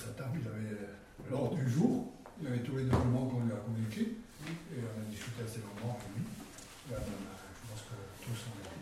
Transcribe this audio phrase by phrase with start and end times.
[0.00, 0.96] sa table, il avait euh,
[1.30, 4.16] l'ordre du jour, il avait tous les documents qu'on lui a communiqués.
[4.72, 6.24] Et on a discuté assez longuement avec lui.
[6.88, 8.72] Ben, je pense que tous été.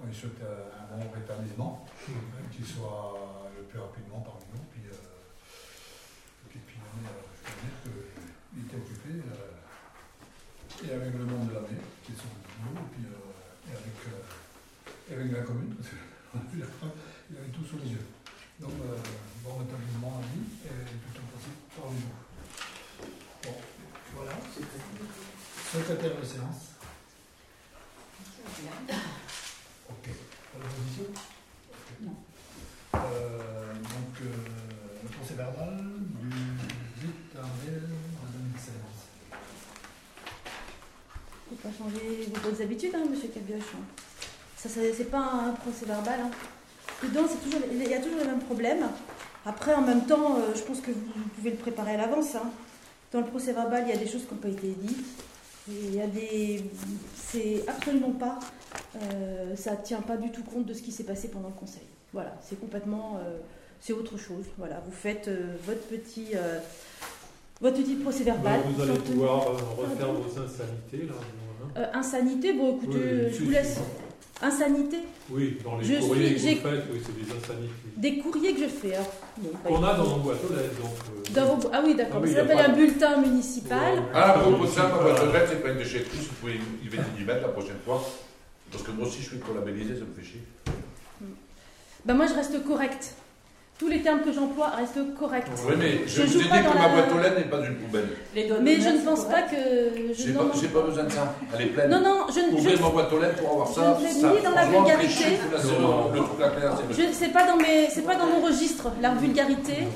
[0.00, 2.12] On lui souhaite euh, un bon rétablissement, euh,
[2.54, 4.62] qu'il soit le plus rapidement parmi nous.
[4.70, 7.76] Puis, euh, et puis, on est, euh, je peux dire
[8.54, 9.10] qu'il était occupé.
[9.26, 9.58] euh,
[10.86, 12.30] et avec le monde de la mer, qui sont
[12.62, 16.60] nous, et puis euh, et avec, euh, et avec la commune, parce qu'on a vu
[16.60, 16.94] la preuve,
[17.30, 18.06] il avait tout sous les yeux.
[18.60, 18.94] Donc, euh,
[19.42, 22.14] bon rétablissement à lui, et tout en possible parmi nous.
[23.42, 23.54] Bon,
[24.14, 24.34] voilà.
[25.88, 26.76] Secrétaire de séance.
[29.88, 30.10] Ok.
[30.52, 31.04] Pas d'opposition
[32.02, 32.14] Non.
[32.94, 34.26] Euh, donc, euh,
[35.02, 35.78] le procès verbal
[36.20, 38.74] du 8 avril 2016.
[41.50, 43.62] Il faut pas changer vos bonnes habitudes, hein, monsieur Cabioche.
[44.58, 46.20] Ça, ça c'est pas un procès verbal.
[46.20, 46.30] Hein.
[47.02, 48.86] Dedans, toujours, il y a toujours les mêmes problèmes.
[49.46, 52.34] Après, en même temps, euh, je pense que vous, vous pouvez le préparer à l'avance.
[52.34, 52.50] hein.
[53.10, 55.06] Dans le procès verbal, il y a des choses qui n'ont pas été dites.
[55.70, 56.64] Il y a des.
[57.16, 58.38] C'est absolument pas.
[59.02, 61.82] euh, ça tient pas du tout compte de ce qui s'est passé pendant le conseil.
[62.12, 63.18] Voilà, c'est complètement.
[63.18, 63.38] euh,
[63.80, 64.44] c'est autre chose.
[64.56, 66.28] Voilà, vous faites euh, votre petit.
[66.34, 66.58] euh,
[67.60, 68.60] votre petit procès verbal.
[68.60, 69.44] Bah, vous allez pouvoir
[69.76, 71.14] refaire vos insanités là.
[71.76, 71.90] hein.
[71.92, 73.78] Insanité, bon écoutez, Oui, je vous laisse.
[74.40, 74.98] Insanité,
[75.30, 77.72] Oui, dans les Je courriers suis- que vous faites, oui, c'est des insanités.
[77.96, 78.96] des courriers que je fais.
[78.96, 79.02] hein.
[79.36, 80.90] Bon, bah, Qu'on a dans nos boîtes aux lettres, donc.
[80.90, 82.16] euh, dans vos- Ah oui, d'accord.
[82.16, 83.98] Ah oui, ça s'appelle un bulletin municipal.
[83.98, 84.04] Ouais.
[84.14, 86.54] Ah, à propos de ça, ma boîte aux lettres, c'est pas une déchetterie, vous pouvez
[86.54, 88.02] y mettre y mettre la prochaine fois.
[88.72, 90.42] Parce que moi aussi, je suis pour labelliser, ça me fait chier.
[92.04, 93.14] Bah moi, je reste correcte.
[93.78, 95.46] Tous les termes que j'emploie restent corrects.
[95.68, 97.18] Oui, mais je, Je vous joue ai dit pas que dans ma la- boîte aux
[97.20, 98.08] lettres n'est pas une poubelle.
[98.34, 99.56] Mais je ne pense pas que.
[100.12, 101.34] Je, J'ai non, pas, besoin de ça.
[101.54, 101.90] Elle est pleine.
[101.90, 102.58] non, non, je ne.
[102.58, 103.96] Ouvrez je- ma boîte aux lettres pour avoir je ça.
[104.00, 105.24] ne fais ni dans la vulgarité.
[107.12, 109.86] c'est Je pas dans mes, c'est pas dans mon registre la vulgarité,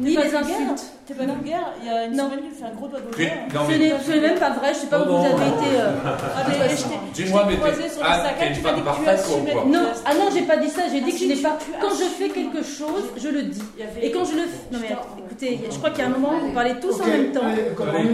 [0.00, 0.95] ni les insultes.
[1.06, 2.24] T'es pas vulgaire Il y a une Non.
[2.30, 4.00] semaine, un gros doigt d'honneur.
[4.04, 4.74] Ce n'est même pas vrai.
[4.74, 5.24] Je sais pas où vous non.
[5.24, 5.78] avez été.
[5.78, 5.92] euh,
[7.14, 9.64] dis-moi, mais t'es sur ah, t'es une tu m'as femme dit que tu parfaite, quoi.
[9.66, 10.82] Non, ah non, j'ai pas dit ça.
[10.90, 11.58] J'ai dit Ah, que je n'ai pas.
[11.80, 13.62] Quand je fais quelque chose, je le dis.
[14.02, 14.66] Et quand je le fais.
[14.72, 14.96] Non mais
[15.26, 17.40] écoutez, je crois qu'il y a un moment où vous parlez tous en même temps.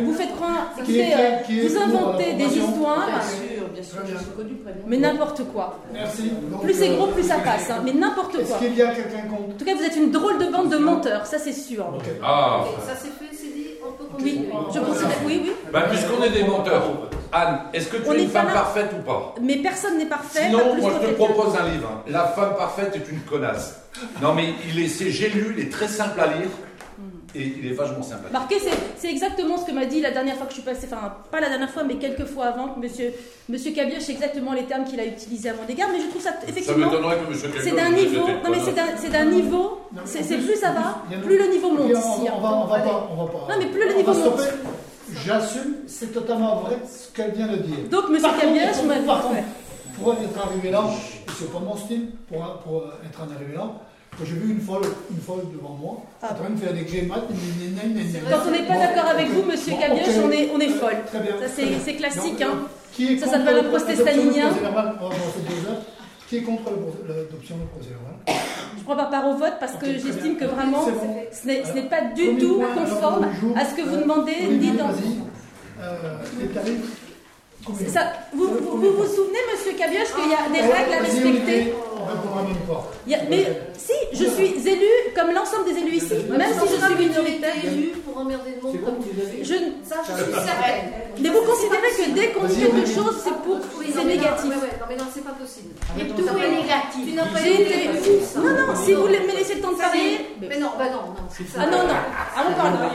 [0.05, 3.09] Vous faites croire, euh, vous inventez des formation histoires,
[3.73, 4.79] Bien sûr, je suis connu prénom.
[4.87, 5.79] mais n'importe quoi.
[5.93, 6.31] Merci.
[6.51, 7.71] Donc, Plus c'est euh, gros, plus ça passe.
[7.71, 8.59] hein, Mais n'importe Est-ce quoi.
[8.59, 9.43] qu'il y a quelqu'un contre?
[9.55, 11.87] En tout cas, vous êtes une drôle de bande de menteurs, ça c'est sûr.
[11.95, 12.05] Ok.
[12.23, 14.75] Ah, Ça s'est fait, c'est dit, on peut Oui, continuer.
[14.75, 15.11] je considère.
[15.27, 15.53] Oui, oui.
[15.73, 16.83] bah, puisqu'on est des menteurs,
[17.35, 18.53] Anne, est-ce que tu On es une femme là.
[18.53, 19.35] parfaite ou pas?
[19.41, 20.45] Mais personne n'est parfait.
[20.47, 21.89] Sinon, plus moi je te propose un livre.
[21.91, 22.03] hein.
[22.09, 23.77] La femme parfaite est une connasse.
[24.21, 26.49] Non, mais il est, c'est j'ai lu, il est très simple à lire
[27.35, 28.19] et il est vachement lire.
[28.33, 30.87] Marquez, c'est- c'est exactement ce que m'a dit la dernière fois que je suis passée,
[30.91, 33.13] enfin pas la dernière fois, mais quelques fois avant, que monsieur,
[33.49, 36.23] monsieur Cabioche, c'est exactement les termes qu'il a utilisés à mon égard, mais je trouve
[36.23, 39.25] ça Ça effectivement, m'étonnerait que monsieur c'est Kelkos d'un niveau, non mais c'est d'un c'est
[39.27, 42.31] niveau, c'est c'est plus, ça va, plus le niveau monte on, ici.
[42.35, 43.39] on va, on va pas, on va pas.
[43.55, 44.41] Non, mais plus le niveau monte.
[45.25, 47.77] J'assume, c'est totalement vrai ce qu'elle vient de dire.
[47.91, 49.37] Donc monsieur Cabioche, pour- m'a par contre,
[50.01, 50.85] pour être arrivé là,
[51.39, 53.71] c'est pas mon style, pour, pour être en arrivé là,
[54.21, 56.29] j'ai vu une folle, une folle devant moi, Ah.
[56.33, 57.15] en train de faire des gna.
[58.31, 60.97] Quand on n'est pas d'accord avec vous, monsieur Cabioche, on est, on est Euh, folle.
[61.07, 61.33] Très bien.
[61.41, 61.49] Ça,
[61.85, 62.59] c'est- classique, hein.
[62.93, 64.51] Qui est Ça du procès-stalinien.
[64.51, 65.83] procès deux heures.
[66.29, 68.15] Qui est contre le l'adoption du procès verbal
[68.79, 72.37] Je prends pas part au vote parce que j'estime que vraiment, ce n'est pas du
[72.39, 74.89] tout conforme à ce que vous Euh, demandez, ni dans...
[75.81, 76.19] Euh,
[77.89, 78.13] ça.
[78.35, 81.73] Vous, vous, vous souvenez, monsieur Cabioche, qu'il y a des règles à respecter
[83.07, 83.47] Il y a- Mais
[83.77, 87.55] si, je suis élu comme l'ensemble des élus ici, même si je suis minoritaire.
[87.65, 89.45] élu pour emmerder le monde comme tu le fais.
[89.45, 90.91] Je, ne- Ça, je suis certaine.
[91.21, 94.45] mais vous considérez que dès qu'on dit quelque chose, c'est pour, c'est mais non, négatif.
[94.45, 94.57] non,
[94.89, 95.75] mais non, c'est pas possible.
[95.91, 97.03] Arrête, tout on est négatif.
[97.07, 97.89] Tu n'as pas été.
[98.37, 100.19] Non, non, si vous me laissez le temps de parler.
[100.41, 101.27] Mais non, bah non, non.
[101.31, 101.61] c'est ça.
[101.63, 101.95] Ah non, non,
[102.37, 102.93] ah, on parle pas.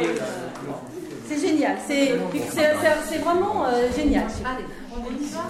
[1.30, 4.24] C'est génial, c'est c'est- c'est- c'est vraiment euh, génial.
[4.46, 4.64] Allez,
[4.96, 5.44] on y va.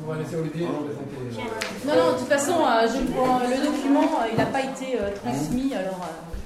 [0.00, 0.18] Donc, on va.
[0.18, 1.86] Laisser Olivier présenter.
[1.86, 4.98] Non, non, de toute façon, euh, je prends le document, euh, il n'a pas été
[5.00, 6.36] euh, transmis, alors euh,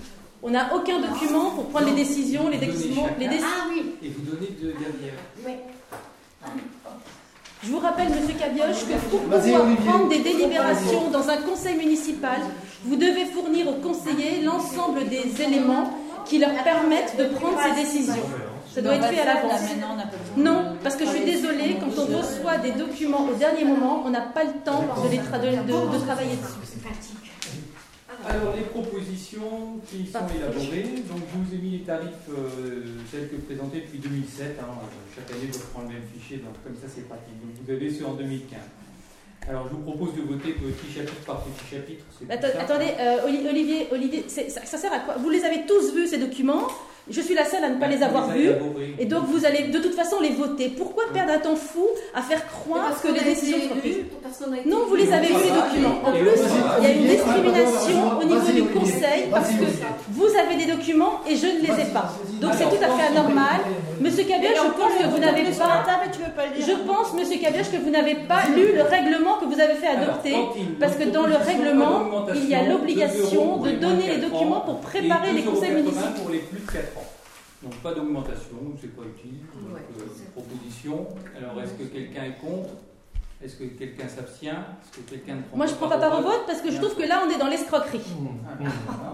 [0.43, 3.47] on n'a aucun document pour prendre les décisions, les décisions, les décisions.
[3.51, 5.15] Ah oui, Et vous donnez deux derrière.
[5.45, 5.53] oui.
[7.67, 12.41] Je vous rappelle, Monsieur Cabioche, que pour pouvoir prendre des délibérations dans un conseil municipal,
[12.85, 15.91] vous devez fournir aux conseillers l'ensemble des éléments
[16.27, 18.23] qui leur permettent de prendre ces décisions.
[18.75, 19.61] Ça doit être fait à l'avance.
[19.63, 22.73] Maintenant, on n'a pas besoin Non, parce que je suis désolée, quand on reçoit des
[22.73, 26.05] documents au dernier moment, on n'a pas le temps de, les tra- de- de- de
[26.05, 26.59] travailler dessus.
[28.27, 33.29] Alors, les propositions qui sont élaborées, donc je vous ai mis les tarifs euh, tels
[33.29, 34.57] que présentés depuis 2007.
[34.61, 34.65] hein.
[35.15, 37.35] chaque année, je reprends le même fichier, donc comme ça, c'est pratique.
[37.43, 38.59] Donc, vous avez ceux en 2015.
[39.47, 42.05] Alors, je vous propose de voter petit chapitre par petit chapitre.
[42.31, 45.17] Attends- attendez, euh, Oli- Olivier, Olivier c'est- ça, ça sert à quoi?
[45.19, 46.67] Vous les avez tous vus ces documents?
[47.11, 48.51] Je suis la seule à ne pas les avoir vus.
[48.99, 50.71] Et donc vous allez de toute façon les voter.
[50.71, 54.05] Pourquoi perdre un temps fou à faire croire que les décisions sont prises
[54.65, 56.01] Non, vous les avez vus les documents.
[56.03, 56.41] En plus,
[56.79, 59.65] il y a une discrimination au niveau du conseil parce que
[60.11, 62.15] vous avez des documents et je ne les ai pas.
[62.41, 63.61] Donc c'est tout à fait anormal.
[64.01, 65.85] Monsieur Cabioche, je pense que vous n'avez pas.
[66.59, 69.89] Je pense, Monsieur Cabioche, que vous n'avez pas lu le règlement que vous avez fait
[69.89, 70.35] adopter.
[70.81, 74.61] Parce que dans le règlement, il y a 2 euros l'obligation de donner les documents
[74.61, 76.31] pour préparer les 2,80 conseils municipaux.
[77.65, 79.39] Donc pas d'augmentation, c'est pas utile.
[79.55, 81.07] Donc, Ouais, euh, proposition.
[81.37, 82.69] Alors est-ce que quelqu'un est contre?
[83.43, 84.49] Est-ce que quelqu'un s'abstient?
[84.83, 86.43] Est-ce que quelqu'un ne prend Moi, je prends pas part au vote?
[86.47, 88.01] parce que je trouve que là, on est dans l'escroquerie.
[88.47, 88.65] Ah,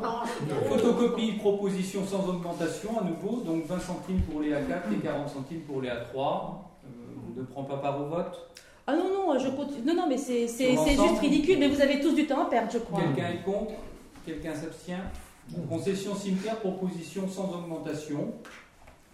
[0.00, 0.60] voilà.
[0.68, 5.60] Photocopie, proposition sans augmentation à nouveau, donc 20 centimes pour les A4 et 40 centimes
[5.60, 5.94] pour les A3.
[6.16, 8.50] Euh, ne prend pas part au vote?
[8.86, 9.86] Ah non, non, je continue.
[9.86, 11.58] Non, non, mais c'est juste ridicule.
[11.58, 13.00] Mais vous avez tous du temps à perdre, je crois.
[13.00, 13.72] Quelqu'un est contre?
[14.26, 15.02] Quelqu'un s'abstient?
[15.68, 18.32] Concession cimetière, proposition sans augmentation.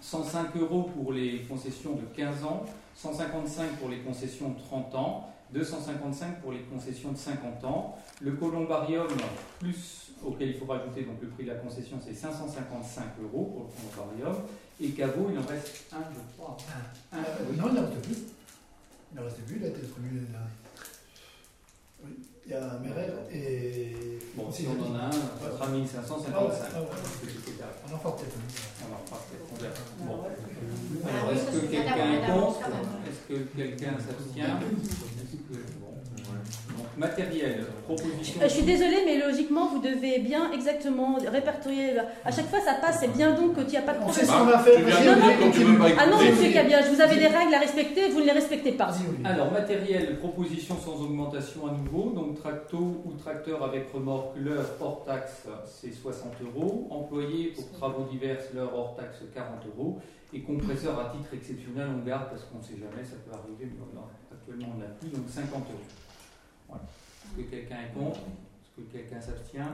[0.01, 2.65] 105 euros pour les concessions de 15 ans,
[2.95, 7.97] 155 pour les concessions de 30 ans, 255 pour les concessions de 50 ans.
[8.21, 9.07] Le columbarium,
[9.59, 13.67] plus auquel il faut rajouter donc le prix de la concession, c'est 555 euros pour
[13.67, 14.43] le columbarium.
[14.81, 16.57] Et caveau, il en reste un, je crois.
[17.13, 17.19] Un,
[17.51, 17.57] oui.
[17.57, 18.17] Non, il n'en reste plus.
[19.13, 20.45] Il n'en reste plus, il a été distribué l'année
[22.47, 23.97] il y a Merer et.
[24.37, 26.33] Bon, si on en a un, ça sera 1555.
[26.35, 26.87] Ah ouais, ah ouais.
[27.91, 28.87] On en fera peut-être un.
[28.87, 29.75] Alors, parfait, on verra.
[30.01, 30.17] Bon.
[31.09, 32.61] Alors, est-ce que quelqu'un contre.
[33.09, 34.59] Est-ce que quelqu'un s'abstient?
[34.61, 35.86] Est-ce que- bon.
[36.77, 38.41] Donc, matériel, proposition.
[38.41, 41.95] Euh, Je suis désolée, mais logiquement, vous devez bien exactement répertorier.
[42.25, 44.27] À chaque fois, ça passe, c'est bien donc qu'il n'y a pas de On sait
[44.27, 44.47] problème.
[44.49, 45.05] ce qu'on a fait.
[45.07, 48.33] Non, non, Ah non, monsieur Cabiage, vous avez des règles à respecter, vous ne les
[48.33, 48.91] respectez pas.
[49.25, 52.11] Alors, matériel, proposition sans augmentation à nouveau.
[52.11, 56.87] Donc, tracto ou tracteur avec remorque, l'heure hors taxe, c'est 60 euros.
[56.91, 59.99] Employé pour travaux divers, l'heure hors taxe, 40 euros.
[60.35, 63.71] Et compresseur à titre exceptionnel, on garde parce qu'on ne sait jamais, ça peut arriver,
[63.73, 65.81] mais non, actuellement on n'a plus, donc 50 euros.
[66.75, 69.73] Est-ce que quelqu'un est contre Est-ce que quelqu'un s'abstient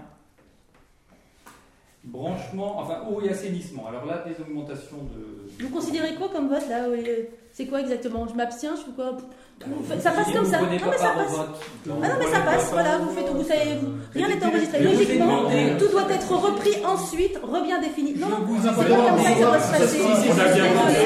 [2.04, 3.86] Branchement, enfin eau et assainissement.
[3.86, 5.64] Alors là, des augmentations de.
[5.64, 8.26] Vous considérez quoi comme vote là euh, C'est quoi exactement?
[8.26, 9.16] Je m'abstiens, je fais quoi?
[9.67, 10.59] Vous Ça passe comme ça.
[10.61, 11.37] Non, mais ça passe.
[11.38, 14.79] Ah non, mais ça passe, voilà, vous faites, vous savez, vous- rien n'est enregistré.
[14.82, 15.43] Logiquement,
[15.79, 18.14] tout doit être repris ensuite, rebien défini.
[18.19, 20.00] Non, non, c'est pas comme ça que ça doit se Ça, passer.
[20.03, 20.97] On a bien compris,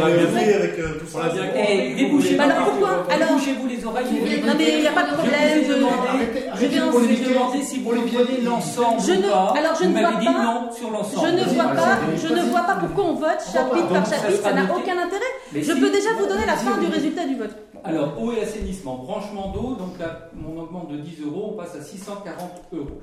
[0.00, 0.44] on a bien Vous fait.
[0.44, 1.28] faites- avec euh, tout ça.
[1.28, 4.04] Bien Eh, débouchez alors pourquoi Alors, Débouchez-vous les oreilles.
[4.24, 5.58] Viens non mais il n'y a pas de Je problème.
[5.66, 7.34] je- demandé- Arrêtez, je arrêtez vais de en- Je vous ai polémiquer.
[7.34, 9.54] demandé si vous prenez l'ensemble Je ou ne- pas.
[9.58, 11.26] alors, je ne vois pas- non sur l'ensemble.
[11.26, 14.52] Je ne vois pas, je ne vois pas pourquoi on vote chapitre par chapitre, ça
[14.52, 15.32] n'a aucun intérêt.
[15.54, 17.54] Je peux déjà vous donner la fin du résultat du vote.
[17.84, 21.74] Alors, eau et assainissement, branchement d'eau, donc là, on augmente de 10 euros, on passe
[21.76, 23.02] à 640 euros.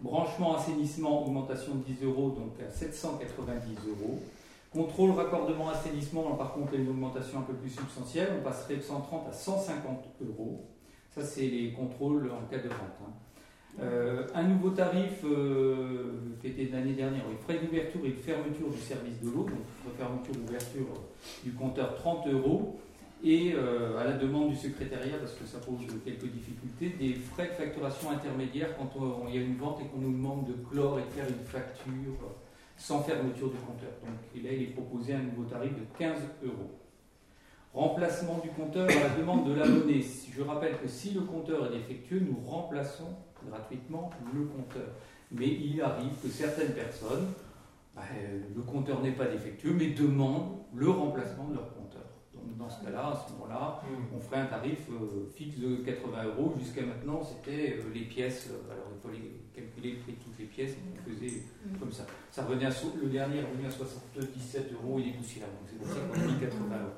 [0.00, 4.20] Branchement assainissement, augmentation de 10 euros, donc à 790 euros.
[4.72, 8.44] Contrôle raccordement assainissement, par contre, il y a une augmentation un peu plus substantielle, on
[8.44, 10.64] passerait de 130 à 150 euros.
[11.12, 12.78] Ça, c'est les contrôles en cas de vente.
[13.02, 13.10] hein.
[13.82, 16.12] Euh, un nouveau tarif euh,
[16.72, 20.86] l'année dernière, frais d'ouverture et de fermeture du service de l'eau, donc fermeture d'ouverture
[21.44, 22.78] du compteur 30 euros,
[23.24, 27.48] et euh, à la demande du secrétariat, parce que ça pose quelques difficultés, des frais
[27.48, 28.90] de facturation intermédiaires quand
[29.28, 31.44] il y a une vente et qu'on nous demande de clore et de faire une
[31.46, 32.36] facture
[32.76, 33.90] sans fermeture du compteur.
[34.04, 36.78] Donc là, il est proposé un nouveau tarif de 15 euros.
[37.72, 40.04] Remplacement du compteur à la demande de l'abonné.
[40.34, 43.16] Je rappelle que si le compteur est défectueux, nous remplaçons
[43.48, 44.88] gratuitement le compteur.
[45.30, 47.28] Mais il arrive que certaines personnes,
[47.94, 51.75] bah, euh, le compteur n'est pas défectueux, mais demandent le remplacement de leur compteur.
[52.58, 53.82] Dans ce cas-là, à ce moment-là,
[54.14, 56.54] on ferait un tarif euh, fixe de 80 euros.
[56.58, 58.48] Jusqu'à maintenant, c'était euh, les pièces.
[58.50, 61.42] euh, alors il fallait calculer le prix de toutes les pièces, et on faisait
[61.78, 62.06] comme ça.
[62.30, 65.46] Ça revenait à so- le dernier est revenu à 77 euros, il est poussière.
[65.48, 66.92] Donc c'est pour ça qu'on a mis 80 euros.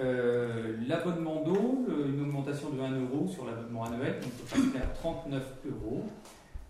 [0.00, 4.86] Euh, l'abonnement d'eau, une augmentation de 1 euro sur l'abonnement annuel, donc on passerait à
[4.88, 6.04] 39 euros.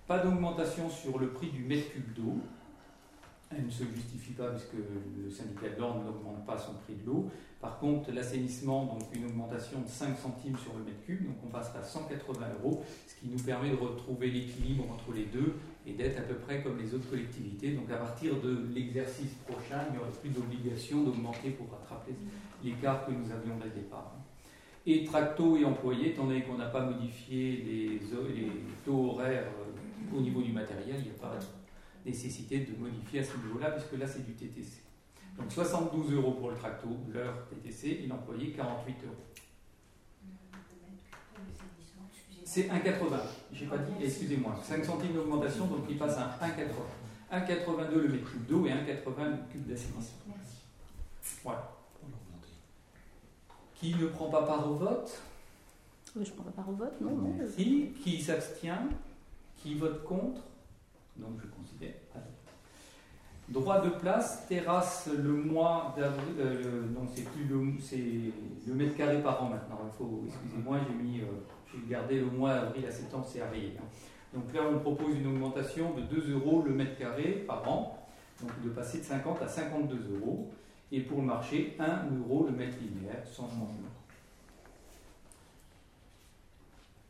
[0.07, 2.37] Pas d'augmentation sur le prix du mètre cube d'eau.
[3.51, 7.07] Elle ne se justifie pas puisque le syndicat de l'ordre n'augmente pas son prix de
[7.07, 7.31] l'eau.
[7.61, 11.49] Par contre, l'assainissement, donc une augmentation de 5 centimes sur le mètre cube, donc on
[11.49, 15.55] passera à 180 euros, ce qui nous permet de retrouver l'équilibre entre les deux
[15.87, 17.73] et d'être à peu près comme les autres collectivités.
[17.73, 22.13] Donc à partir de l'exercice prochain, il n'y aurait plus d'obligation d'augmenter pour rattraper
[22.63, 24.15] l'écart que nous avions dès le départ.
[24.87, 28.53] Et tracto et employés, étant donné qu'on n'a pas modifié les, les
[28.85, 31.39] taux horaires euh, Au niveau du matériel, il n'y a pas
[32.05, 34.83] nécessité de modifier à ce niveau-là, puisque là, c'est du TTC.
[35.37, 39.15] Donc 72 euros pour le tracto, l'heure TTC, et l'employé 48 euros.
[42.45, 43.21] C'est 1,80.
[43.53, 44.59] J'ai pas dit, excusez-moi.
[44.63, 47.47] 5 centimes d'augmentation, donc il passe à 1,80.
[47.47, 50.35] 1,82 le mètre cube d'eau et 1,80 le cube d'assainissement.
[51.45, 51.71] Voilà.
[53.75, 55.23] Qui ne prend pas part au vote?
[56.17, 57.35] Oui, je ne prends pas part au vote, non, non.
[57.39, 57.93] Merci.
[58.03, 58.89] Qui s'abstient?
[59.59, 60.41] Qui vote contre?
[61.19, 61.95] Donc je considère.
[63.49, 66.35] Droit de place, terrasse le mois d'avril.
[66.39, 67.97] euh, non, c'est plus le, c'est
[68.67, 69.81] le mètre carré par an maintenant.
[69.87, 71.25] Il faut, excusez-moi, j'ai mis, euh,
[71.73, 73.73] j'ai gardé le mois avril à septembre, c'est arrivé.
[73.79, 73.85] hein.
[74.35, 78.07] Donc là, on propose une augmentation de 2 euros le mètre carré par an,
[78.43, 80.51] donc de passer de 50 à 52 euros.
[80.93, 83.89] Et pour le marché, 1 euro le mètre linéaire, sans changement.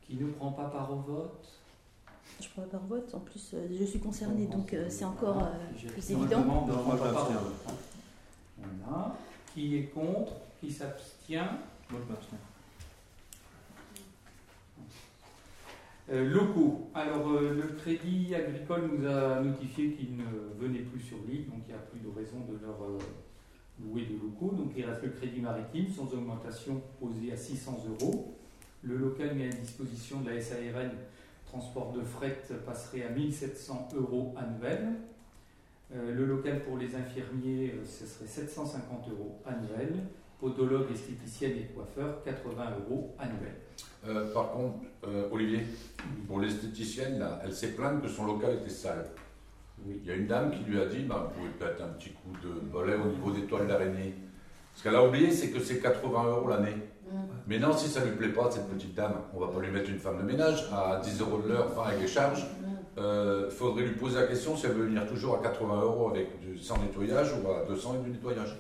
[0.03, 1.58] Qui ne prend pas part au vote?
[2.41, 3.15] Je ne prends au vote.
[3.15, 6.67] En plus, euh, je suis concernée, donc euh, c'est encore euh, plus évident.
[8.57, 9.17] Voilà.
[9.55, 11.51] Qui est contre Qui s'abstient?
[11.91, 12.39] Moi, je m'abstiens.
[16.11, 16.89] Euh, locaux.
[16.95, 20.25] Alors, euh, le Crédit Agricole nous a notifié qu'ils ne
[20.59, 22.99] venaient plus sur l'île, donc il n'y a plus de raison de leur euh,
[23.83, 24.55] louer de locaux.
[24.57, 28.35] Donc, il reste le Crédit Maritime, sans augmentation posée à 600 euros.
[28.83, 30.93] Le local mis à disposition de la SARN,
[31.51, 34.95] transport de fret, passerait à 1700 euros annuels.
[35.95, 40.05] Euh, le local pour les infirmiers, euh, ce serait 750 euros annuels.
[40.39, 43.57] Podologue, esthéticienne et coiffeur, 80 euros annuels.
[44.07, 44.79] Euh, par contre,
[45.33, 45.63] Olivier,
[46.29, 49.07] pour l'esthéticienne, là, elle s'est plainte que son local était sale.
[49.85, 50.01] Oui.
[50.01, 52.11] Il y a une dame qui lui a dit bah, Vous pouvez peut-être un petit
[52.11, 54.15] coup de bolet au niveau des toiles d'araignée.
[54.77, 56.77] Ce qu'elle a oublié, c'est que c'est 80 euros l'année.
[57.47, 59.71] Mais non, si ça ne lui plaît pas, cette petite dame, on va pas lui
[59.71, 62.47] mettre une femme de ménage à 10 euros de l'heure, enfin avec les charges.
[62.97, 66.41] Il faudrait lui poser la question si elle veut venir toujours à 80 euros avec
[66.41, 68.57] du, sans nettoyage ou à 200 avec du nettoyage.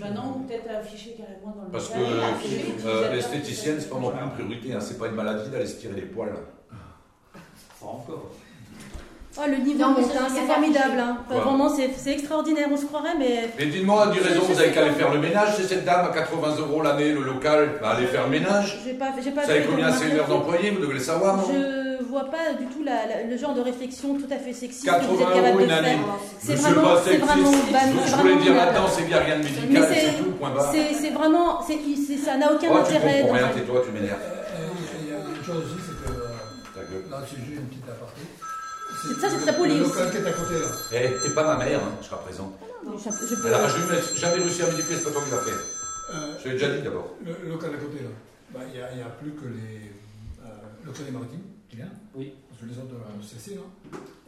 [0.00, 4.10] Bah non, peut-être afficher carrément dans le Parce que afficher euh, l'esthéticienne, c'est pas non
[4.10, 6.34] plus une priorité, hein, c'est pas une maladie d'aller se tirer les poils.
[7.80, 8.32] Pas encore.
[9.36, 10.98] Oh, le niveau c'est c'est pas formidable.
[11.00, 11.16] Hein.
[11.28, 11.44] Enfin, Ouais.
[11.44, 14.70] Vraiment, c'est c'est extraordinaire, on se croirait, mais Mais dites-moi, du raison, je vous avez
[14.70, 17.94] qu'à aller faire le ménage, c'est cette dame à 80 euros l'année, le local, bah,
[17.96, 18.78] aller faire le ménage.
[18.84, 21.36] j'ai pas, j'ai pas Vous savez combien c'est une heure d'employé, vous devez le savoir,
[21.36, 24.52] non Je vois pas du tout la- la- le genre de réflexion tout à fait
[24.52, 25.88] sexiste que vous 80 êtes capable euros de une année.
[25.98, 26.18] faire.
[26.38, 27.26] C'est vraiment, pas c'est sexiste.
[27.32, 30.22] vraiment, c'est je voulais dire euh, là-dedans, c'est a rien de Mais médical, c'est- c'est
[30.22, 30.70] tout, point barre.
[30.72, 33.20] c'est c'est vraiment, c'est- c'est- ça n'a aucun Oh, tu intérêt.
[33.22, 34.18] comprends dans rien, tais-toi, tu m'énerves.
[34.22, 36.22] Euh, Il y a une chose aussi, c'est que euh,
[36.70, 37.02] Ta gueule.
[37.10, 38.22] là, si j'ai une petite aparté.
[39.06, 40.66] C'est- ça, c'est très poli Le local qui est à côté là.
[40.92, 42.52] Eh, t'es pas ma mère, hein, jusqu'à présent.
[42.84, 45.38] Je- je peux- Elle a jamais, jamais réussi à m'éduquer, c'est pas toi qui l'as
[45.38, 45.50] fait.
[46.14, 47.14] Euh, Je l'ai déjà dit d'abord.
[47.24, 48.10] Le le local à côté là,
[48.52, 49.88] bah, il n'y a, il y a plus que les,
[50.44, 50.48] euh,
[50.84, 51.88] le Crédit Maritime qui vient.
[52.14, 52.34] Oui.
[52.48, 53.64] Parce que les autres euh, cessé là.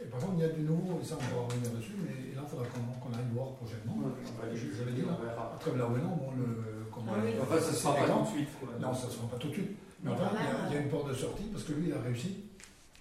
[0.01, 2.33] Et par contre, il y a du nouveau, et ça on va revenir dessus, mais
[2.35, 3.97] là il faudra qu'on qu'on aille voir prochainement.
[4.53, 7.21] Je vous avais dit là, à travers là où est non, bon, le, comment Ah
[7.23, 7.37] oui.
[7.41, 8.49] Enfin, ça ne sera pas tout de suite.
[8.59, 8.69] quoi.
[8.81, 9.71] Non, ça ne sera pas tout de suite.
[10.03, 10.29] Mais enfin,
[10.69, 12.46] il y a une porte de sortie, parce que lui, il a réussi.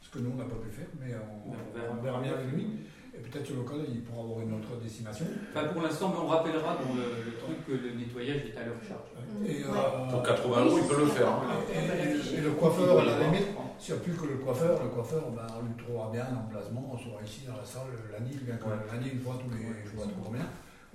[0.06, 1.94] Ce que nous, on n'a pas pu faire, mais on, on verra.
[1.98, 2.86] on verra bien avec lui.
[3.16, 5.26] Et peut-être sur le local, il pourra avoir une autre destination.
[5.50, 8.62] Enfin, pour l'instant, mais on rappellera dans le, le truc que le nettoyage est à
[8.68, 9.08] leur charge.
[9.42, 11.28] Et, euh, Pour 80 euros, il peut le faire.
[11.32, 11.42] hein.
[11.72, 13.48] et- et- et le coiffeur, à la limite,
[13.80, 16.36] s'il n'y a plus que le coiffeur, le coiffeur, ben, on lui trouvera bien un
[16.44, 19.96] emplacement, soit ici dans la salle, l'année, bien que l'année, une fois tous les, je
[19.96, 20.46] vois trop combien,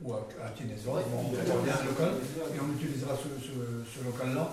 [0.06, 4.00] ou à, à Kinesor, on trouvera bien un local, et on utilisera ce, ce- ce
[4.06, 4.46] local-là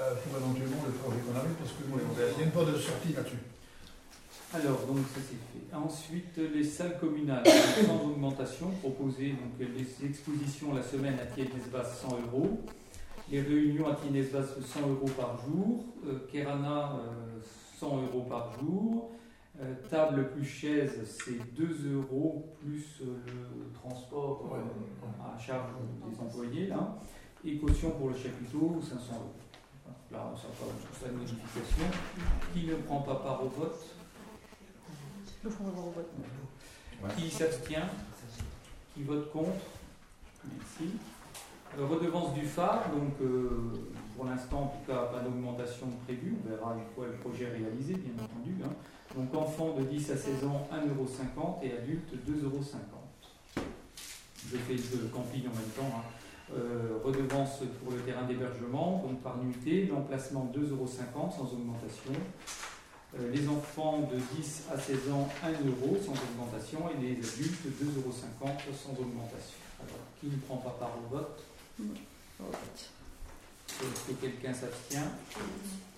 [0.00, 2.80] euh, pour éventuellement le projet qu'on avait, parce qu'il Oui, on y a porte de
[2.80, 3.44] sortie là-dessus.
[4.54, 5.74] Alors, donc ça c'est fait.
[5.74, 7.42] Ensuite, les salles communales,
[7.86, 12.60] sans augmentation, proposées, donc les expositions la semaine à Tiennes-Basse 100 euros,
[13.30, 17.40] les réunions à Tiennes-Basse 100 euros par jour, euh, Kerana euh,
[17.78, 19.12] 100 euros par jour,
[19.58, 25.70] euh, table plus chaise c'est 2 euros plus euh, le transport euh, à charge
[26.06, 26.98] des employés, là,
[27.42, 29.32] et caution pour le chapiteau 500 euros.
[30.10, 31.86] Là, pas tout ça de modification.
[32.52, 34.01] Qui ne prend pas part au vote?
[37.16, 37.88] Qui s'abstient
[38.94, 39.50] Qui vote contre
[40.44, 40.94] Merci.
[41.78, 43.48] Euh, redevance du phare, donc euh,
[44.16, 46.36] pour l'instant, en tout cas, pas d'augmentation prévue.
[46.44, 48.54] On verra une fois le projet réalisé, bien entendu.
[48.64, 48.68] hein.
[49.16, 53.62] Donc enfants de 10 à 16 ans, 1,50€ et adultes, 2,50€.
[54.50, 55.96] Je fais le camping en même temps.
[55.96, 56.02] hein.
[56.54, 62.12] Euh, redevance pour le terrain d'hébergement, donc par nuitée, l'emplacement 2,50€ sans augmentation.
[63.14, 67.66] Euh, les enfants de 10 à 16 ans, 1 euro sans augmentation et les adultes
[67.66, 69.58] 2,50 euros sans augmentation.
[69.80, 71.44] Alors, qui ne prend pas part au vote?
[73.68, 75.10] Est-ce que quelqu'un s'abstient?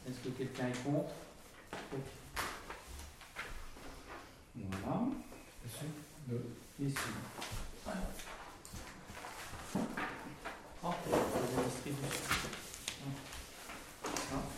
[0.09, 1.15] Est-ce que quelqu'un est contre?
[1.93, 2.01] Ok.
[4.57, 5.07] Voilà.
[6.81, 6.97] Ici.
[7.87, 7.93] Ah,
[10.83, 12.09] pour la distribution.
[14.05, 14.37] Ah.
[14.37, 14.54] Merci.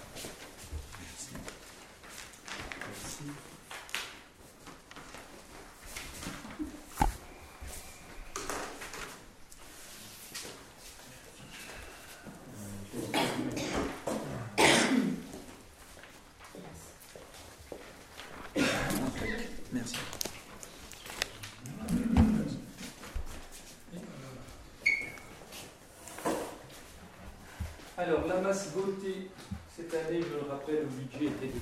[28.47, 29.29] Masse votée
[29.77, 31.61] cette année, je le rappelle, le budget était de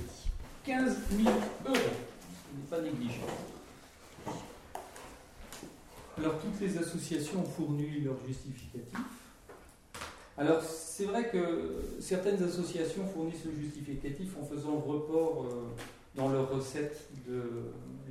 [0.65, 1.29] 15 000
[1.65, 1.75] euros.
[1.75, 3.25] Ce n'est pas négligeable.
[6.15, 8.99] Alors, toutes les associations ont fourni leur justificatif.
[10.37, 15.73] Alors, c'est vrai que certaines associations fournissent le justificatif en faisant report euh,
[16.13, 17.41] dans leur recette de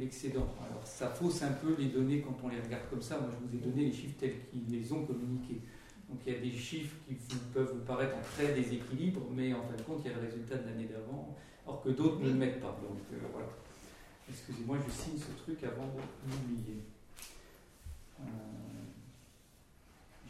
[0.01, 0.49] l'excédent.
[0.69, 3.21] Alors, ça fausse un peu les données quand on les regarde comme ça.
[3.21, 5.61] Moi, je vous ai donné les chiffres tels qu'ils les ont communiqués.
[6.09, 9.53] Donc il y a des chiffres qui vous- peuvent vous paraître en très déséquilibre, mais
[9.55, 11.35] en fin de compte, il y a le résultat de l'année d'avant,
[11.67, 12.77] alors que d'autres ne le mettent pas.
[12.83, 13.49] Donc euh, voilà.
[14.29, 16.83] Excusez-moi, je signe ce truc avant de l'oublier.
[18.21, 18.25] Euh,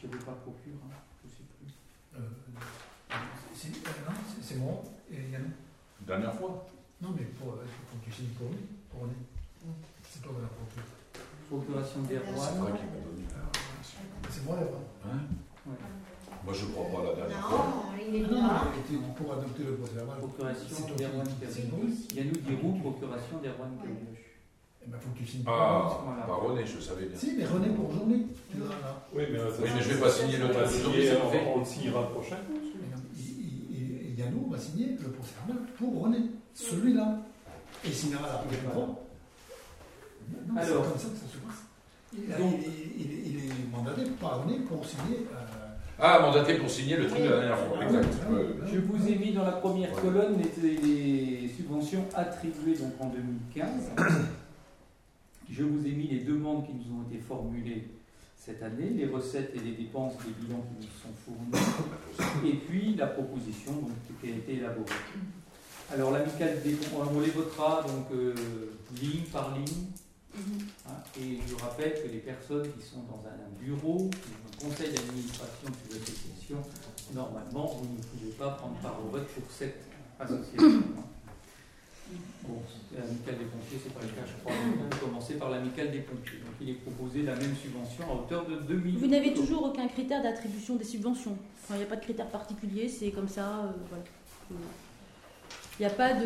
[0.00, 1.72] je ne pas procure, hein, je sais plus.
[2.16, 2.20] euh,
[3.54, 4.82] si- euh, non, c'est- c'est bon.
[5.10, 5.50] Et Yann
[6.06, 6.66] Dernière fois.
[7.00, 8.58] Non, mais pour, euh, faut que tu signes pour lui,
[8.90, 9.14] pour lui.
[10.02, 10.82] C'est toi qui la procure.
[11.48, 12.46] Procuration des C'est rois.
[14.30, 14.58] C'est moi.
[15.04, 15.20] Hein
[15.66, 15.72] Ouais.
[16.44, 17.58] Moi, je crois pas la dernière fois.
[17.58, 18.48] Non, il est Non,
[18.86, 20.18] tu- pour adopter le procès verbal.
[20.18, 21.02] Procuration des.
[21.04, 24.24] Yannou Dirou, procuration des rois de Gavioche.
[24.86, 26.22] Eh ben, faut que tu signes Ah, Voilà.
[26.26, 27.16] par René, je savais bien.
[27.18, 28.26] Si, mais René pour aujourd'hui.
[28.50, 29.06] Tu l'as là.
[29.14, 30.44] Oui, mais, euh, ça, Oui, mais je vais pas signer le
[31.56, 32.36] on, signera prochain.
[33.16, 36.18] Et Yannou va signer le procès verbal pour René.
[36.52, 37.20] Celui-là.
[37.84, 38.38] Et il signera la
[38.70, 39.00] fois.
[40.46, 40.82] Non, c'est Alors.
[40.90, 41.62] comme ça que ça se passe.
[42.12, 45.26] Il, Donc- il- il- il est mandaté par René pour signer.
[45.32, 45.36] euh,
[46.00, 47.78] Ah, mandaté pour signer le truc de la dernière fois.
[47.80, 48.08] Ah, Exact.
[48.72, 53.90] Je vous ai mis dans la première colonne les, les subventions attribuées donc en 2015.
[55.50, 57.88] Je vous ai mis les demandes qui nous ont été formulées
[58.36, 62.94] cette année, les recettes et les dépenses des bilans qui nous sont fournis, et puis
[62.94, 64.84] la proposition donc, qui a été élaborée.
[65.92, 68.34] Alors l'amicale des on les votera donc euh,
[69.00, 69.86] ligne par ligne.
[70.88, 74.10] hein, et je rappelle que les personnes qui sont dans un bureau,
[74.60, 76.62] conseil d'administration de associations,
[77.14, 79.80] normalement, vous ne pouvez pas prendre part au vote pour cette
[80.18, 80.82] association.
[82.46, 82.60] Bon,
[82.94, 84.52] l'amicale des pompiers, c'est pas le cas, je crois.
[84.54, 86.38] On va commencer par l'amicale des pompiers.
[86.38, 89.00] Donc, il est proposé la même subvention à hauteur de 2 millions.
[89.00, 91.36] Vous n'avez toujours aucun critère d'attribution des subventions.
[91.62, 93.64] Enfin, il n'y a pas de critère particulier, c'est comme ça.
[93.64, 94.04] euh, voilà.
[95.80, 96.20] Il n'y a pas de,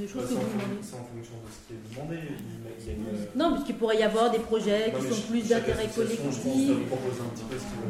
[0.00, 0.78] de choses que C'est en, vous demandez.
[0.80, 2.18] c'est en fonction de ce qui est demandé.
[2.78, 5.48] Il y a une- Non, puisqu'il pourrait y avoir des projets Non, qui sont plus
[5.48, 6.70] d'intérêt collectif,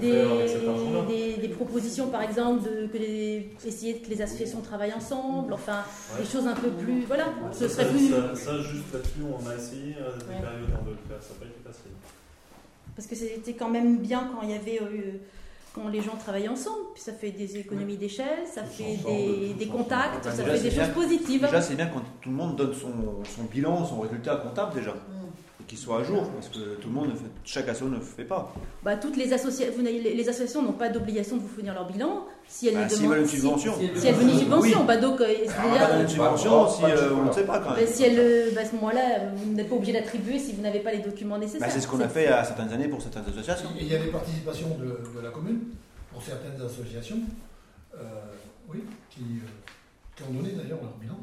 [0.01, 0.25] des,
[1.09, 5.83] des, des propositions par exemple de que les, essayer que les associations travaillent ensemble, enfin
[6.15, 6.25] Ouais.
[6.25, 7.05] des choses un peu plus.
[7.07, 8.09] Voilà, ce Ça, serait plus.
[8.11, 10.41] ça, ça, juste là-dessus, on a essayé à des Ouais.
[10.41, 11.93] périodes hein, de le faire, ça n'a pas été facile.
[12.95, 14.81] Parce que c'était quand même bien quand il y avait.
[14.81, 15.19] euh,
[15.77, 19.67] quand les gens travaillaient ensemble, puis ça fait des économies d'échelle, ça fait ensemble, des,
[19.67, 20.85] contacts, ça déjà, fait des bien.
[20.85, 21.41] choses positives.
[21.43, 22.89] Déjà, c'est bien quand tout le monde donne son,
[23.25, 24.95] son bilan, son résultat comptable déjà.
[25.67, 28.01] Qu'il soit à jour, parce que tout le monde, ne fait, chaque asso ne le
[28.01, 28.53] fait pas.
[28.85, 31.75] Bah, toutes les, associa- vous n'avez- les les associations n'ont pas d'obligation de vous fournir
[31.75, 32.25] leur bilan.
[32.49, 33.75] Si elles Bah, le S'ils demandent, veulent une si- subvention.
[33.75, 34.87] si- si elles veulent une subvention, Oui.
[34.87, 37.59] bah donc euh, Ah, déjà- bah, une subvention, Pas- si euh, on ne sait pas
[37.59, 37.87] quand bah, même.
[37.89, 39.03] si elle, euh, bah, à ce moment-là,
[39.35, 41.61] vous n'êtes pas obligé d'attribuer si vous n'avez pas les documents nécessaires.
[41.67, 43.69] Bah, c'est ce qu'on a fait à certaines années pour certaines associations.
[43.79, 44.85] Et il y a des participations de,
[45.19, 45.61] de la commune
[46.13, 47.19] pour certaines associations,
[47.97, 47.99] euh,
[48.73, 48.79] oui,
[49.11, 49.49] qui, euh,
[50.15, 51.19] qui ont donné d'ailleurs leur bilan.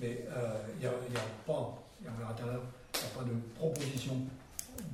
[0.00, 1.78] Mais euh, il n'y a, il y a pas,
[2.18, 2.62] verra tout à l'heure,
[2.94, 4.14] il n'y a pas de proposition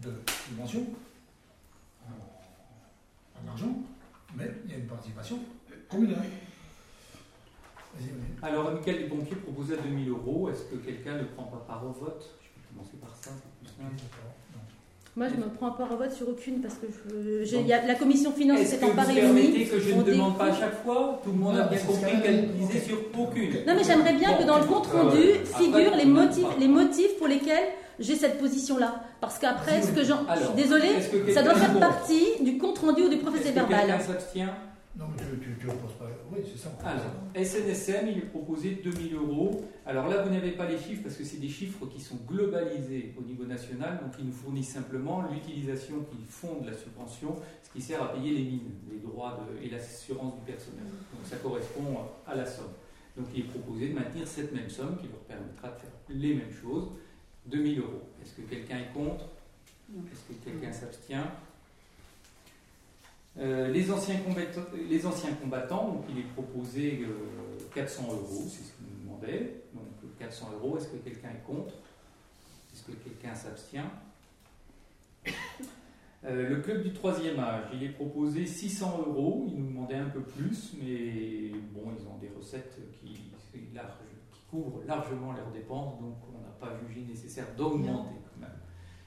[0.03, 0.11] de
[0.47, 0.87] subvention
[2.07, 2.13] en,
[3.49, 3.75] en argent,
[4.37, 5.39] mais il y a une participation
[5.89, 6.25] communale.
[8.43, 10.51] Alors, des pompiers proposait à 2000 euros.
[10.51, 12.25] Est-ce que quelqu'un ne prend pas part au vote?
[12.41, 14.03] Je vais commencer par ça, c'est plus simple.
[15.17, 17.67] Moi, je ne me prends pas au vote sur aucune parce que je- j'ai- il
[17.67, 19.69] y a, la commission finance Est-ce que s'étant vous pas permettez réunie.
[19.69, 21.21] que je ne demande pas à chaque fois?
[21.25, 23.51] Tout le monde a bien compris qu'elle disait sur aucune.
[23.67, 26.57] Non, mais j'aimerais bien que dans le compte rendu Euh, figurent les motifs, pas.
[26.61, 29.03] les motifs pour lesquels j'ai cette position-là.
[29.21, 30.25] Parce qu'après, ce que j'en.
[30.35, 31.01] Je suis désolée,
[31.33, 33.87] ça doit faire partie du compte rendu ou du procès Est-ce que verbal.
[33.87, 34.49] quelqu'un s'abstient?
[34.97, 36.07] Non, mais tu, tu, tu reposes pas.
[36.33, 36.71] Oui, c'est ça.
[36.85, 37.05] Alors,
[37.37, 39.65] SNSM, il est proposé 2000 euros.
[39.87, 43.15] Alors là, vous n'avez pas les chiffres parce que c'est des chiffres qui sont globalisés
[43.17, 47.71] au niveau national, donc ils nous fournissent simplement l'utilisation qu'ils font de la subvention, ce
[47.71, 50.85] qui sert à payer les mines, les droits de- et l'assurance du personnel.
[51.13, 52.73] Donc ça correspond à la somme.
[53.17, 56.35] Donc il est proposé de maintenir cette même somme qui leur permettra de faire les
[56.35, 56.89] mêmes choses.
[57.51, 58.03] 2000 euros.
[58.23, 59.25] Est-ce que quelqu'un est contre?
[60.13, 61.25] Est-ce que quelqu'un s'abstient?
[63.39, 68.65] Euh, les, anciens combattants, les anciens combattants, donc il est proposé euh, 400 euros, c'est
[68.65, 69.63] ce qu'il nous demandait.
[69.75, 69.85] Donc
[70.19, 71.75] 400 euros, est-ce que quelqu'un est contre?
[72.75, 73.89] Est-ce que quelqu'un s'abstient?
[76.25, 79.45] Euh, Le club du troisième âge, il est proposé 600 euros.
[79.49, 83.13] Il nous demandait un peu plus, mais bon, ils ont des recettes qui,
[83.53, 83.93] qui large-
[84.33, 88.57] qui couvrent largement leurs dépenses, donc on pas jugé nécessaire d'augmenter quand même.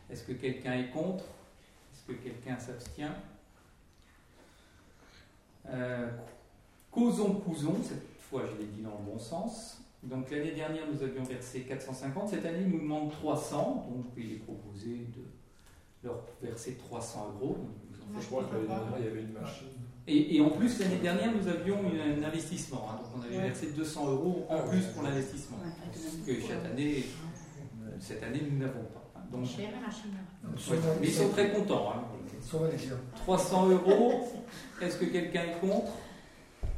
[0.09, 1.23] Est-ce que quelqu'un est contre?
[1.93, 3.11] Est-ce que quelqu'un s'abstient?
[5.69, 6.09] Euh,
[6.91, 9.81] Causons, cousons, cette fois je l'ai dit dans le bon sens.
[10.03, 14.33] Donc l'année dernière nous avions versé 450, cette année ils nous demandent 300, donc il
[14.33, 15.21] est proposé de
[16.03, 17.57] leur verser 300 euros.
[18.19, 19.67] Je crois que l'année dernière, il y avait une machine.
[20.07, 23.37] Et, et en plus l'année dernière nous avions une- un investissement, hein, donc on avait
[23.37, 23.43] Ouais.
[23.43, 24.91] versé 200 euros en Ah, plus ouais.
[24.93, 25.57] pour l'investissement.
[25.61, 27.05] Parce que chaque année,
[28.01, 29.11] cette année nous n'avons pas.
[29.15, 29.21] hein.
[29.31, 29.45] Donc,
[30.71, 31.91] ouais, mais ils sont très contents.
[31.95, 32.03] hein.
[32.41, 32.97] sauver les siens.
[33.15, 34.27] 300 euros.
[34.81, 35.91] Est-ce que quelqu'un est contre?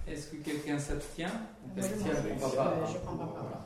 [0.07, 1.31] Est-ce que quelqu'un s'abstient?
[1.65, 1.83] On Euh,
[3.53, 3.63] hein.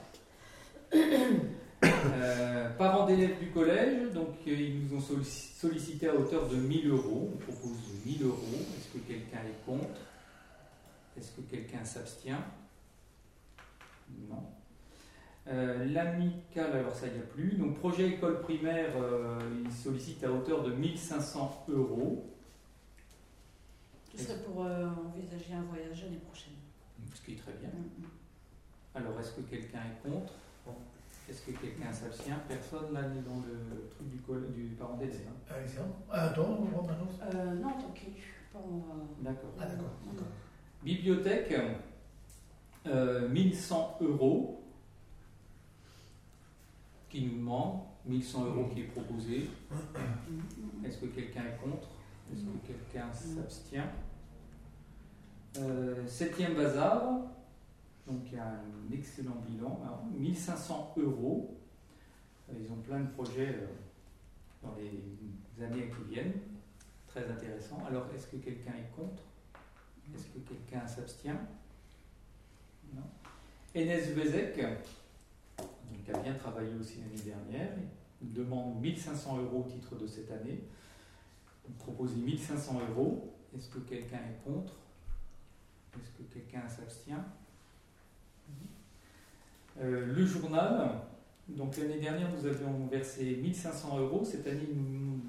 [1.84, 6.56] Euh, parents d'élèves du collège, donc euh, ils nous ont sollici- sollicité à hauteur de
[6.56, 7.30] 1000 euros.
[7.34, 8.38] On propose 1000 euros.
[8.78, 10.00] Est-ce que quelqu'un est contre?
[11.18, 12.42] Est-ce que quelqu'un s'abstient?
[14.30, 14.44] Non.
[15.50, 17.54] Euh, L'amical, alors ça, n'y a plus.
[17.56, 22.26] Donc, projet école primaire, euh, il sollicite à hauteur de 1500 euros.
[24.14, 26.54] Ce serait pour euh, envisager un voyage l'année prochaine.
[27.14, 27.70] Ce qui est très bien.
[27.70, 28.08] Mm, mm.
[28.96, 30.34] Alors, est-ce que quelqu'un est contre?
[31.30, 32.40] Est-ce que quelqu'un s'abstient?
[32.48, 35.28] Personne là n'est dans le truc du, col- du parent d'élève.
[35.30, 35.54] hein.
[35.56, 36.94] Alexandre Ah, attends, on va.
[37.34, 37.68] Euh, non,
[38.56, 38.60] en,
[39.22, 39.50] D'accord.
[39.60, 39.92] Ah, d'accord.
[40.06, 40.28] d'accord.
[40.84, 41.54] Bibliothèque,
[42.88, 44.64] euh, 1100 euros
[47.10, 49.50] qui nous demande, 1100 euros qui est proposé.
[49.72, 50.86] mm, mm.
[50.86, 51.88] Est-ce que quelqu'un est contre?
[52.32, 53.90] Est-ce que quelqu'un s'abstient?
[55.58, 57.04] Euh, Septième bazar,
[58.06, 61.58] donc il y a un excellent bilan, Alors, 1500 euros.
[62.50, 63.68] Euh, Ils ont plein de projets euh,
[64.64, 66.34] dans les années qui viennent,
[67.08, 67.84] très intéressant.
[67.88, 69.24] Alors, est-ce que quelqu'un est contre?
[70.14, 71.40] Est-ce que quelqu'un s'abstient?
[72.94, 73.02] Non.
[73.76, 74.14] Enes
[76.08, 77.70] qui a bien travaillé aussi l'année dernière,
[78.22, 80.64] demande 1500 euros au titre de cette année.
[81.68, 83.34] Il propose 1500 euros.
[83.56, 84.74] Est-ce que quelqu'un est contre?
[85.96, 87.24] Est-ce que quelqu'un s'abstient?
[89.82, 90.92] Euh, Le journal,
[91.50, 94.24] donc l'année dernière nous avions versé 1500 euros.
[94.24, 95.20] Cette année, nous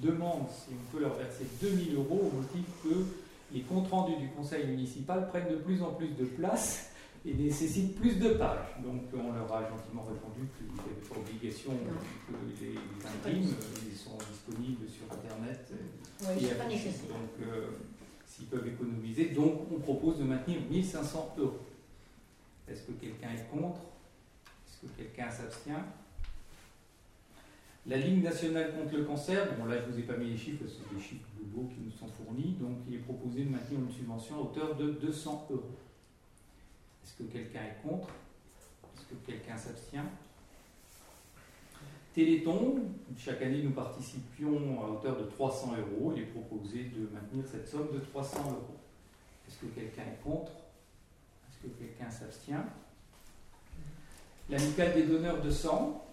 [0.00, 3.04] demandent si on peut leur verser 2000 euros au motif que
[3.52, 6.91] les comptes rendus du conseil municipal prennent de plus en plus de place
[7.24, 8.76] et nécessitent plus de pages.
[8.84, 12.32] Donc on leur a gentiment répondu qu'il n'y avait pas obligation que
[12.64, 15.68] les, les imprimes, euh, ils sont disponibles sur Internet.
[15.72, 15.76] euh,
[16.36, 16.86] Oui, et c'est pas affichés.
[16.88, 17.08] nécessaire.
[17.10, 17.66] Donc euh,
[18.26, 21.58] s'ils peuvent économiser, donc on propose de maintenir 1500 euros.
[22.68, 23.80] Est-ce que quelqu'un est contre?
[24.66, 25.84] Est-ce que quelqu'un s'abstient?
[27.86, 30.36] La Ligue nationale contre le cancer, bon là je ne vous ai pas mis les
[30.36, 33.80] chiffres, c'est des chiffres globaux qui nous sont fournis, donc il est proposé de maintenir
[33.80, 35.62] une subvention à hauteur de 200 euros.
[37.12, 38.08] Est-ce que quelqu'un est contre?
[38.96, 40.08] Est-ce que quelqu'un s'abstient?
[42.14, 42.84] Téléthon,
[43.18, 46.14] chaque année nous participions à hauteur de 300 euros.
[46.16, 48.76] Il est proposé de maintenir cette somme de 300 euros.
[49.46, 50.52] Est-ce que quelqu'un est contre?
[50.52, 52.64] Est-ce que quelqu'un s'abstient?
[54.48, 56.06] L'amicale des donneurs de sang,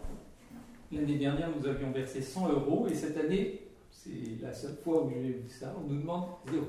[0.91, 5.09] l'année dernière nous avions versé 100 euros et cette année, c'est la seule fois où
[5.09, 6.65] j'ai vu ça, on nous demande zéro.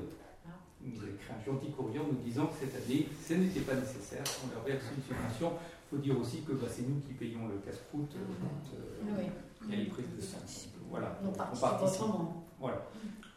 [0.83, 3.59] On nous a écrit un gentil courrier en nous disant que cette année, ce n'était
[3.61, 5.53] pas nécessaire, on leur verse une subvention.
[5.91, 9.17] Il faut dire aussi que bah, c'est nous qui payons le casse-croûte euh, quand euh,
[9.19, 9.25] Oui.
[9.67, 10.37] il y a les prises de sang.
[10.39, 12.45] Donc, Voilà, On Donc, participe autrement.
[12.59, 12.81] Voilà.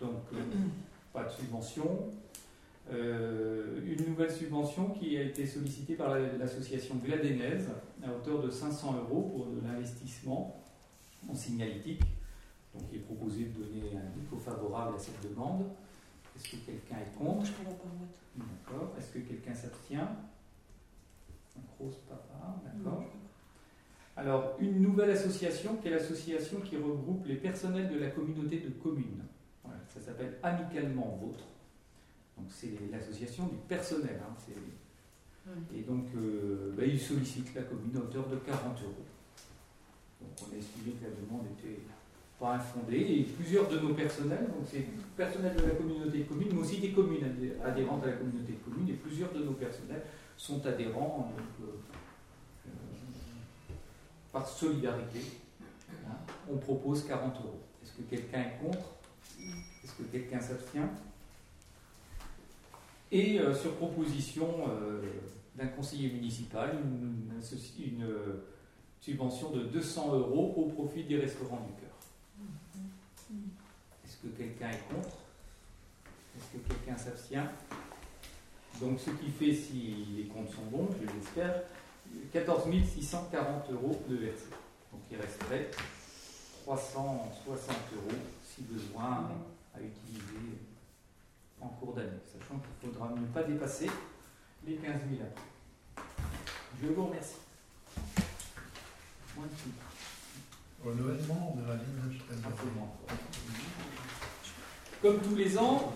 [0.01, 0.37] Donc, euh,
[1.13, 2.09] pas de subvention.
[2.93, 7.69] Euh, une nouvelle subvention qui a été sollicitée par la- l'association Gladénaise
[8.05, 10.63] à hauteur de 500 euros pour de l'investissement
[11.29, 12.03] en signalétique.
[12.75, 15.65] Donc, il est proposé de donner un dépôt favorable à cette demande.
[16.37, 17.47] Est-ce que quelqu'un est contre.
[18.37, 18.95] D'accord.
[18.99, 20.09] Est-ce que quelqu'un s'abstient
[21.57, 23.05] Un grosse papa, d'accord.
[24.17, 28.71] Alors, une nouvelle association qui est l'association qui regroupe les personnels de la communauté de
[28.71, 29.25] communes.
[29.65, 31.45] Voilà, ça s'appelle Amicalement Vôtre.
[32.37, 34.21] Donc, c'est l'association du personnel.
[34.23, 34.35] hein,
[35.75, 38.95] Et donc, euh, bah, ils sollicitent la commune à hauteur de 40 euros.
[40.21, 41.81] Donc, on a estimé que la demande était
[42.45, 42.59] pas.
[42.93, 44.85] Et plusieurs de nos personnels, donc c'est
[45.17, 48.53] personnel de la communauté de communes, mais aussi des communes adhé- adhérentes à la communauté
[48.53, 50.03] de communes, et plusieurs de nos personnels
[50.37, 51.73] sont adhérents donc, euh,
[52.69, 52.71] euh,
[54.33, 55.21] par solidarité
[56.07, 56.17] Hein,
[56.51, 57.61] On propose 40 euros.
[57.83, 58.95] Est-ce que quelqu'un est contre?
[59.83, 60.89] Est-ce que quelqu'un s'abstient?
[63.13, 64.47] Et euh, sur proposition
[65.57, 67.31] d'un conseiller municipal, une,
[67.79, 68.07] une
[69.01, 71.84] subvention de 200 euros au profit des restaurants du cœur.
[74.25, 75.17] Est-ce que quelqu'un est contre
[76.37, 77.49] Est-ce que quelqu'un s'abstient?
[78.81, 81.63] Donc ce qui fait, si les comptes sont bons, je l'espère,
[82.33, 84.51] 14 640 euros de versés.
[84.93, 85.71] Donc il resterait
[86.65, 89.31] 360 euros si besoin
[89.75, 90.59] à utiliser
[91.61, 93.91] en cours d'année, sachant qu'il faudra ne pas dépasser
[94.67, 96.05] les 15 000 après.
[96.83, 97.37] Je vous remercie.
[99.37, 99.71] De tout,
[100.85, 102.71] Renouvellement de la ligne un peu trésorerie.
[102.77, 102.89] moins.
[105.05, 105.93] Comme tous les ans,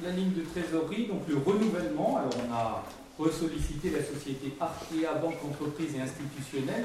[0.00, 2.84] la ligne de trésorerie, donc le renouvellement, alors on a
[3.18, 6.84] ressollicité la société Arkea Banque Entreprise et Institutionnelle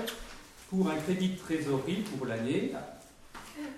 [0.72, 2.72] pour un crédit de trésorerie pour l'année.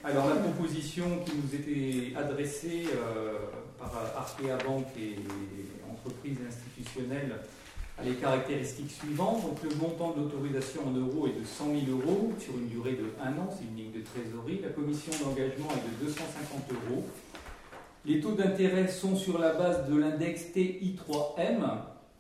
[0.06, 3.40] Alors la proposition qui nous était adressée euh,
[3.78, 5.18] par Arkea Banque et
[5.92, 7.42] Entreprise et Institutionnelle
[7.98, 9.42] a les caractéristiques suivantes.
[9.42, 12.94] Donc le montant de l'autorisation en euros est de 100 000 euros sur une durée
[12.94, 14.62] de 1 an, c'est une ligne de trésorerie.
[14.64, 17.06] La commission d'engagement est de 250 euros.
[18.06, 21.66] Les taux d'intérêt sont sur la base de l'index TI3M.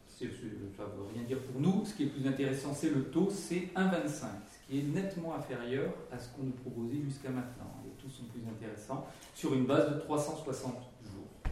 [0.08, 1.86] C'est- c'est- Ça ne veut rien dire pour nous.
[1.86, 5.90] Ce qui est plus intéressant, c'est le taux, c'est 1,25, ce qui est nettement inférieur
[6.12, 7.72] à ce qu'on nous proposait jusqu'à maintenant.
[7.86, 11.52] Les taux sont plus intéressants sur une base de 360 jours.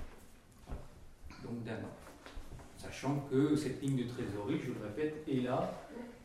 [1.44, 1.94] Donc d'un an.
[2.78, 5.74] Sachant que cette ligne de trésorerie, je le répète, est là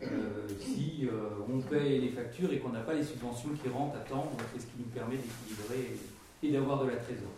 [0.03, 3.97] euh, si euh, on paye les factures et qu'on n'a pas les subventions qui rentrent
[3.97, 4.31] à temps.
[4.55, 5.97] C'est ce qui nous permet d'équilibrer
[6.43, 7.29] et d'avoir de la trésorerie.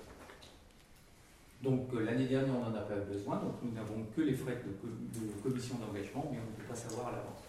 [1.63, 4.57] Donc euh, l'année dernière, on n'en a pas besoin, donc nous n'avons que les frais
[4.67, 7.43] de, co- de commission d'engagement, mais on ne peut pas savoir à l'avance.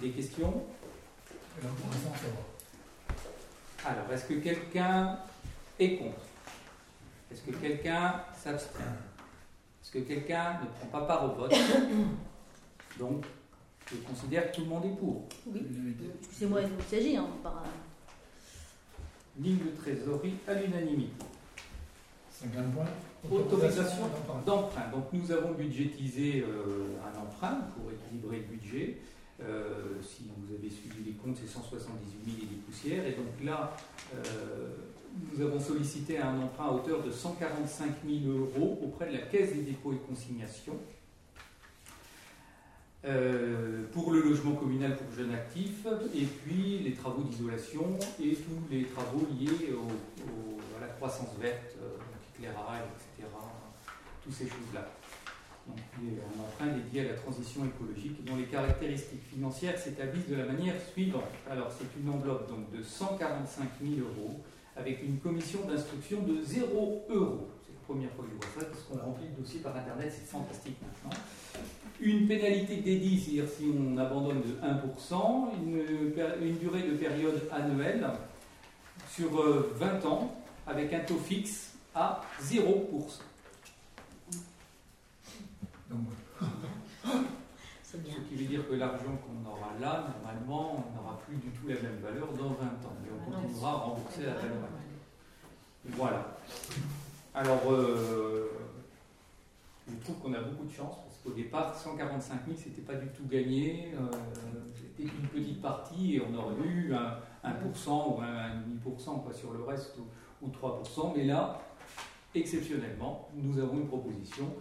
[0.00, 0.64] Des questions?
[1.58, 3.90] Et là, pour l'instant, ça va.
[3.90, 5.18] Alors, est-ce que quelqu'un
[5.78, 6.22] est contre?
[7.30, 8.80] Est-ce que quelqu'un s'abstient?
[9.82, 11.54] Est-ce que quelqu'un ne prend pas part au vote?
[12.98, 13.24] Donc,
[13.90, 15.28] je considère que tout le monde est pour.
[15.46, 15.62] Oui.
[16.32, 17.16] C'est moi il s'agit.
[17.16, 17.62] Hein, par...
[19.38, 21.24] Ligne de trésorerie à l'unanimité.
[22.40, 22.84] 50 points.
[23.30, 24.06] Autorisation
[24.46, 24.88] d'emprunt.
[24.92, 28.98] Donc nous avons budgétisé euh, un emprunt pour équilibrer le budget.
[29.40, 33.06] Euh, si vous avez suivi les comptes, c'est 178 000 et des poussières.
[33.06, 33.76] Et donc là,
[34.14, 34.68] euh,
[35.32, 39.52] nous avons sollicité un emprunt à hauteur de 145 000 euros auprès de la Caisse
[39.54, 40.76] des dépôts et consignations.
[43.04, 48.60] Euh, pour le logement communal pour jeunes actifs, et puis les travaux d'isolation et tous
[48.74, 49.76] les travaux liés au-
[50.24, 51.76] au- à la croissance verte,
[52.38, 53.28] euh, éclairage, etc.
[54.22, 54.88] Toutes ces choses-là.
[55.68, 60.28] Donc y a un emprunt dédié à la transition écologique dont les caractéristiques financières s'établissent
[60.28, 61.24] de la manière suivante.
[61.50, 64.40] Alors c'est une enveloppe donc de 145 000 euros
[64.76, 67.48] avec une commission d'instruction de 0 euros.
[67.66, 70.12] C'est la première fois que je vois ça, parce qu'on remplit le dossier par Internet,
[70.14, 71.18] c'est fantastique maintenant.
[72.00, 78.08] Une pénalité dédiée, c'est-à-dire si on abandonne de 1%, une, durée de période annuelle
[79.10, 80.32] sur euh, 20 ans
[80.66, 81.67] avec un taux fixe
[81.98, 83.20] à 0%.
[85.90, 85.98] Donc,
[87.82, 88.14] C'est bien.
[88.14, 91.66] Ce qui veut dire que l'argent qu'on aura là, normalement, on n'aura plus du tout
[91.68, 92.96] la même valeur dans 20 ans.
[93.02, 94.68] Mais on continuera à rembourser la valeur.
[95.86, 96.36] Voilà.
[97.34, 98.50] Alors, euh,
[99.88, 103.08] je trouve qu'on a beaucoup de chance parce qu'au départ, 145 000, c'était pas du
[103.08, 103.92] tout gagné.
[103.94, 104.10] euh,
[104.76, 108.48] c'était une petite partie et on aurait eu un, 1% ou un
[108.84, 111.14] 1,5% quoi, sur le reste ou, ou 3%.
[111.16, 111.58] Mais là,
[112.40, 114.54] exceptionnellement, nous avons une proposition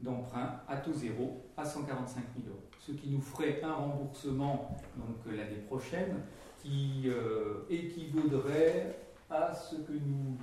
[0.00, 2.62] d'emprunt à taux zéro à 145 000 euros.
[2.80, 6.16] Ce qui nous ferait un remboursement donc euh, l'année prochaine
[6.60, 8.98] qui euh, équivaudrait
[9.30, 10.36] à ce que nous,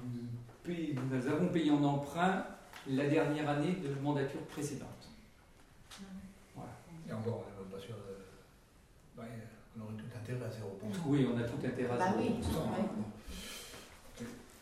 [1.28, 2.46] avons payé en emprunt
[2.88, 5.10] la dernière année de mandature précédente.
[7.08, 9.18] et encore, on n'est même pas sûr de.
[9.18, 9.24] bah,
[9.78, 10.98] on aurait tout intérêt à 0%.
[11.06, 12.16] Oui, on a tout intérêt à Bah ça.
[12.18, 12.32] oui.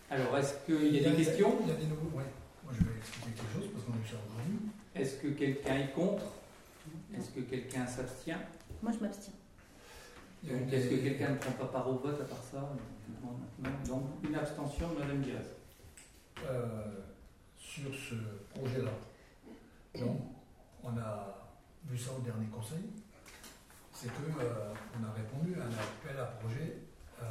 [0.10, 2.18] Alors, est-ce qu'il y a des questions Il y a des nouveaux.
[2.18, 2.24] Ouais.
[2.64, 4.60] Moi, je vais expliquer quelque chose parce qu'on a eu ça aujourd'hui.
[4.96, 6.24] Est-ce que quelqu'un est contre?
[7.16, 8.40] Est-ce que quelqu'un s'abstient?
[8.82, 9.34] Moi, je m'abstiens.
[10.44, 12.70] Donc, Est-ce que quelqu'un ne prend pas part au vote à part ça
[13.22, 13.70] Non, non.
[13.88, 15.46] Donc, une abstention de Mme Diaz.
[16.46, 17.02] euh,
[17.58, 18.16] sur ce
[18.58, 18.92] projet-là.
[20.00, 20.20] Donc,
[20.84, 21.50] on a
[21.90, 22.84] vu ça au dernier conseil,
[23.94, 26.78] c'est que euh, on a répondu à un appel à projet
[27.22, 27.26] euh,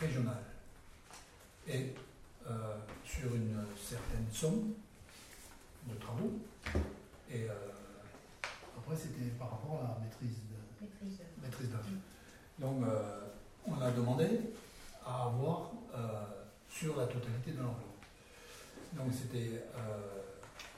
[0.00, 0.38] régional.
[1.68, 1.94] Et
[2.48, 4.74] euh, sur une certaine somme
[5.86, 6.32] de travaux.
[7.30, 7.52] Et euh,
[8.76, 10.86] après, c'était par rapport à la maîtrise de,
[11.42, 11.84] maîtrise d'œuvre.
[12.58, 13.20] Donc, euh,
[13.66, 14.26] on a demandé
[15.04, 16.24] à avoir euh,
[16.68, 17.84] sur la totalité de l'enveloppe.
[18.96, 20.22] Donc c'était euh,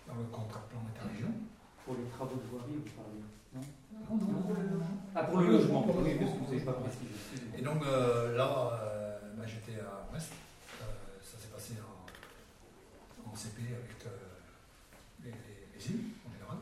[0.09, 1.33] dans le contrat plan interrégion.
[1.85, 3.23] Pour les travaux de voirie, vous parlez
[3.55, 3.61] Non
[4.11, 4.87] Non, non, pour le logement.
[5.15, 7.07] Ah, pour le logement, Pour le oui, logement, parce que vous n'avez pas précisé.
[7.57, 10.33] Et donc euh, là, euh, bah, j'étais à Brest.
[13.49, 14.11] Avec euh,
[15.25, 16.59] les, les- les îles en général.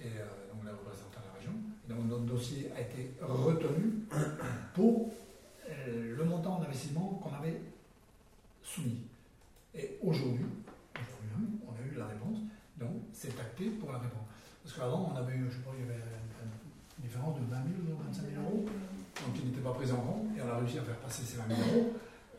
[0.00, 1.52] Et euh, donc la représentant de la région.
[1.84, 4.06] Et donc notre dossier a été retenu
[4.74, 5.12] pour
[5.68, 7.60] euh, le montant d'investissement qu'on avait
[8.62, 9.02] soumis.
[9.74, 10.46] Et aujourd'hui,
[11.66, 12.38] on a eu la réponse.
[12.78, 14.26] Donc c'est acté pour la réponse.
[14.62, 17.44] Parce qu'avant, on avait eu, je sais pas, il y avait un- une différence de
[17.44, 20.48] 20 000 ou 25 000 euros donc qui n'était pas pris en compte, et on
[20.48, 21.92] a réussi à faire passer ces 20 000 euros.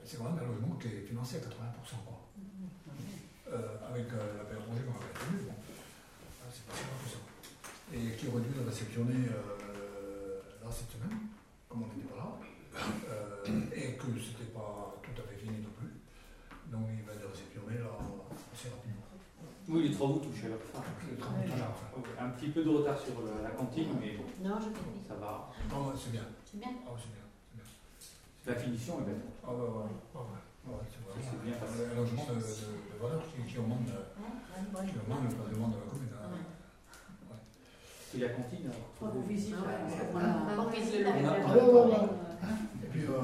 [0.04, 1.44] C'est quand même un logement qui est financé à 80%.
[2.06, 2.15] Quoi.
[3.46, 7.22] Euh, avec euh, la période congé qu'on avait tenue, bon, euh, c'est pas ça.
[7.94, 11.30] Et qui aurait dû réceptionner euh, là cette semaine,
[11.70, 12.30] comme on n'était pas là,
[13.06, 15.94] euh, et que c'était pas tout à fait fini non plus.
[16.74, 17.94] Donc il va le réceptionner là
[18.50, 19.06] assez rapidement.
[19.70, 20.82] Oui, les travaux touchent à leur fin.
[21.06, 22.26] Les travaux touchent à leur fin.
[22.26, 24.74] Un petit peu de retard sur la, la cantine, mais bon, Non, je
[25.08, 25.54] ça va.
[25.70, 26.26] Non, c'est bien.
[26.50, 26.74] C'est bien.
[26.82, 27.26] Ah, c'est bien.
[27.54, 27.66] c'est bien.
[28.50, 29.22] La finition est belle.
[29.46, 29.94] Ah, ouais,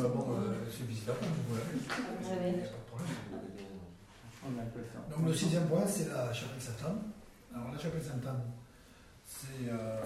[0.10, 2.52] bon, euh, c'est visitable, vous pouvez aller.
[2.52, 3.08] Il n'y a pas de problème.
[4.44, 5.18] on a un peu le temps.
[5.18, 7.02] Donc, le sixième point, c'est la chapelle Sainte-Anne.
[7.54, 8.44] Alors, la chapelle Sainte-Anne,
[9.26, 10.02] c'est euh,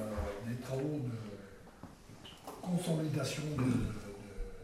[0.48, 1.18] des travaux de
[2.62, 3.72] consolidation de,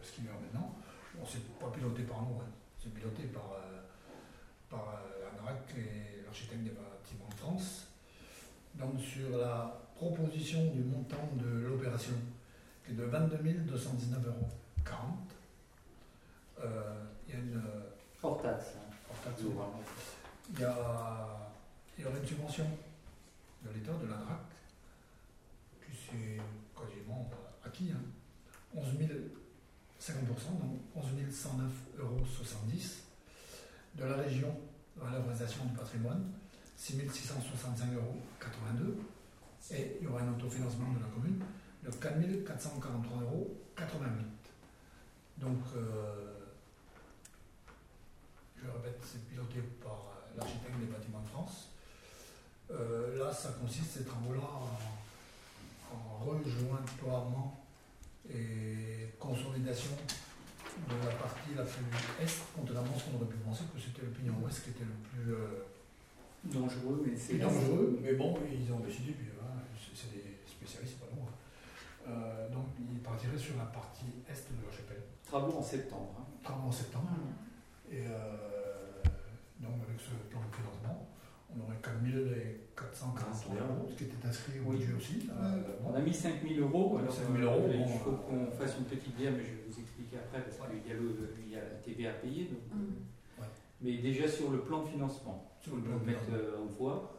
[0.02, 0.74] ce qu'il y a maintenant.
[1.14, 2.50] Bon, c'est pas piloté par nous, hein.
[2.82, 3.82] c'est piloté par, euh,
[4.70, 5.22] par euh,
[5.76, 7.86] et l'architecte des bâtiments de France.
[8.76, 12.14] Donc, sur la proposition du montant de l'opération,
[12.84, 14.48] qui est de 22 219,40 euros,
[16.62, 17.56] euh, il y a une.
[17.56, 17.88] euh,
[18.22, 18.66] Hors taxe.
[18.76, 18.94] hein.
[19.10, 19.74] hors taxe, Toujours,
[20.54, 21.50] il y, a,
[21.98, 22.66] il y aura une subvention
[23.64, 24.46] de l'État, de l'ANRAC,
[25.84, 26.40] qui c'est
[26.80, 27.28] quasiment
[27.64, 28.00] acquis, hein.
[28.74, 29.10] 11 000,
[30.00, 32.22] 50%, donc 11 109,70 euros.
[33.96, 34.56] De la région,
[34.96, 36.24] la valorisation du patrimoine,
[36.82, 38.16] 6 665,82 euros.
[39.70, 41.38] Et il y aura un autofinancement de la commune
[41.84, 43.56] de 4 443,88 euros.
[45.38, 46.40] Donc, euh,
[48.56, 51.68] je répète, c'est piloté par euh, l'architecte des bâtiments de France.
[52.72, 57.64] Euh, là, ça consiste, ces travaux-là, en, en rejointoirement
[58.28, 59.92] et consolidation
[60.88, 61.84] de la partie la plus
[62.20, 64.96] est, à ce qu'on aurait pu penser que c'était le pignon ouest qui était le
[65.08, 65.34] plus
[66.44, 67.98] Dangereux, mais c'est dangereux.
[68.02, 69.62] Mais bon, ils ont décidé, puis hein,
[69.94, 71.22] c'est des spécialistes, c'est pas nous.
[72.12, 76.14] Euh, donc, ils partiraient sur la partie est de la chapelle Travaux en septembre.
[76.18, 76.24] hein.
[76.42, 77.08] travaux en septembre.
[77.90, 79.02] Et euh,
[79.60, 81.06] donc avec ce plan de financement,
[81.54, 82.02] on aurait 4
[82.74, 84.78] 443 euros, ce qui était inscrit au Oui.
[84.78, 85.28] budget aussi.
[85.30, 85.94] Euh, On bon.
[85.94, 86.98] a mis 5 000 euros.
[86.98, 89.44] Alors, 5 000 euros, euh, bon, il faut euh, qu'on fasse une petite bière, mais
[89.44, 90.80] je vais vous expliquer après parce Ouais.
[90.82, 92.44] qu'il y, a le- il y a la TVA à payer.
[92.50, 92.66] donc.
[92.74, 92.88] Ouais.
[93.82, 96.66] Mais déjà sur le plan de financement, Sur on le plan de mettre euh, en
[96.66, 97.18] voie.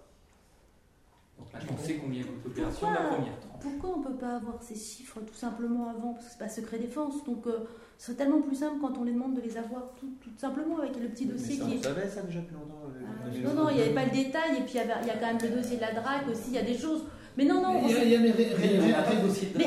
[1.37, 3.59] Donc maintenant, on sait combien coûte l'opération Pourquoi la première tranche.
[3.61, 6.13] Pourquoi on ne peut pas avoir ces chiffres tout simplement avant?
[6.13, 7.65] Parce que c'est pas secret défense, donc euh,
[7.97, 10.77] ce serait tellement plus simple quand on les demande de les avoir tout, tout simplement
[10.79, 11.83] avec le petit Mais dossier ça, qui on est.
[11.83, 12.83] savait ça déjà depuis longtemps.
[12.87, 14.93] euh, Ah, non, non, il n'y avait pas le détail, et puis il y, avait-
[15.01, 16.77] il y a quand même le dossier de la DRAC aussi, il y a des
[16.77, 17.03] choses.
[17.35, 19.65] Mais non, non, on Il y a, pas de dossier de Mais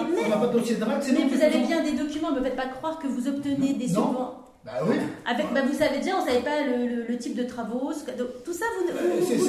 [1.03, 3.75] c'est mais vous avez bien des documents, ne me faites pas croire que vous obtenez
[3.75, 4.46] des subventions.
[4.67, 4.97] Bah oui.
[5.25, 7.93] Avec, bah, vous savez déjà, on ne savait pas le, le- le type de travaux,
[7.95, 9.47] ce que- donc, tout ça, vous, vous, C'est vous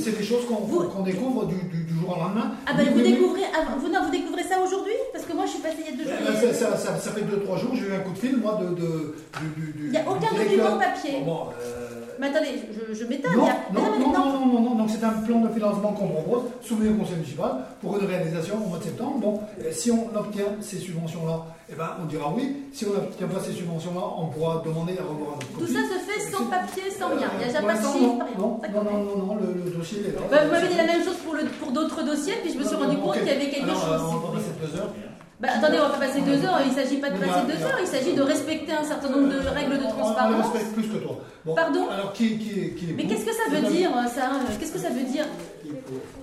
[0.00, 2.52] c'est- des choses qu'on découvre du, du- du jour au lendemain.
[2.66, 4.96] Ah ben Oui, vous découvrez, ah, vous, non, vous découvrez ça aujourd'hui?
[5.12, 6.18] Parce que moi je suis passée il y a deux jours.
[6.24, 8.58] Bah, ça, ça- ça- ça fait 2-3 jours, j'ai eu un coup de fil, moi,
[8.62, 9.14] de, de,
[9.54, 11.20] du, Il n'y a aucun document papier.
[11.26, 13.36] Bon, euh, Mais attendez, je, je m'étonne.
[13.36, 16.88] Non, a- non, non, non, non, donc c'est un plan de financement qu'on propose, soumis
[16.88, 17.50] au conseil municipal,
[17.82, 19.18] pour une réalisation au mois de septembre.
[19.18, 22.56] Bon, euh, si on obtient ces subventions-là, eh ben, on dira oui.
[22.72, 25.72] Si on n'obtient pas ces subventions-là, on pourra demander à revoir notre Tout copie.
[25.72, 27.28] ça se fait sans papier, sans rien.
[27.40, 28.00] Il n'y a Pour pas de chiffre.
[28.38, 30.20] non, non, non, non, le, dossier est là.
[30.30, 31.16] Bah, vous m'avez dit la même chose
[31.60, 33.98] pour, d'autres dossiers, puis je me suis rendu compte qu'il y avait quelque Alors, euh,
[33.98, 34.06] chose.
[34.12, 34.92] on va passer deux heures.
[35.40, 37.44] Bah, attendez, on va pas passer deux heures, il ne s'agit pas de passer là,
[37.48, 40.52] deux heures, il s'agit de respecter un certain nombre de règles de On- On transparence.
[40.52, 41.16] respecte plus que toi.
[41.56, 44.30] Pardon Alors, qui, qui, est- qui est Mais qu'est-ce que ça veut un- dire, ça
[44.60, 45.24] Qu'est-ce que ça veut dire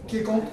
[0.07, 0.45] Qui est contre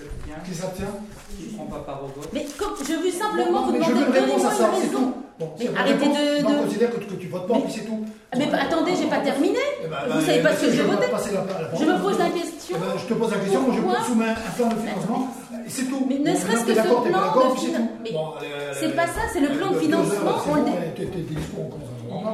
[0.00, 0.94] Qui s'abstient Qui s'abstient
[1.36, 4.50] Qui ne prend pas part au vote Mais comme, je veux simplement vous demander, à
[4.50, 5.12] ça, une raison.
[5.38, 7.72] Bon, Mais arrêtez de- ben, de- On considère que, que tu votes pas, Mais- puis
[7.72, 8.04] c'est tout.
[8.30, 9.58] Ah, Mais attendez, j'ai pas terminé.
[9.82, 11.84] Eh ben, Vous savez pas ce que je j'ai vais voté passer la- la Je
[11.84, 12.76] me pose la question.
[12.76, 15.28] Eh ben, je te pose la question, moi je soumets un plan de financement.
[15.66, 16.04] c'est tout.
[16.08, 17.08] Mais ne serait-ce que ce plan de
[18.04, 18.12] puis
[18.74, 20.14] c'est euh, pas ça, c'est le plan de financement.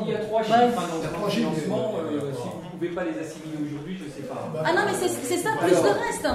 [0.05, 1.95] Il y a trois chiffres dans Il y a le trois plan de chiffres, financement.
[1.99, 4.49] euh, si vous ne pouvez pas les assimiler aujourd'hui, je ne sais pas.
[4.53, 6.27] Bah, Ah non, mais c'est c'est ça plus le reste.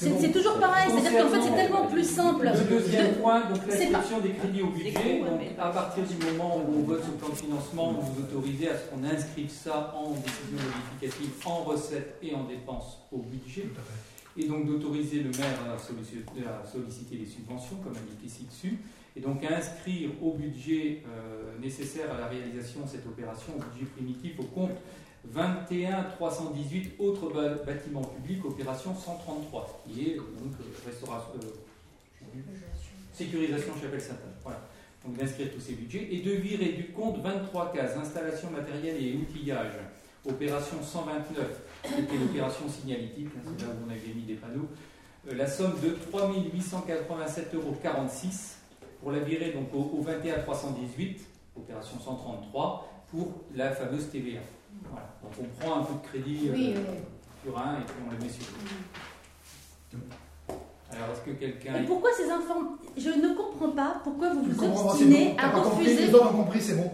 [0.00, 0.90] C'est toujours pareil.
[0.90, 2.50] C'est-à-dire qu'en fait, c'est tellement plus simple.
[2.52, 5.20] Le deuxième de- point, donc c'est l'inscription des crédits au budget.
[5.20, 8.70] Donc, à partir du moment où on vote ce plan de financement, vous vous autorisez
[8.70, 13.66] à ce qu'on inscrive ça en décision modificative, en recettes et en dépenses au budget.
[14.36, 18.78] Et donc d'autoriser le maire à solliciter, à solliciter les subventions, comme indiqué ci-dessus.
[19.16, 23.60] Et donc à inscrire au budget euh, nécessaire à la réalisation de cette opération, au
[23.74, 24.70] budget primitif, au compte
[25.24, 32.38] 21 318 autres bâtiments publics, opération 133, qui est donc euh, restauration, euh,
[33.12, 34.34] sécurisation chapelle Sainte-Anne.
[34.42, 34.60] Voilà.
[35.04, 39.16] Donc d'inscrire tous ces budgets et de virer du compte 23 cases, installation matérielle et
[39.16, 39.72] outillage,
[40.26, 41.46] opération 129,
[41.84, 44.68] qui était l'opération signalétique, hein, c'est là où on avait mis des panneaux,
[45.28, 47.76] euh, la somme de 3 887,46 euros
[49.00, 51.20] pour la virer donc au, au 21 318,
[51.56, 54.40] opération 133, pour la fameuse TVA.
[54.90, 55.06] Voilà.
[55.22, 56.74] Donc on prend un peu de crédit euh, Oui,
[57.44, 58.42] sur un et puis on le met sur
[59.92, 60.00] l'autre.
[60.92, 61.76] Alors est-ce que quelqu'un...
[61.76, 62.62] Et pourquoi ces enfants
[62.98, 66.06] Je ne comprends pas pourquoi vous vous obstinez à pas compris, refuser.
[66.06, 66.90] les autres ont compris, c'est bon.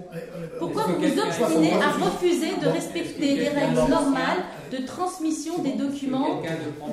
[0.58, 6.42] Pourquoi vous vous obstinez à refuser de respecter les règles normales de transmission des documents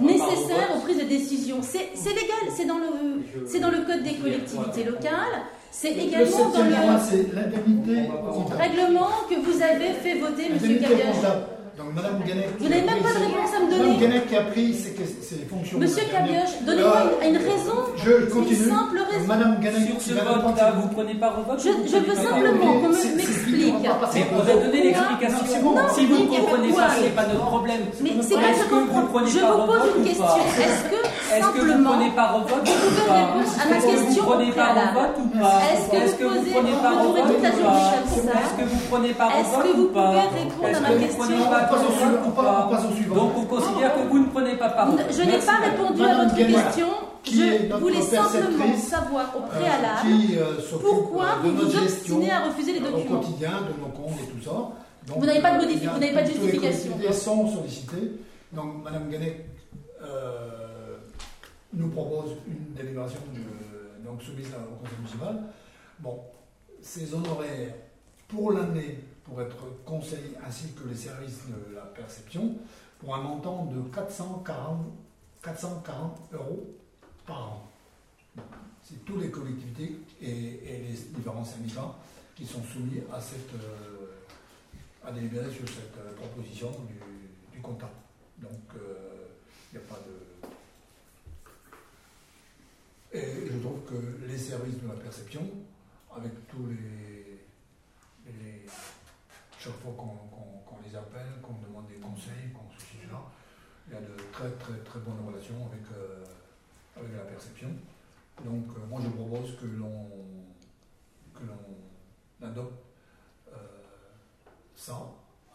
[0.02, 1.58] nécessaires aux prises de décision?
[1.62, 5.42] C'est c'est légal, c'est dans le Je- c'est dans le code des collectivités locales,
[5.76, 6.72] c'est Le également dans le
[8.48, 11.32] pas règlement que vous avez fait voter, Monsieur L'indemnité Cabioche.
[11.76, 12.22] Donc, Madame.
[12.60, 13.98] Vous n'avez même pas de réponse à me Madame donner.
[13.98, 14.94] Guenec qui a pris ses,
[15.26, 15.80] ses fonctions.
[15.80, 18.70] Monsieur Cabioche, donnez-moi Euh, une, une raison, Je une continue.
[18.70, 19.26] simple raison.
[19.28, 22.74] Madame Guenec Sur ce vote-là, vous prenez part au vote Je, je veux pas simplement
[22.80, 23.74] qu'on m'explique.
[23.82, 25.62] Mais on a donné l'explication.
[25.64, 25.76] Bon.
[25.96, 27.82] Si vous ne comprenez pas, c'est pas notre problème.
[28.04, 29.08] Mais c'est pas Est-ce je que vous comprends.
[29.10, 30.26] prenez Je vous pose une question.
[30.26, 31.02] pas Est-ce que
[31.34, 33.86] Est-ce que vous simplement prenez part au vote vous ou pas répondre à ma Est-ce
[33.86, 36.30] que vous question prenez au part au vote ou pas Est-ce que vous que vous
[36.40, 39.40] posez- prenez peut au vote toute la ou pas Est-ce que vous prenez part au
[39.40, 41.44] Est-ce vote que vous ou pas pouvez répondre à Est-ce ma que vous question prenez
[41.44, 43.16] part au vote ou pas.
[43.16, 45.06] Donc on considère que vous ne prenez pas part au vote.
[45.12, 46.88] Je n'ai pas répondu à votre question.
[47.26, 50.44] Je voulais simplement savoir au euh, préalable qui euh,
[50.82, 53.20] pourquoi euh, de vous vous obstinez à refuser les euh, au documents.
[53.22, 54.52] quotidien, de nos comptes et tout ça.
[55.08, 56.62] Donc, Vous n'avez pas de modifi- il y a vous n'avez pas de les justification.
[56.92, 58.12] collectivités sont sollicitées.
[58.52, 59.46] Donc Madame Guenec
[60.04, 60.63] euh,
[61.74, 65.44] nous propose une délibération de- donc soumise au conseil municipal.
[66.00, 66.20] Bon,
[66.82, 67.74] ces honoraires
[68.28, 72.58] pour l'année pour être conseil ainsi que les services de la perception
[73.00, 74.86] pour un montant de 440,
[75.42, 76.66] 440 euros
[77.26, 77.68] par an.
[78.82, 81.96] C'est toutes les collectivités et, les différents syndicats
[82.36, 84.08] qui sont soumis à cette euh,
[85.06, 87.92] à délibérer sur cette euh, proposition du, du comptable.
[88.40, 88.52] Donc
[89.72, 90.13] il n'y a pas de.
[93.14, 95.48] Et je trouve que les services de la perception,
[96.16, 97.38] avec tous les.
[99.60, 103.22] chaque fois qu'on les appelle, qu'on demande des conseils, qu'on ceci, cela,
[103.88, 106.26] il y a de très très très bonnes relations avec, euh,
[106.98, 107.70] avec la perception.
[108.44, 110.08] Donc euh, moi je propose que l'on
[111.36, 112.84] que l'on adopte
[113.50, 113.58] euh,
[114.76, 114.98] ça,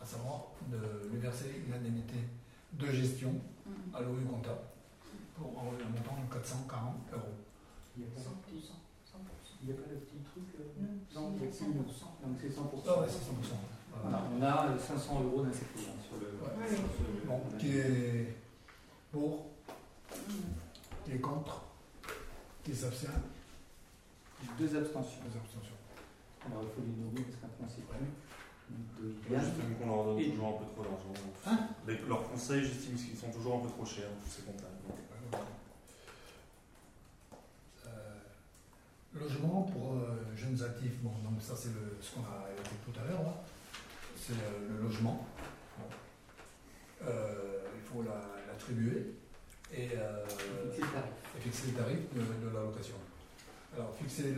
[0.00, 2.18] à savoir de lui verser une indemnité
[2.72, 3.34] de gestion
[3.92, 4.60] à l'OU comptable
[5.34, 7.47] pour un montant de 440 euros.
[7.98, 8.78] Il n'y a pas- 100%.
[9.60, 10.70] il n'y a pas le petit truc euh,
[11.14, 11.82] Non, Non, c'est il y a 100%.
[11.82, 12.82] plus, Donc c'est 100%.
[12.86, 13.58] Ah ouais, c'est 100%.
[14.00, 16.38] Voilà, on a euh, 500 euros d'inscription sur le.
[16.38, 16.68] Ouais.
[16.68, 18.36] sur ce- Bon, qui est
[19.10, 19.46] pour,
[21.04, 21.62] qui est contre,
[22.62, 23.08] qui s'abstient,
[24.56, 25.18] Deux abstentions.
[25.26, 25.74] deux abstentions.
[26.46, 27.42] Alors il faut les nommer parce
[29.00, 29.40] de Yann.
[29.42, 31.12] J'estime qu'on leur donne toujours un peu trop d'argent.
[31.46, 31.58] Hein?
[32.08, 34.76] Leurs conseils, j'estime qu'ils sont toujours un peu trop chers, tous ces comptables.
[37.86, 38.14] Euh,
[39.18, 41.68] logement pour euh, jeunes actifs, bon, donc ça c'est
[42.00, 43.34] ce qu'on a évoqué tout à l'heure,
[44.16, 45.26] c'est euh, le logement.
[45.78, 45.84] Bon.
[47.06, 49.14] Euh, il faut la- l'attribuer
[49.72, 49.90] et,
[51.40, 51.98] Fixer le tarif.
[52.14, 52.96] de, de la location.
[53.76, 54.34] Alors, fixer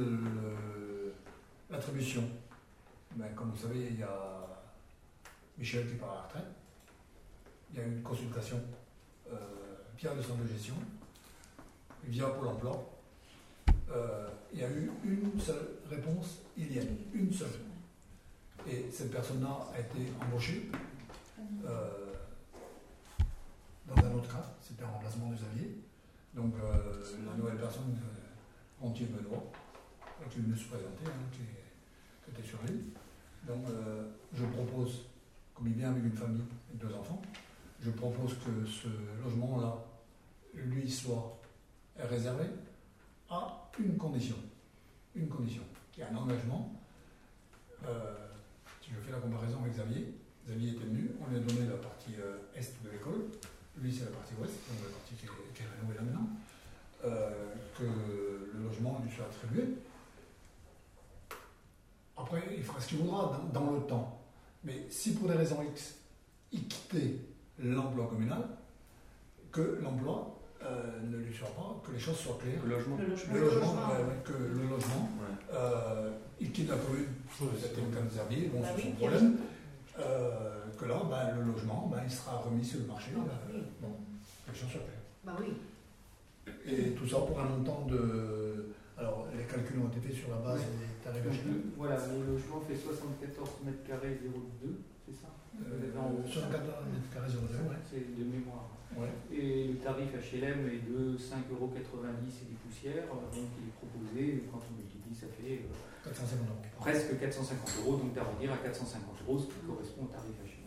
[1.70, 2.22] l'attribution,
[3.16, 4.47] ben, comme vous savez, il y a
[5.57, 6.53] Michel qui part à la retraite,
[7.72, 8.61] il y a une consultation
[9.97, 10.74] via le centre de gestion,
[12.05, 12.89] via Pôle emploi.
[13.91, 16.82] Euh, il y a eu une seule réponse, il y a
[17.14, 17.49] une seule.
[18.68, 20.70] Et cette personne-là a été embauchée
[21.64, 22.14] euh,
[23.86, 25.78] dans un autre cas, c'était un remplacement de Xavier.
[26.34, 27.97] Donc euh, la nouvelle personne,
[28.80, 29.51] Gontier Benoît,
[30.05, 31.41] euh, qui est venu se présenter, hein, qui,
[32.30, 32.84] était sur l'île.
[33.47, 33.64] Donc
[34.32, 35.07] je propose,
[35.53, 37.20] comme il vient avec une famille et deux enfants,
[37.80, 38.88] je propose que ce
[39.24, 39.84] logement-là
[40.55, 41.41] lui soit
[41.99, 42.45] réservé
[43.31, 44.37] à une condition.
[45.14, 45.62] Une condition.
[45.97, 46.72] Il y a un engagement.
[47.87, 48.28] Euh,
[48.83, 50.14] si je fais la comparaison avec Xavier,
[50.47, 53.26] Xavier était venu, on lui a donné la partie euh, est de l'école,
[53.78, 56.28] lui c'est la partie ouest, donc la partie qui est, rénovée là maintenant,
[57.05, 59.64] euh, que le logement lui soit attribué.
[62.16, 64.20] Après, il fera ce qu'il voudra dans, dans le temps.
[64.64, 65.97] Mais si pour des raisons X,
[66.53, 67.16] il quittait
[67.59, 68.47] l'emploi communal,
[69.51, 72.61] que l'emploi euh, ne lui soit pas, que les choses soient claires.
[72.64, 72.96] Le logement.
[72.98, 73.34] Le logement.
[73.34, 73.88] Le logement,
[74.24, 75.54] que le logement, Ouais.
[75.54, 77.06] euh, il quitte la commune,
[77.58, 79.36] c'était le cas de Zerbier, bon, Bah c'est oui, son problème.
[79.98, 83.11] Euh, que là, ben, le logement, ben, il sera remis sur le marché.
[83.16, 83.20] Ah,
[83.52, 83.62] oui.
[83.80, 83.88] bon,
[84.46, 85.04] que les choses soient claires.
[85.24, 85.52] Bah oui.
[86.66, 88.66] Et tout ça pour un montant de.
[88.98, 92.61] Alors, les calculs ont été faits sur la base des tarifs Donc, voilà, le logement
[92.68, 94.68] fait 74 mètres carrés 0,2,
[95.08, 95.28] c'est ça?
[95.56, 97.80] Euh, Non, sur un 14 mètres carrés sur le zéro, ouais.
[97.90, 98.68] C'est de mémoire.
[98.97, 99.09] Ouais.
[99.32, 104.45] Et le tarif HLM est de 5,90 euros et des poussières, donc il est proposé,
[104.51, 106.59] quand on multiplie, ça fait euh, 450 euros.
[106.80, 110.66] presque 450 euros, donc d'arrondir à 450 euros, ce qui correspond au tarif HLM.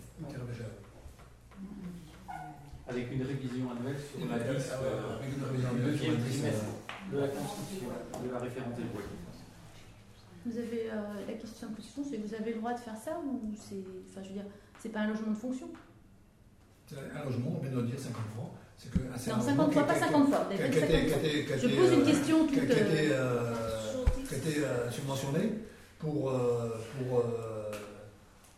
[2.88, 7.28] Avec une révision annuelle sur Et l'indice avec- euh, du deuxième trimestre euh, de la
[7.28, 7.88] construction,
[8.24, 9.20] de la référence des loyers.
[10.46, 13.18] Vous avez euh, la question que pose, c'est vous avez le droit de faire ça
[13.20, 14.46] ou c'est, enfin, je veux dire,
[14.80, 15.70] c'est pas un logement de fonction?
[16.92, 18.52] Un logement, on vient de le dire 50 fois.
[18.78, 20.48] C'est que Non, logement 50 fois, pas qui- 50 fois.
[20.50, 21.28] Vous qui- avez qui a fait été- 50 qui a fois.
[21.30, 22.68] été- qui a Je pose une euh, question qui a- toute.
[22.70, 25.50] qui a été, euh, euh, qui a été, euh, subventionné
[26.00, 27.72] pour, euh, pour, euh,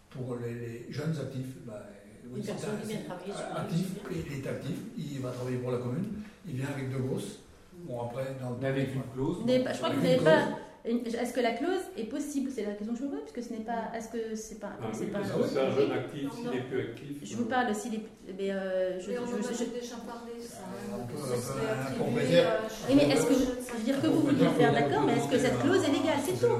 [0.09, 1.53] pour les, les jeunes actifs.
[1.65, 1.83] Bah,
[2.31, 5.71] oui, Une personne qui vient travailler sur actif, il est actif, il va travailler pour
[5.71, 6.05] la commune,
[6.47, 7.39] il vient avec deux grosses.
[7.87, 9.37] Bon, après, dans le Mais avec une clause.
[9.45, 10.47] Pas- je crois que vous n'avez pas.
[10.85, 12.51] Est-ce que la clause est possible?
[12.53, 13.89] C'est la question que je me pose, puisque ce n'est pas.
[13.97, 14.73] Est-ce que c'est pas.
[14.79, 17.07] Ah c'est oui, pas parce que c'est un jeune actif, s'il est plus actif.
[17.23, 18.01] je vous parle s'il est.
[18.37, 20.61] Mais euh, je, Mais on je- déjà parlé, ça.
[20.61, 22.45] Euh, propriétaire-
[22.89, 23.33] euh, mais est-ce que.
[23.33, 25.91] Je veux dire que vous vouliez le faire, d'accord, mais est-ce que cette clause est
[25.91, 26.19] légale?
[26.23, 26.53] C'est tout.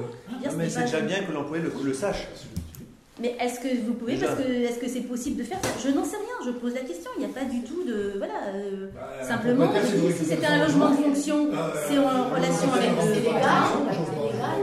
[0.50, 2.26] Ce mais c'est déjà bien que l'employé le, sache.
[3.18, 4.26] Mais est-ce que vous pouvez, Déjà.
[4.26, 5.70] parce que est-ce que c'est possible de faire ça?
[5.82, 7.10] Je n'en sais rien, je pose la question.
[7.16, 8.12] Il n'y a pas du tout de.
[8.18, 8.34] Voilà.
[8.54, 9.70] euh, Bah, simplement,
[10.18, 11.48] si c'était un logement de fonction,
[11.88, 13.14] c'est en relation avec c'est le.
[13.14, 13.96] légal, Voilà.
[14.06, 14.60] c'est légal.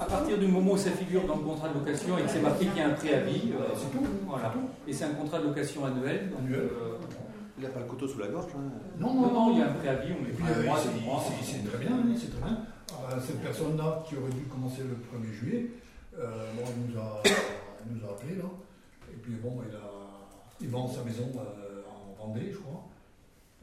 [0.00, 2.40] À partir du moment où ça figure dans le contrat de location et que c'est
[2.40, 4.04] marqué qu'il y a un préavis, euh, C'est tout.
[4.26, 4.54] voilà.
[4.86, 6.30] Et c'est un contrat de location annuel.
[6.30, 6.60] donc, Annuel.
[6.60, 6.96] euh,
[7.58, 8.46] Il n'a pas le couteau sous la gorge.
[8.56, 8.70] hein.
[8.98, 10.64] Non, non, non, il y a un préavis, on met Et puis, pas un euh,
[10.64, 11.22] mois, c'est- deux mois.
[11.26, 12.56] c'est- c'est très bien, oui, c'est très bien.
[12.88, 15.66] Alors, euh, cette personne-là qui aurait dû commencer le 1er juillet,
[16.18, 18.48] euh, bon, il, nous a, il nous a appelé là.
[19.12, 19.90] Et puis bon, il, a,
[20.60, 22.86] il vend sa maison euh, en Vendée, je crois.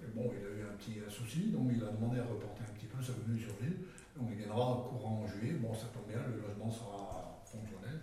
[0.03, 2.73] Et bon, il a eu un petit souci, donc il a demandé à reporter un
[2.77, 3.77] petit peu sa venue sur l'île.
[4.17, 5.53] Donc il viendra courant en juillet.
[5.61, 7.99] Bon, ça tombe bien, le logement sera fonctionnel.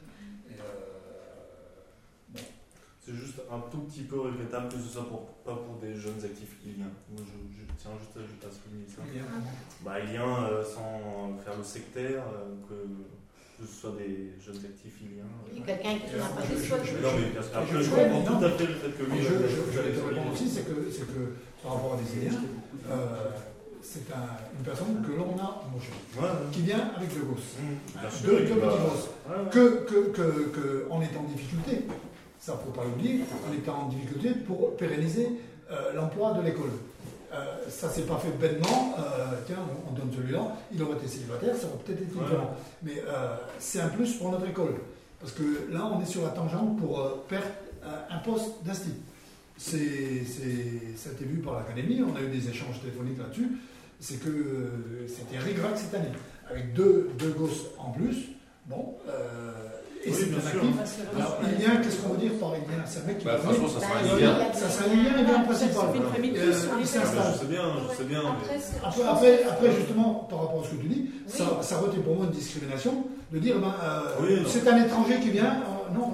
[0.48, 2.40] Et, euh,
[3.04, 6.22] C'est juste un tout petit peu regrettable que ce soit pour, pas pour des jeunes
[6.24, 6.88] actifs iliens.
[7.10, 9.02] Moi, je, je tiens juste à, juste à souligner ça.
[9.12, 9.28] il y a-
[9.84, 12.74] Bah, iliens euh, sans faire le sectaire, euh, que,
[13.60, 15.28] que ce soit des jeunes actifs iliens.
[15.28, 15.60] Euh.
[15.66, 16.78] Quelqu'un qui n'a pas Je- de je- choix.
[16.82, 19.02] je- Non, mais parce qu'après, je- je je- comprends tout à fait le fait que
[19.04, 19.24] Mais lui.
[19.26, 20.30] je, je, je ilien.
[20.32, 21.22] aussi, c'est que, c'est que
[21.62, 22.40] par rapport à des Iliens,
[22.88, 23.30] euh,
[23.84, 27.54] c'est un- une personne que l'on a embauchée, Ouais, qui vient avec deux gosses.
[27.60, 29.08] Mmh, sûr, Deux, petits gosses.
[29.52, 31.86] Que, que, que, que on est en difficulté,
[32.40, 35.28] ça faut pas l'oublier, on est en difficulté pour pérenniser
[35.70, 36.70] euh, l'emploi de l'école.
[37.32, 39.56] Euh, ça s'est pas fait bêtement, euh, tiens,
[39.86, 42.56] on, on donne celui-là, il aurait été célibataire, ça aurait peut-être été différent.
[42.82, 44.74] Mais euh, c'est un plus pour notre école.
[45.20, 47.46] Parce que là, on est sur la tangente pour perdre
[48.10, 48.96] un poste d'institut.
[49.56, 53.48] Ça a été vu par l'académie, on a eu des échanges téléphoniques là-dessus.
[54.00, 56.12] C'est que euh, c'était rigrac cette année.
[56.50, 58.28] Avec deux, deux gosses en plus,
[58.66, 59.52] bon, euh,
[60.04, 61.00] et Oui, c'est bien actif.
[61.16, 63.80] Alors, Ilien, qu'est-ce qu'on veut dire par Ilien C'est un mec qui Bah, façon, ça
[63.80, 64.36] sera Bah, un il y lien.
[64.36, 65.84] a- ça sera un lien, lien principal.
[66.22, 66.24] Une
[66.80, 67.32] il s'installe.
[67.32, 68.20] je sais bien, je sais bien.
[68.84, 71.22] Après, Après, justement, par rapport à ce que tu dis, Oui.
[71.26, 75.18] ça, ça aurait été pour moi une discrimination de dire ben, euh, c'est un étranger
[75.20, 75.46] qui vient.
[75.62, 76.12] euh, non,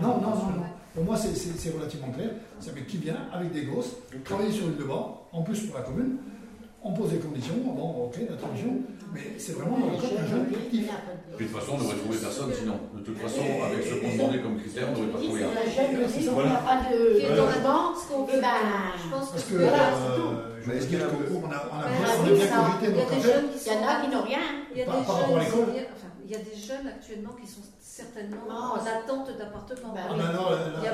[0.00, 0.62] non, non, non, non.
[0.94, 2.30] Pour moi, c'est- relativement clair.
[2.60, 5.60] C'est un mec qui vient avec des gosses, travailler sur l'île de bas, en plus
[5.66, 6.18] pour la commune.
[6.86, 8.76] On pose des conditions, bon, ok, d'attribution,
[9.14, 10.84] mais c'est vraiment dans le cas d'un jeune actif.
[11.36, 12.76] Puis de toute façon, on n'aurait trouvé personne sinon.
[12.92, 15.40] De toute façon, avec ce qu'on demandait comme critère, on n'aurait pas trouvé.
[15.40, 15.54] C'est un.
[15.56, 17.96] la jeune pas de Qui est dans la logement.
[17.96, 18.60] ce qu'on Eh ben,
[19.00, 20.32] Je pense Parce que, euh, c'est tout.
[20.68, 21.96] Mais est-ce qu'il y a que beaucoup on a, on a Ben,
[22.36, 23.32] bien, cogité Il y a notre des affaire.
[23.32, 23.88] jeunes qui Il y en sont.
[23.88, 24.44] a qui n'ont rien.
[24.72, 25.88] Il y a Par- des par rapport à jeunes qui l'école.
[25.88, 28.44] sont- enfin, il y a des jeunes actuellement qui sont certainement
[28.76, 29.92] en attente d'appartement.
[29.96, 30.28] Bah Ah ben
[30.80, 30.92] Il y a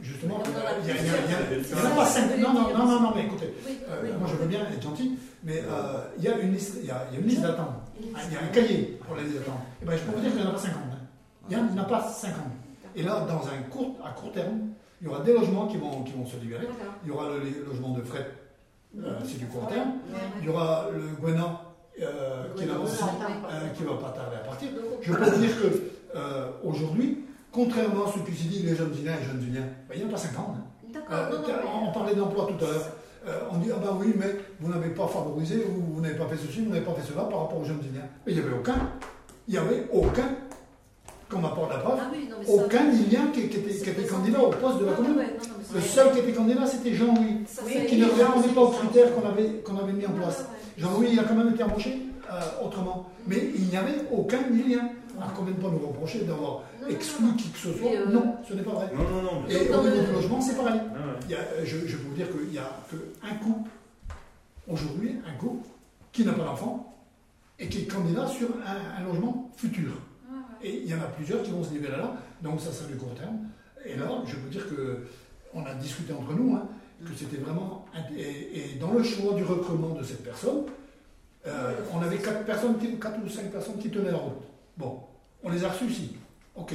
[0.00, 0.38] justement,
[0.82, 1.14] Il y a il y a-
[1.54, 2.38] il y a- pas cinq.
[2.38, 3.52] Non, non, non, non, non, mais écoutez,
[3.88, 6.86] euh, moi je veux bien être gentil, mais euh, il y a une liste, il
[6.86, 7.74] y a, une liste d'attente.
[8.14, 9.60] Ah, Il y a un cahier pour les listes d'attente.
[9.82, 10.82] Et ben, je peux vous dire qu'il n'y en a pas 50.
[10.92, 10.98] hein.
[11.50, 12.36] Il n'y en a pas 50.
[12.96, 14.60] Et là, dans un court, à court terme,
[15.00, 16.68] il y aura des logements qui vont, qui vont se libérer.
[17.04, 18.30] Il y aura le logement de fret
[18.98, 19.92] euh, c'est du court terme.
[20.40, 21.60] Il y aura le Gwenan
[21.96, 23.02] qui est là aussi,
[23.76, 24.68] qui va pas tarder à partir.
[25.00, 27.18] Je peux vous dire que aujourd'hui,
[27.52, 29.98] contrairement à ce qui s'est dit, les jeunes Indiens et les jeunes Indiens, ben, il
[30.00, 30.46] n'y en a pas 50.
[30.48, 30.64] hein.
[30.92, 31.38] D'accord, Euh, non,
[31.82, 32.88] non, on parlait d'emploi tout à l'heure.
[33.28, 36.26] Euh, on dit, ah ben oui, mais vous n'avez pas favorisé, ou vous n'avez pas
[36.26, 38.08] fait ceci, vous n'avez pas fait cela par rapport aux jeunes Indiens.
[38.26, 38.74] Mais il n'y avait aucun.
[39.48, 40.28] Il n'y avait aucun,
[41.28, 44.40] comme apporte la preuve, Ah oui, non, aucun Indien qui, qui était, qui était candidat
[44.42, 45.16] au poste de la commune.
[45.18, 45.36] ouais,
[45.74, 49.26] Le seul qui était candidat, c'était Jean-Louis, Oui, qui ne répondait pas aux critères qu'on
[49.28, 50.44] avait, avait mis en place.
[50.76, 53.08] Jean-Louis il a quand même été embauché euh, autrement.
[53.26, 54.88] Mais il n'y avait aucun lien.
[55.18, 57.34] Alors combien de fois nous reprocher d'avoir Non, non, exclu non.
[57.34, 58.90] qui que ce soit euh, Non, ce n'est pas vrai.
[58.94, 59.42] Non, non, non.
[59.46, 60.80] mais- Et dans au niveau du logement, c'est pareil.
[60.90, 61.14] Ah ouais.
[61.24, 63.70] Il y a, euh, je, je peux vous dire qu'il n'y a qu'un couple,
[64.68, 65.66] aujourd'hui, un couple,
[66.12, 66.94] qui n'a pas d'enfant
[67.58, 69.92] et qui est candidat sur un, un logement futur.
[70.30, 70.68] Ouais, ouais.
[70.68, 72.96] Et il y en a plusieurs qui vont se niveler là, donc ça c'est du
[72.96, 73.38] court terme.
[73.84, 75.06] Et là, je peux dire que
[75.54, 76.66] on a discuté entre nous, hein,
[77.04, 77.84] que c'était vraiment.
[78.16, 78.20] Et,
[78.74, 80.62] et dans le choix du recrutement de cette personne,
[81.46, 84.42] euh, on avait quatre personnes, qui- quatre ou cinq personnes qui tenaient la route.
[84.76, 85.00] Bon,
[85.42, 86.16] on les a reçus ici.
[86.54, 86.74] Ok.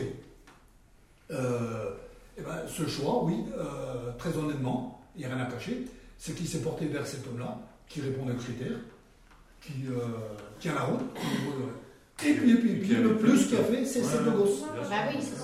[1.31, 1.91] Euh,
[2.37, 5.85] eh ben, ce choix, oui, euh, très honnêtement, il n'y a rien à cacher,
[6.17, 7.57] c'est qu'il s'est porté vers cet homme-là,
[7.87, 8.77] qui répond aux critères,
[9.61, 9.99] qui euh,
[10.59, 11.01] tient la route.
[12.25, 14.31] Et puis, et puis, et puis, le plus qu'il a fait, c'est ouais.
[14.35, 14.61] gosse.
[14.61, 14.97] Bah.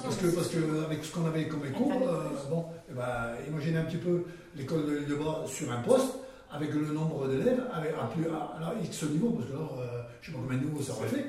[0.03, 3.77] Parce que, parce que avec ce qu'on avait comme écho, euh, bon, eh ben, imaginez
[3.77, 4.23] un petit peu
[4.55, 6.15] l'école de Lille-de-Bas sur un poste,
[6.51, 10.29] avec le nombre d'élèves, à plus à, à X niveau, parce que là, euh, je
[10.29, 11.25] ne sais pas combien de niveaux ça aurait fait,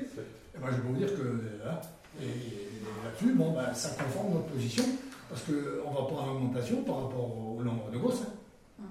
[0.55, 1.23] eh ben, je peux vous dire que
[1.63, 1.81] là,
[2.21, 4.83] et, et là-dessus, bon, ben, ça conforme notre position,
[5.29, 5.51] parce qu'on
[5.91, 8.21] ne va pas en augmentation par rapport au nombre de gosses.
[8.23, 8.31] hein.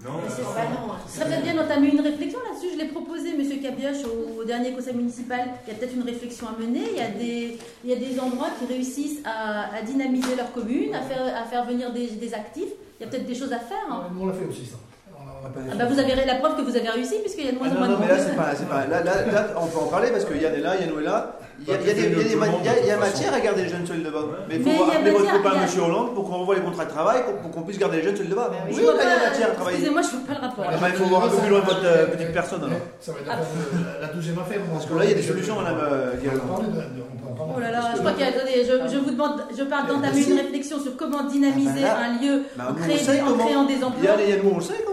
[0.03, 0.97] Non, Mais c'est pas non, hein.
[1.07, 2.73] Ça serait peut-être bien d'entamer une réflexion là-dessus.
[2.75, 5.41] Je l'ai proposé, Monsieur Cabioche, au, au dernier conseil municipal.
[5.67, 6.81] Il y a peut-être une réflexion à mener.
[6.91, 10.51] Il y a des, il y a des endroits qui réussissent à, à dynamiser leur
[10.53, 12.73] commune, à faire, à faire venir des, des actifs.
[12.99, 13.87] Il y a peut-être des choses à faire.
[13.91, 14.05] hein.
[14.13, 14.77] Nous, on l'a fait aussi, ça.
[15.17, 17.53] On pas Ah bah vous avez la preuve que vous avez réussi puisqu'il y a
[17.53, 18.87] de moins Ah en non, moins non, de mais là, pas, c'est pas.
[18.87, 21.05] Là, là, là, on peut en parler parce que Yann est là, Yann est là.
[21.05, 22.97] Il y a, des- il y a des ma- il y a- il y a
[22.97, 24.21] matière à garder les jeunes sur le bas.
[24.49, 26.15] Mais il Mais il y faut a appeler votre copain, il y a- monsieur Hollande,
[26.15, 28.29] pour qu'on revoie les contrats de travail, pour, pour qu'on puisse garder les jeunes sur
[28.29, 28.51] le bas.
[28.69, 29.79] Oui, il y a matière à travailler.
[29.79, 30.65] Excusez-moi, je ne vois pas le rapport.
[30.89, 32.65] Il faut voir un peu plus loin de votre euh, petite personne.
[32.65, 32.79] alors.
[33.01, 34.61] Ça va être la, la douzième affaire.
[34.73, 37.05] Parce que là, il y a des solutions, madame euh, de- de-.
[37.37, 38.29] Oh là là, je crois qu'il y a.
[38.31, 40.31] Attendez, je, je vous demande, je parle d'entamer Merci.
[40.31, 43.83] une réflexion sur comment dynamiser Ah ben là, un lieu Bah, en, nous, créant des
[43.83, 44.05] emplois.
[44.05, 44.85] Yann et Yann, on le sait.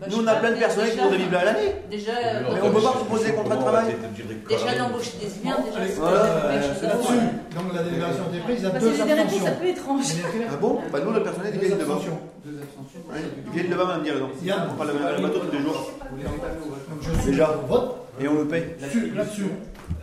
[0.00, 1.74] Bah, Nous, on a plein de personnels qui vont des bibles à l'année.
[1.90, 3.86] Déjà, Mais euh, on peut pas proposer des contrats de travail.
[4.48, 6.74] déjà l'embauche des Indiens, déjà.
[6.78, 9.44] C'est donc la délégation des prises, il y a Parce deux que les vérités, abstentions.
[9.46, 10.04] ça peut être étrange.
[10.14, 11.92] Il y a Ah bon Bah, nous, le personnel, ils Deux viennent de bas.
[11.94, 12.18] abstentions.
[12.44, 13.00] Deux abstentions.
[13.10, 14.26] Ouais, Ils viennent de bas, même dire là.
[14.42, 14.68] Yann.
[14.72, 15.90] On parle le bateau tous les jours.
[16.12, 17.50] Vous Donc je suis Déjà.
[17.50, 17.96] au vote.
[18.20, 18.64] Et on le paye.
[18.90, 19.46] Sur- Là-dessus,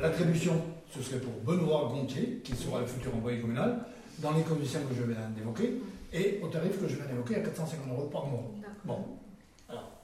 [0.02, 0.54] l'attribution,
[0.96, 3.80] ce serait pour Benoît Gontier, qui sera le futur envoyé communal,
[4.20, 5.82] dans les conditions que je viens d'évoquer,
[6.14, 8.44] et au tarif que je viens d'évoquer à 450 euros par mois.
[8.86, 9.00] Bon.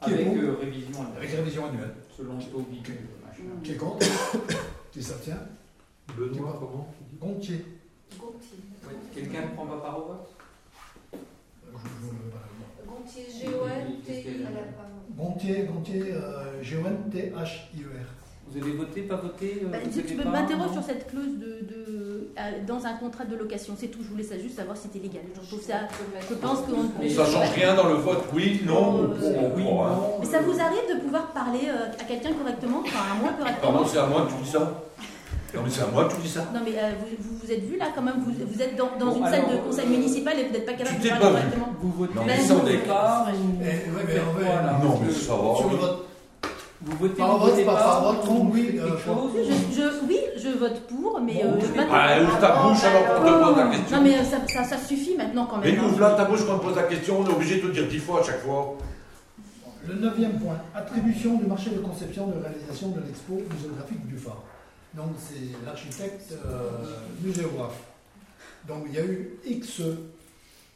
[0.04, 1.94] Qui est Avec pour euh, révision annuelle, Avec révision annuelle.
[2.18, 3.44] selon le taux machin.
[3.64, 4.06] Qui est contre
[4.92, 5.38] Qui s'abstient
[6.18, 7.64] Benoît, comment Gontier.
[8.20, 8.58] Gontier.
[9.14, 10.30] Quelqu'un ne prend pas part au vote
[12.88, 14.46] Gontier, G-O-N-T-I.
[15.16, 18.21] Gontier, Gontier, euh, G-O-N-T-H-I-E-R.
[18.54, 19.78] Vous avez voté, pas voté euh, Bah,
[20.32, 24.00] m'interroger non sur cette clause de, de- euh, dans un contrat de location, c'est tout.
[24.04, 25.22] Je voulais ça juste savoir si c'était légal.
[25.42, 25.88] Je trouve ça.
[26.30, 26.84] Je pense qu'on.
[27.00, 29.08] Mais Ça change rien dans le vote, oui, non, Euh,
[29.54, 29.96] on Oui, hein.
[29.96, 33.32] non, Mais ça vous arrive de pouvoir parler euh, à quelqu'un correctement, enfin à moi
[33.38, 33.72] correctement?
[33.72, 34.60] Pardon, c'est à moi que tu dis ça
[35.56, 37.52] Non, mais c'est à moi que tu dis ça Non mais euh, vous, vous vous
[37.52, 39.86] êtes vu là quand même, vous, vous êtes dans, dans Bon, une salle de conseil
[39.88, 41.36] euh, municipal et vous n'êtes pas capable de parler pas vu.
[41.36, 41.70] correctement.
[41.82, 45.56] Vous votez Non, mais sans pas Eh, Non, mais que ça va.
[45.56, 46.08] Sur le vote.
[46.84, 50.06] Vous votez Par ou vous vote, votez pas pas par vote, oui, euh, Je, je-
[50.08, 53.44] oui, je vote pour, mais Bon, euh, maintenant- Ah, ouvre ta bouche alors qu'on te
[53.44, 53.98] pose la question.
[53.98, 55.80] Non mais euh, ça, ça, ça suffit maintenant quand Mais même.
[55.82, 55.88] hein.
[55.88, 57.72] ouvre là ta bouche quand on te pose la question, on est obligé de te
[57.74, 58.78] dire dix fois à chaque fois.
[59.88, 64.42] Le neuvième point, attribution du marché de conception de réalisation de l'expo muséographique du phare.
[64.96, 66.70] Donc c'est l'architecte euh,
[67.22, 67.80] muséographe.
[68.68, 69.82] Donc il y a eu X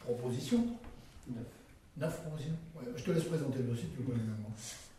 [0.04, 0.64] propositions.
[1.28, 1.44] Neuf.
[1.98, 4.36] Neuf propositions Ouais, Je te laisse présenter le dossier, tu le connais même.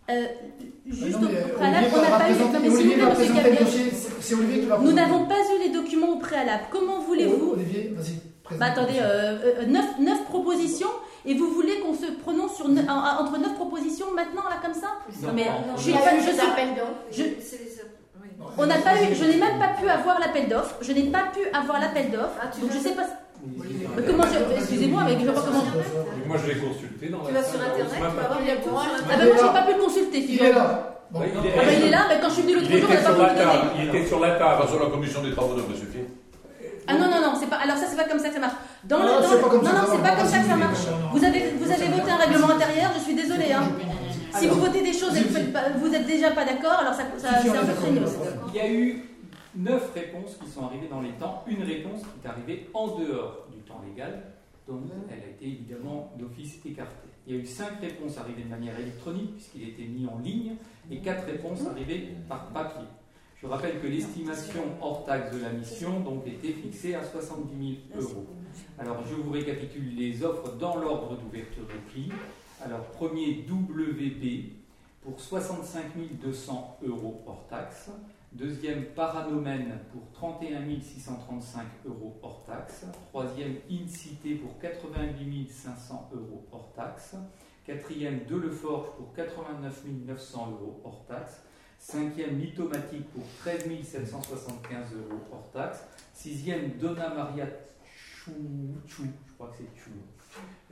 [0.09, 2.33] Euh, Ah juste non, au préalable, Olivier on n'a pas eu.
[2.33, 3.91] non, mais s'il vous Olivier plaît, le Gabriel, dossier.
[3.93, 6.63] C'est c'est Olivier qui va Nous n'avons pas eu les documents au préalable.
[6.71, 8.15] Comment voulez-vous Olivier, vas-y.
[8.43, 9.01] présente Bah attendez, dossier.
[9.03, 10.87] euh, euh, neuf, neuf propositions
[11.25, 14.57] et vous voulez qu'on se prononce sur ne- en- en- entre neuf propositions maintenant là
[14.63, 16.21] comme ça Non mais je suis pas, je
[17.11, 17.23] suis- je-
[18.21, 18.29] oui.
[18.57, 21.25] on n'a pas eu, je n'ai même pas pu avoir l'appel d'offres, je n'ai pas
[21.33, 23.03] pu avoir l'appel d'offres, Ah, donc je sais pas.
[23.45, 25.63] Oui, Mais comment je- excusez-moi, mais je vois comment.
[26.25, 28.51] Moi, je l'ai consulté dans Tu la vas sur internet, tu vas voir, il y
[28.51, 29.76] a Ah ben moi j'ai pas pu
[30.19, 30.93] Il est là.
[31.11, 31.19] Bon.
[31.21, 32.75] Oui, il est- Ah ben il est là, mais quand je suis venue l'autre jour,
[32.75, 33.51] on n'a était pas sur pu la le donner.
[33.51, 33.69] table.
[33.79, 34.67] Il était sur la table.
[34.67, 35.67] sur la commission des travaux de M.
[35.91, 36.05] Fier.
[36.89, 37.57] Ah non non non, c'est pas.
[37.57, 38.55] Alors ça c'est pas comme ça que ça marche.
[38.85, 40.85] Dans le, Non, c'est pas comme non ça, non, pas comme ça que ça marche.
[41.11, 43.63] Vous avez vous avez voté un règlement intérieur, je suis désolée hein.
[44.37, 46.79] Si vous votez des choses et que vous faites pas- vous êtes déjà pas d'accord,
[46.79, 48.01] alors ça, ça- c'est un peu.
[48.49, 49.03] Il y a eu
[49.55, 53.47] neuf réponses qui sont arrivées dans les temps, une réponse qui est arrivée en dehors
[53.51, 54.21] du temps légal,
[54.67, 57.06] donc elle a été évidemment d'office écartée.
[57.27, 60.55] Il y a eu cinq réponses arrivées de manière électronique, puisqu'il était mis en ligne,
[60.89, 62.87] et quatre réponses arrivées par papier.
[63.41, 68.01] Je rappelle que l'estimation hors taxe de la mission donc, était fixée à 70 000
[68.01, 68.25] euros.
[68.79, 72.09] Alors, je vous récapitule les offres dans l'ordre d'ouverture des prix.
[72.63, 74.53] Alors, premier WB
[75.01, 75.83] pour 65
[76.23, 77.89] 200 euros hors taxe.
[78.33, 82.85] Deuxième, Paranomène pour 31 635 euros hors taxe.
[83.09, 87.15] Troisième, Incité pour 88 500 euros hors taxe.
[87.65, 91.41] Quatrième, Deleforge pour 89 900 euros hors taxe.
[91.79, 95.83] Cinquième, Litomatique pour 13 775 euros hors taxe.
[96.13, 97.45] Sixième, Donna Maria
[97.85, 98.33] Chou,
[98.85, 99.03] je
[99.35, 99.91] crois que c'est Chou,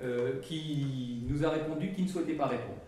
[0.02, 2.82] euh, qui nous a répondu qu'il ne souhaitait pas répondre.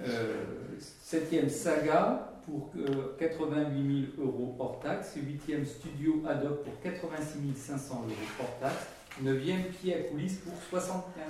[0.00, 0.44] Euh,
[0.78, 5.14] septième, Saga pour euh, 88 000 euros hors taxe.
[5.16, 8.86] Huitième, Studio Adobe pour 86 500 euros hors taxe.
[9.20, 11.24] Neuvième, Pied à coulisses pour 75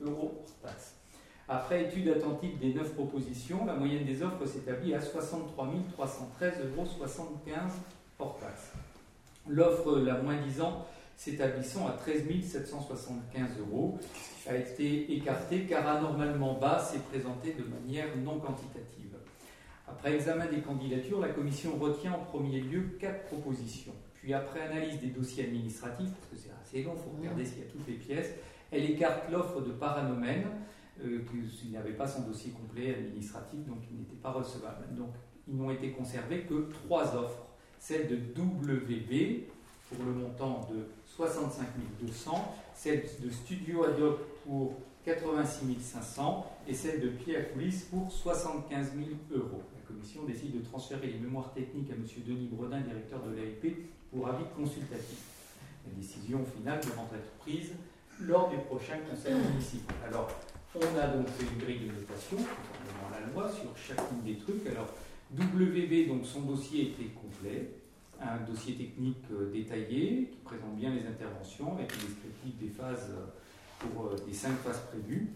[0.00, 0.94] 000 euros hors taxe.
[1.48, 6.86] Après étude attentive des neuf propositions, la moyenne des offres s'établit à 63 313,75 euros
[8.18, 8.72] hors taxe.
[9.48, 10.86] L'offre la moins disant
[11.16, 13.98] s'établissant à 13 775 euros
[14.48, 19.05] a été écartée car anormalement bas s'est présenté de manière non quantitative.
[19.88, 23.92] Après examen des candidatures, la commission retient en premier lieu quatre propositions.
[24.14, 27.58] Puis après analyse des dossiers administratifs, parce que c'est assez long, il faut regarder s'il
[27.58, 28.32] y a toutes les pièces,
[28.72, 30.46] elle écarte l'offre de Paranomène,
[31.04, 31.20] euh,
[31.60, 34.86] qu'il n'avait pas son dossier complet administratif, donc il n'était pas recevable.
[34.96, 35.10] Donc
[35.46, 37.46] ils n'ont été conservés que trois offres.
[37.78, 39.44] Celle de WB
[39.88, 41.66] pour le montant de 65
[42.00, 44.74] 200, celle de Studio Adobe pour
[45.04, 49.62] 86 500 et celle de Pied à coulisses pour 75 000 euros.
[49.96, 52.04] Commission décide de transférer les mémoires techniques à M.
[52.26, 53.76] Denis Bredin, directeur de l'AFP,
[54.10, 55.18] pour avis consultatif.
[55.86, 57.72] La décision finale devant être prise
[58.20, 59.96] lors du prochain conseil municipal.
[60.06, 60.28] Alors,
[60.74, 64.36] on a donc fait une grille de notation, conformément à la loi, sur chacune des
[64.36, 64.66] trucs.
[64.66, 64.88] Alors,
[65.32, 67.70] WB, donc son dossier était complet,
[68.20, 73.10] un dossier technique euh, détaillé qui présente bien les interventions avec le descriptif des phases
[73.10, 73.26] euh,
[73.78, 75.32] pour euh, les cinq phases prévues.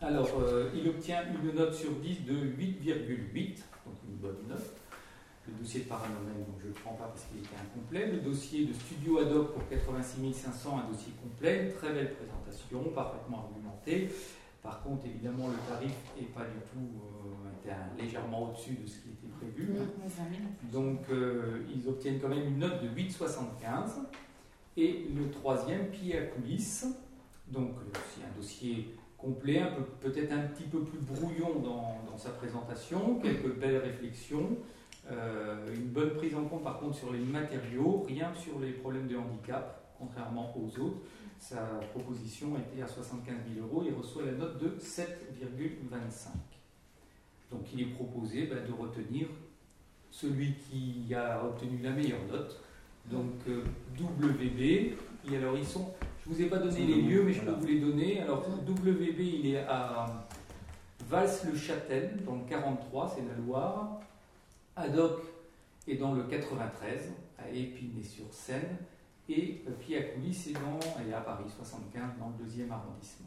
[0.00, 4.74] Alors, euh, il obtient une note sur 10 de 8,8, donc une bonne note.
[5.48, 8.06] Le dossier de Paranomène, donc je ne le prends pas parce qu'il était incomplet.
[8.06, 12.84] Le dossier de Studio Adobe pour 86 500, un dossier complet, une très belle présentation,
[12.94, 14.10] parfaitement argumentée.
[14.62, 18.98] Par contre, évidemment, le tarif n'est pas du tout, euh, était légèrement au-dessus de ce
[18.98, 19.72] qui était prévu.
[20.70, 24.02] Donc, euh, ils obtiennent quand même une note de 8,75.
[24.76, 26.86] Et le troisième, pied à coulisses.
[27.48, 27.72] Donc,
[28.14, 29.62] c'est un dossier complet,
[30.00, 34.56] peut-être un petit peu plus brouillon dans, sa présentation, quelques belles réflexions,
[35.08, 39.06] euh, une bonne prise en compte par contre sur les matériaux, rien sur les problèmes
[39.06, 40.98] de handicap, contrairement aux autres.
[41.38, 41.60] Sa
[41.92, 46.30] proposition était à 75 000 euros, il reçoit la note de 7,25.
[47.52, 49.28] Donc il est proposé ben, de retenir
[50.10, 52.60] celui qui a obtenu la meilleure note,
[53.06, 53.62] donc euh,
[54.00, 54.60] WB.
[55.30, 55.92] Et alors ils sont,
[56.28, 58.20] je vous ai pas donné les lieux, mais je peux vous les donner.
[58.20, 60.26] Alors WB, il est à
[61.08, 64.00] Vals-le-Châtel, dans le 43, c'est la Loire.
[64.76, 65.22] Adoc
[65.86, 68.76] est dans le 93, à Épinay-sur-Seine.
[69.30, 73.26] Et euh, Pied à coulisses est, dans, est à Paris 75, dans le deuxième arrondissement.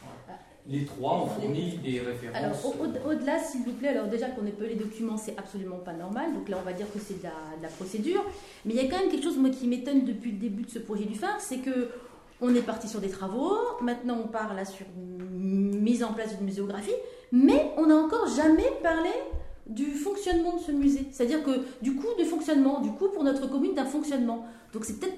[0.00, 0.38] Voilà.
[0.66, 2.64] Les trois ont fourni des Alors, références.
[2.64, 5.78] au- au- au-delà, s'il vous plaît, alors déjà qu'on ait peu les documents, c'est absolument
[5.78, 6.34] pas normal.
[6.34, 8.24] Donc là, on va dire que c'est de la, de la procédure.
[8.64, 10.70] Mais il y a quand même quelque chose, moi, qui m'étonne depuis le début de
[10.70, 11.90] ce projet du phare, c'est que
[12.44, 13.52] on est parti sur des travaux.
[13.80, 16.94] Maintenant, on part là sur une mise en place d'une muséographie,
[17.32, 19.10] mais on n'a encore jamais parlé
[19.66, 21.06] du fonctionnement de ce musée.
[21.10, 21.50] C'est-à-dire que
[21.82, 24.44] du coût du fonctionnement, du coût pour notre commune d'un fonctionnement.
[24.72, 25.16] Donc c'est peut-être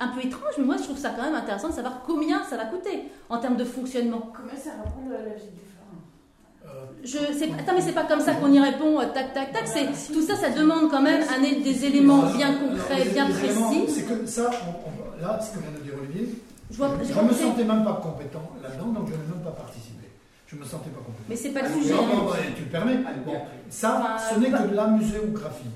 [0.00, 2.56] un peu étrange, mais moi je trouve ça quand même intéressant de savoir combien ça
[2.56, 4.32] va coûter en termes de fonctionnement.
[4.36, 8.02] Comment ça reprend la visite du phare Euh, Je sais pas, attends, mais c'est pas
[8.04, 9.62] comme ça qu'on y répond, euh, tac, tac, tac.
[9.66, 13.84] C'est tout ça, ça demande quand même un, des éléments bien concrets, bien précis.
[13.88, 16.28] C'est que ça, on- on- là, ce que vient de dire Olivier,
[16.70, 19.50] Je vois, je ne me sentais même pas compétent là-dedans, donc je n'ai même pas
[19.50, 20.08] participé.
[20.46, 21.28] Je ne me sentais pas compétent.
[21.28, 21.94] Mais c'est pas le Non, sujet.
[21.94, 22.96] non, ouais, tu le permets.
[23.24, 23.34] Bon,
[23.68, 25.70] ça, Enfin, ce n'est pas- que de la muséographie.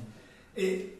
[0.57, 0.95] Et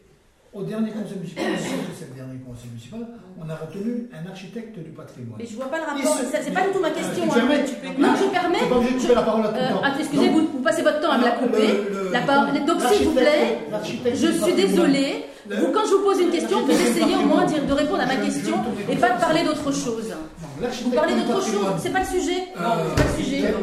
[0.53, 1.63] au dernier conseil municipal, je
[1.97, 3.01] c'est le dernier conseil municipal,
[3.39, 5.37] on a retenu un architecte du patrimoine.
[5.39, 6.17] Mais je vois pas le rapport.
[6.17, 7.23] ça, C'est pas du tout ma Euh, question.
[7.27, 7.33] tu hein.
[7.35, 8.59] permets Non, je permets.
[8.59, 10.61] Tu pas obligé de couper la parole à tout le Euh, ah, excusez, vous, vous
[10.61, 11.67] passez votre temps à me la couper.
[11.67, 13.59] le- le- La parole- donc, s'il vous plaît,
[14.13, 15.25] Je suis désolée.
[15.49, 18.17] Vous, quand je vous pose une question, vous essayez au moins de répondre à ma
[18.17, 18.55] question
[18.89, 20.13] et pas de parler d'autre chose.
[20.83, 22.43] Vous parlez d'autre chose, c'est pas le sujet.
[22.55, 23.53] Euh, Non, c'est pas le sujet.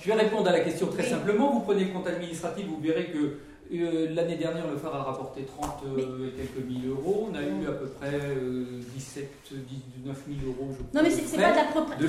[0.00, 1.52] Je vais répondre à la question très simplement.
[1.52, 3.38] Vous prenez le compte administratif, vous verrez que
[3.78, 7.28] l'année dernière, le phare a rapporté 30 euh, et quelques mille euros.
[7.30, 8.64] On a eu à peu près euh,
[8.94, 10.86] 17, 19 000 euros, je crois.
[10.94, 12.04] Non, mais c'est pas de la propriété.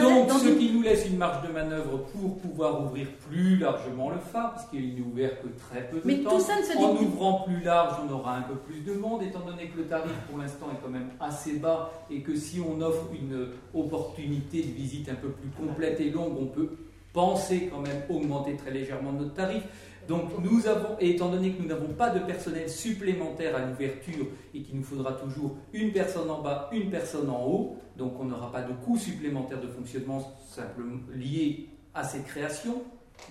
[0.00, 4.18] Donc, ce qui nous laisse une marge de manœuvre pour pouvoir ouvrir plus largement le
[4.18, 6.30] phare, puisqu'il n'est ouvert que très peu de Mais temps.
[6.30, 9.22] tout ça ne se En ouvrant plus large, on aura un peu plus de monde,
[9.22, 12.60] étant donné que le tarif pour l'instant est quand même assez bas et que si
[12.60, 16.70] on offre une opportunité de visite un peu plus complète et longue, on peut
[17.16, 19.62] penser quand même augmenter très légèrement notre tarif.
[20.08, 24.26] Donc nous avons, et étant donné que nous n'avons pas de personnel supplémentaire à l'ouverture
[24.54, 28.24] et qu'il nous faudra toujours une personne en bas, une personne en haut, donc on
[28.24, 32.82] n'aura pas de coût supplémentaire de fonctionnement simplement lié à cette création.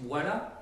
[0.04, 0.55] Voilà.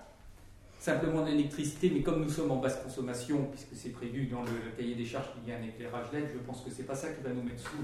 [0.84, 4.72] Simplement l'électricité, mais comme nous sommes en basse consommation, puisque c'est prévu dans le, le
[4.78, 7.08] cahier des charges qu'il y a un éclairage LED, je pense que c'est pas ça
[7.08, 7.78] qui va nous mettre sous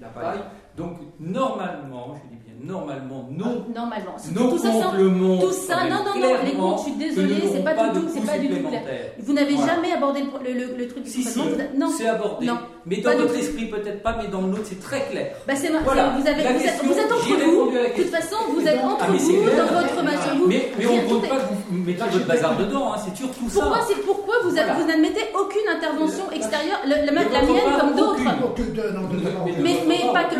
[0.00, 0.38] la paille.
[0.74, 4.16] Donc normalement, je dis bien normalement, nos, Normalement.
[4.32, 7.62] nos tout ça, tout ça, non, non, non, les comptes, je suis désolée, c'est n'aurons
[7.64, 8.82] pas du de tout, c'est pas du tout clair.
[9.18, 9.74] Vous n'avez Voilà.
[9.74, 11.90] jamais abordé le, le, le- truc du Si, si, a- Non.
[11.90, 12.46] c'est abordé.
[12.46, 12.58] Non.
[12.88, 13.34] Mais Pas dans tout.
[13.34, 15.34] esprit, peut-être pas, mais dans le nôtre, c'est très clair.
[15.46, 16.14] Bah c'est Voilà.
[16.16, 17.70] vous, avez, vous, êtes, question, vous êtes entre vous.
[17.74, 19.56] De toute façon, vous êtes entre Ah, vous clair.
[19.58, 20.32] dans votre machin.
[20.38, 23.16] Vous, Mais, mais on ne compte pas que vous mettiez votre bazar dedans, hein, c'est
[23.16, 23.58] surtout ça.
[23.58, 24.74] Pourquoi, c'est pourquoi vous, Voilà.
[24.78, 28.22] vous n'admettez aucune intervention extérieure, le- le- Mais la mienne comme d'autres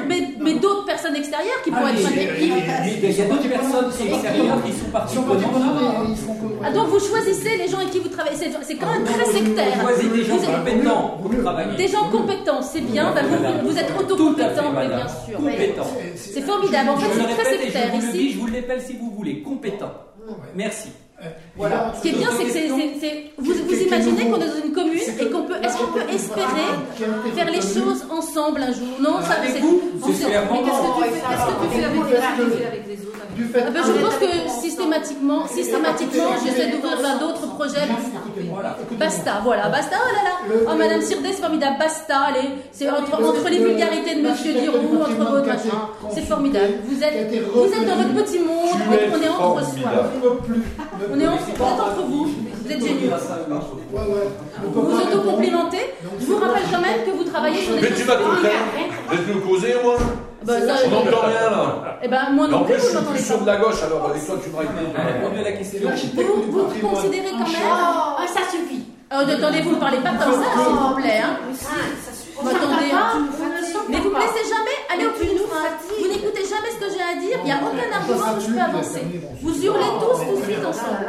[0.07, 2.30] Mais- mais, d'autres personnes extérieures qui Ah, pourraient être mais
[3.03, 5.16] il y a d'autres personnes extérieures qui sont parties
[6.62, 8.36] Ah, donc vous choisissez les gens avec qui vous travaillez.
[8.36, 9.80] C'est quand même très sectaire.
[9.82, 11.76] Choisissez des gens Vous êtes- compétents pour Vous-.
[11.76, 13.12] Des gens compétents, c'est bien.
[13.12, 15.39] vous, vous êtes autocompétents, mais bien sûr.
[15.39, 15.87] Compétents.
[16.16, 16.91] C'est- formidable.
[16.91, 18.32] En fait, c'est très sectaire vous le dis, ici.
[18.32, 19.93] je vous l'appelle si vous voulez, compétent.
[20.28, 20.34] Ouais.
[20.55, 20.91] Merci.
[21.22, 21.92] Euh, Voilà.
[21.96, 24.66] Ce qui est bien, c'est que c'est- c'est- c'est- vous, vous imaginez qu'on est dans
[24.66, 26.68] une commune et qu'on peut, est-ce qu'on peut espérer
[27.34, 28.88] faire les choses ensemble un jour?
[29.00, 29.60] Non, ça c'est.
[29.60, 33.16] vous, on sait- mais qu'est-ce que tu fais avec les autres?
[33.36, 37.86] Du fait Ah ben, je pense que systématiquement, systématiquement, j'essaie d'ouvrir vers d'autres projets.
[38.98, 40.60] Basta, voilà, basta, oh là là.
[40.72, 42.48] Oh Madame Sirdé, c'est formidable, basta, allez.
[42.72, 45.78] C'est entre, entre les vulgarités de Monsieur Giroud, entre votre machin.
[46.14, 46.74] C'est formidable.
[46.84, 49.90] Vous êtes, vous êtes dans votre petit monde, on est entre soi.
[51.12, 53.11] On est entre, vous êtes entre vous, vous êtes géniaux.
[54.72, 55.94] Vous autocomplimentez.
[56.20, 58.28] Je vous rappelle quand même que vous travaillez sur des Mais choses tu m'as tout
[58.30, 58.50] publiques.
[58.50, 59.16] fait.
[59.16, 59.96] Laisse-nous causer, moi.
[60.44, 61.98] Bah, ça, On n'entend rien, là.
[62.02, 64.24] Eh ben, moi En non plus, plus, je suis sur de la gauche, alors avec
[64.24, 64.50] toi, tu
[65.52, 65.80] question.
[65.88, 68.16] L'architecte Vous, vous considérez quand en même.
[68.18, 68.84] Oh, ça suffit.
[69.12, 71.20] Oh, attendez, vous ne parlez pas comme ça, s'il vous plaît.
[71.24, 71.36] Hein.
[71.52, 72.38] Ça suffit.
[72.38, 72.90] Attendez,
[77.07, 77.38] à dire.
[77.42, 79.02] Il n'y a aucun argument où je peux avancer.
[79.42, 81.07] Vous hurlez tous tout de suite ensemble.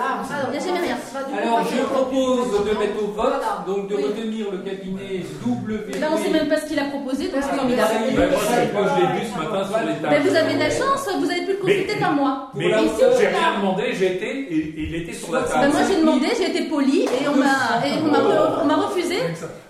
[0.47, 0.97] Il n'y a jamais rien.
[1.41, 5.99] Alors, je propose de mettre au vote, donc de retenir le cabinet W.
[5.99, 7.89] Là, on ne sait même pas ce qu'il a proposé, donc c'est formidable.
[8.15, 10.07] Ben, moi, je l'ai vu ce matin sur les tables.
[10.09, 12.49] Mais vous avez de la chance, vous avez pu le consulter par moi.
[12.55, 15.71] Mais j'ai rien demandé, j'ai été, et il était sur la Ben, table.
[15.73, 19.17] moi j'ai demandé, j'ai été poli et on m'a refusé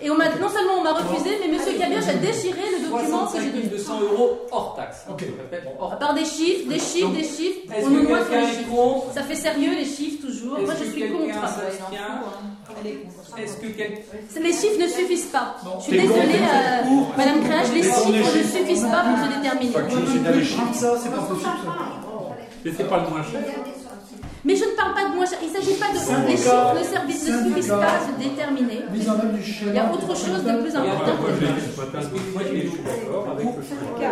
[0.00, 3.26] et on m'a non seulement on m'a refusé mais Monsieur Cabioche a déchiré le document
[3.26, 3.62] que 65 j'ai donné.
[3.68, 5.04] 200 euros hors taxe.
[5.10, 5.24] Ok.
[5.24, 9.04] Je À part des chiffres, des chiffres, des chiffres, Est-ce on nous sur les chiffres.
[9.14, 10.58] Ça fait sérieux les chiffres toujours.
[10.58, 11.48] Moi je suis contre.
[11.48, 11.98] s'abstient?
[13.36, 14.00] Est-ce que quelqu'un.
[14.40, 15.56] Les chiffres ne suffisent pas.
[15.78, 17.16] Je suis désolée, euh, pour.
[17.16, 19.72] Madame Créage, les chiffres ne suffisent pas pour se déterminer.
[19.72, 20.74] Facture, c'est dans les chiffres.
[20.74, 21.50] Ça, c'est pas possible.
[21.64, 21.98] ça.
[22.64, 23.40] Mais c'est pas le moins cher.
[24.48, 26.24] Mais je ne parle pas de moi, il ne s'agit pas de Syndicat.
[26.24, 27.84] les chiffres ne servicent- ne suffisent Syndicat.
[27.84, 28.80] pas à se déterminer.
[28.96, 31.12] Il y a autre chose de plus important.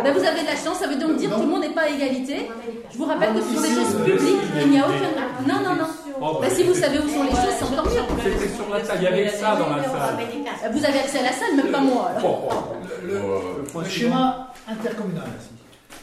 [0.03, 1.73] Ben, vous avez de la chance, ça veut donc dire que tout le monde n'est
[1.73, 2.49] pas à égalité.
[2.91, 5.11] Je vous rappelle que ce sont des choses publiques, il n'y a aucun.
[5.47, 5.87] Non, non, non.
[6.21, 8.01] Oh, Ben, si vous savez où sont les choses, c'est encore mieux.
[8.23, 10.17] C'était sur la table, il y avait ça dans la salle.
[10.17, 12.11] Ben, Vous avez accès à la salle, même pas moi.
[12.17, 12.21] alors.
[12.21, 12.49] Bon,
[13.03, 15.23] Le, le- le schéma intercommunal.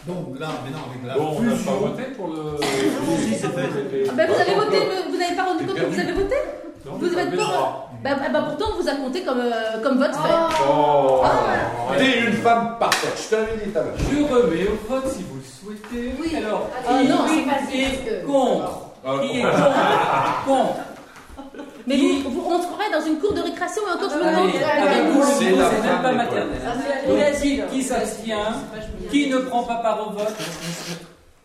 [0.06, 1.72] Donc là, maintenant, avec la bon, on n'a pas fusion.
[1.78, 2.56] voté pour le.
[2.60, 4.06] Si, c'est fait.
[4.08, 6.34] Ah Ben, vous avez voté, mais vous n'avez pas rendu compte que vous avez voté
[6.84, 7.90] Non, Vous j'ai pas bras.
[8.02, 10.34] Ben, ben, pourtant, on vous a compté comme, euh, comme votre fait.
[10.68, 11.94] Oh, Ah.
[11.96, 13.94] T'es une femme parfaite, je te l'avais dit tout à l'heure.
[13.96, 16.14] Je remets au vote si vous le souhaitez.
[16.20, 16.36] Oui.
[16.36, 17.70] Alors, Ah, qui non, est contre?
[17.70, 18.90] Qui est contre?
[20.46, 20.76] Contre?
[21.86, 24.50] Mais vous, vous rentrerez dans une cour de récréation et encore je me demande.
[25.12, 26.16] vous, C'est la pas d'école.
[26.16, 26.60] maternel.
[27.06, 28.54] Donc, qui, qui s'abstient
[29.10, 30.32] Qui ne prend pas part au vote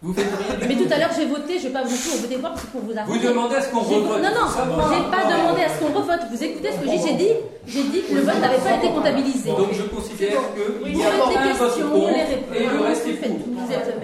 [0.02, 2.16] Vous faites rien du Mais tout à l'heure, j'ai voté, je vais pas vous tout
[2.22, 3.28] voter pour parce que pour vous Vous arrêter.
[3.28, 4.22] demandez à ce qu'on revote.
[4.24, 6.22] Non, non, moi, j'ai pas demandé à ce qu'on revote.
[6.32, 7.34] Vous écoutez ce que j'ai j'ai dit
[7.68, 9.50] J'ai dit que le vote n'avait pas été comptabilisé.
[9.50, 13.08] Donc je considère qu'il Vous y a faites vote questions, les réponses, et le reste
[13.08, 13.44] est vous faites pour.
[13.44, 13.60] tout.
[13.60, 14.00] Vous êtes,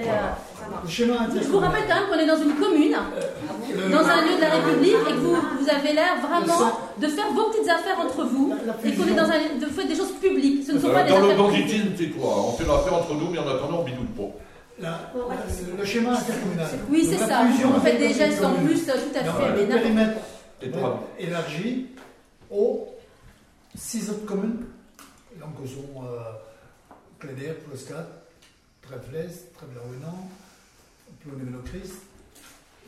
[0.74, 2.96] euh, Je vous rappelle quand même qu'on est dans une commune,
[3.74, 7.08] Le- dans un lieu de la République, et que vous, vous avez l'air vraiment de
[7.08, 8.54] faire vos petites affaires entre vous,
[8.84, 10.66] et qu'on est dans un, de faire des choses publiques.
[10.66, 12.46] Ce ne sont Euh, pas des Dans le affaires banditisme, c'est quoi?
[12.48, 14.32] On fait l'affaire entre nous, mais en attendant, on bidouille pas.
[14.80, 16.68] La- la- le schéma intercommunal.
[16.90, 17.44] Oui, c'est ça.
[17.46, 20.18] Vous faites des gestes en plus euh, tout à Donc, fait, mais le périmètre
[21.18, 21.88] élargi
[22.52, 22.88] aux
[23.76, 24.66] six autres communes.
[25.40, 26.20] Donc, sont euh,
[27.20, 28.06] Clédère, Ploscat,
[28.82, 29.30] Trèfles,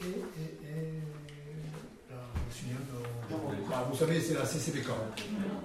[0.02, 0.92] Et, et, et
[2.10, 4.88] là, je me souviens de- Ah, vous savez, c'est la CCBK.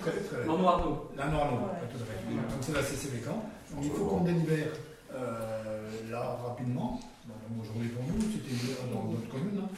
[0.01, 1.57] Très, très, Arnaud.
[1.61, 2.35] Non, pas tout à fait.
[2.35, 3.45] Donc c'est la CCB Camp.
[3.83, 4.73] Il faut qu'on délibère
[5.15, 7.01] euh, là rapidement,
[7.61, 9.69] aujourd'hui pour nous, c'était dans notre commune, hein,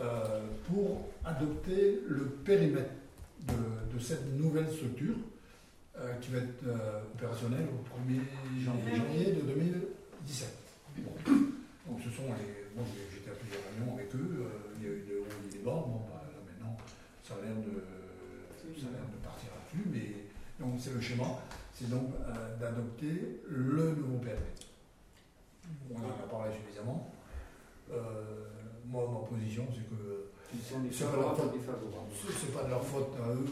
[0.00, 2.90] euh, pour adopter le périmètre
[3.48, 5.14] de, de cette nouvelle structure
[5.98, 6.64] euh, qui va être
[7.14, 8.20] opérationnelle au 1er
[8.64, 10.48] janvier de 2017.
[10.98, 11.32] Bon.
[12.10, 12.66] Ce sont les.
[12.74, 15.26] Bon, j'ai- j'étais à plusieurs réunions avec eux, euh, il y a eu de hauts
[15.46, 15.78] et des bas.
[15.86, 16.76] Bon, bah, là maintenant,
[17.22, 17.82] ça a l'air de,
[18.80, 20.26] ça a l'air de partir là-dessus, mais
[20.58, 21.38] donc c'est le schéma,
[21.72, 24.66] c'est donc euh, d'adopter le nouveau périmètre.
[25.90, 27.12] On en a parlé suffisamment.
[27.92, 28.46] Euh,
[28.86, 33.14] moi, ma position, c'est que Ils sont C'est pas leur c'est pas de leur faute
[33.22, 33.46] à eux,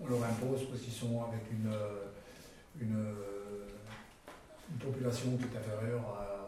[0.00, 1.70] on leur impose parce qu'ils sont avec une,
[2.80, 3.14] une,
[4.70, 6.39] une population qui est inférieure à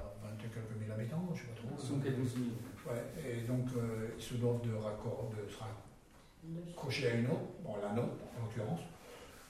[0.42, 1.70] 20 et quelques mille habitants, je sais pas trop.
[1.78, 2.44] Ils sont qu'à 12 000.
[2.90, 7.46] Ouais, et donc euh, ils se doivent de raccord, de se raccrocher à une autre,
[7.62, 8.80] bon la nôtre en l'occurrence.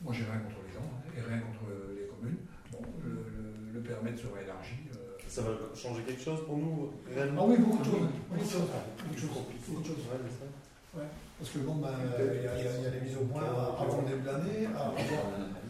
[0.03, 1.65] Moi j'ai rien contre les gens hein, et rien contre
[1.97, 2.43] les communes.
[2.73, 4.85] Bon, le, le- le périmètre sera élargi.
[4.93, 5.17] euh.
[5.29, 8.09] Ça va changer quelque chose pour nous Ah réellement oui, beaucoup de choses.
[8.29, 8.69] Beaucoup de choses.
[8.69, 9.31] Beaucoup de choses.
[9.69, 10.05] Beaucoup de choses.
[10.95, 11.09] Ouais.
[11.39, 11.89] Parce que bon, ben,
[12.21, 15.25] il y, a- des mises au point avant le début de l'année, à voir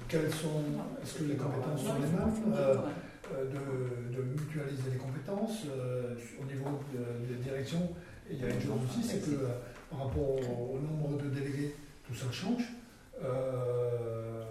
[0.09, 0.65] quelles sont,
[1.01, 2.75] est-ce que les compétences sont les mêmes, euh,
[3.53, 7.91] de, de mutualiser les compétences euh, au niveau de- des directions.
[8.31, 9.49] Et il y a une chose aussi, c'est que euh,
[9.91, 11.75] par rapport au, au nombre de délégués,
[12.07, 12.65] tout ça change.
[13.23, 14.45] Euh,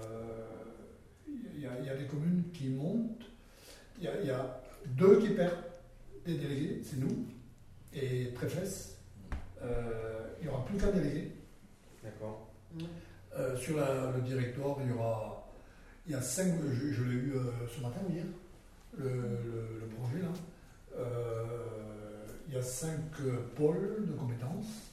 [1.28, 3.26] Il y, a- il y a des communes qui montent,
[4.00, 5.64] il y a, il y a deux qui perdent
[6.26, 7.26] des délégués, c'est nous,
[7.94, 8.98] et Tréfès.
[9.62, 11.32] Euh, il n'y aura plus qu'un délégué.
[12.04, 12.50] D'accord.
[13.38, 15.48] Euh, sur la- le directoire, il y aura.
[16.08, 16.52] Il y a cinq.
[16.74, 18.26] Je, je l'ai eu euh, ce matin ou hier,
[18.98, 20.30] le, le- le projet là.
[20.98, 23.00] Euh, il y a cinq
[23.56, 24.92] pôles de compétences.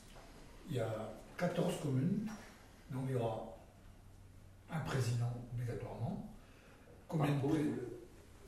[0.70, 2.26] Il y a 14 communes.
[2.92, 3.56] Donc il y aura
[4.70, 6.30] un président obligatoirement.
[7.08, 7.60] Combien de Par pôle.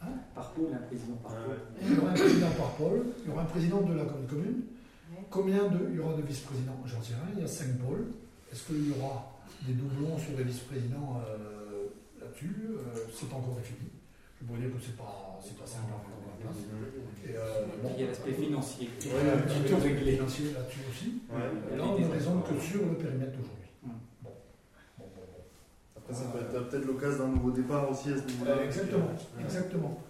[0.02, 0.06] Hein?
[0.34, 1.50] Par pôle, un président par Ouais, pôle.
[1.50, 1.58] ouais.
[1.82, 3.06] Il y aura un président par pôle.
[3.24, 4.62] Il y aura un président de la commune.
[5.30, 6.76] Combien de, il y aura de vice-présidents?
[6.86, 7.34] J'en sais rien.
[7.36, 8.06] Il y a cinq pôles.
[8.52, 9.32] Est-ce qu'il y aura
[9.62, 11.86] des doublons sur les vice-présidents euh,
[12.20, 12.54] là-dessus?
[12.70, 13.90] Euh, C'est encore défini.
[14.40, 16.56] Je pourrais dire que c'est pas, c'est pas simple à en place.
[17.28, 18.88] Et, euh, bon, Il y a l'aspect financier.
[19.04, 21.08] Ouais, un petit peu financier là-dessus aussi.
[21.28, 21.74] Ouais.
[21.74, 23.68] Et là, on ne raisonne que sur le périmètre d'aujourd'hui.
[23.82, 23.92] Bon.
[24.22, 24.30] Bon,
[24.98, 25.42] bon, bon.
[25.98, 28.52] Après, ça peut être peut-être l'occasion d'un nouveau départ aussi à ce niveau-là.
[28.52, 30.02] Euh, exactement, exactement.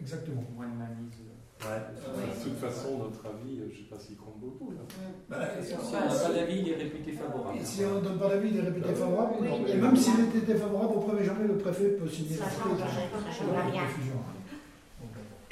[0.00, 0.44] Exactement.
[0.56, 1.22] Moins de mainmise.
[1.62, 1.78] Ouais.
[1.78, 4.72] De toute façon, notre avis, je ne sais pas s'il compte beaucoup.
[4.72, 4.82] Là.
[5.30, 7.58] Bah, Si on n'a pas d'avis, il est réputé favorable.
[7.58, 9.34] Et si on ne donne pas d'avis, il est réputé favorable.
[9.40, 12.50] Oui, et même s'il était défavorable au 1er janvier, le préfet peut signer Ça la
[12.50, 13.82] change, rien.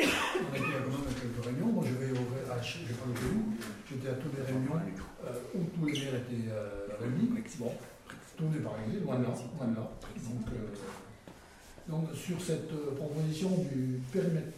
[0.00, 1.72] On a été quand même à quelques réunions.
[1.72, 3.42] Moi, je vais au à, je vais pas le où.
[3.88, 4.80] J'étais à toutes les réunions
[5.26, 7.30] euh, où tous les maires étaient euh, réunis.
[7.58, 7.70] Bon,
[8.36, 9.34] tout n'est pas réglé, loin de là.
[9.60, 10.74] Donc, euh,
[11.88, 14.56] donc, sur cette euh, proposition du périmètre,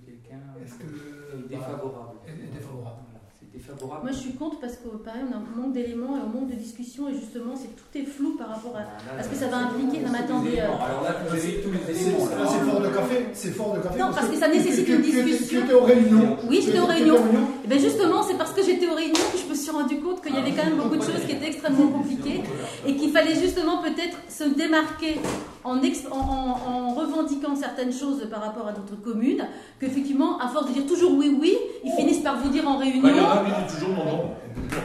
[0.00, 4.02] que quelqu'un est-ce que est bah, défavorable est, est défavorable Voilà, C'est défavorable.
[4.04, 6.50] Moi, je suis contre parce que, pareil, on a un manque d'éléments et on manque
[6.50, 8.82] de discussion, et justement, c'est tout est flou par rapport à.
[9.16, 10.00] Parce que ça va impliquer.
[10.04, 10.58] Non, mais attendez.
[10.58, 12.26] euh, Alors là, vous avez tous les C'est éléments.
[12.26, 13.98] là, c'est fort de café, c'est fort de café.
[13.98, 15.60] Non, parce que ça nécessite une discussion.
[15.60, 16.36] Tu étais aux réunions.
[16.48, 17.18] Oui, j'étais aux réunions.
[17.64, 20.20] Et bien justement, c'est parce que j'étais aux réunions que je me suis rendu compte
[20.22, 22.42] qu'il y avait quand même beaucoup de choses qui étaient extrêmement compliquées
[22.86, 25.20] et qu'il fallait justement peut-être se démarquer
[25.64, 29.46] en, revendiquant certaines choses par rapport à d'autres communes,
[29.80, 32.84] qu'effectivement, à force de dire toujours oui, oui, ils finissent par vous dire en Bah,
[32.86, 33.24] il y réunion.
[33.24, 34.24] en a qui disent toujours non, non.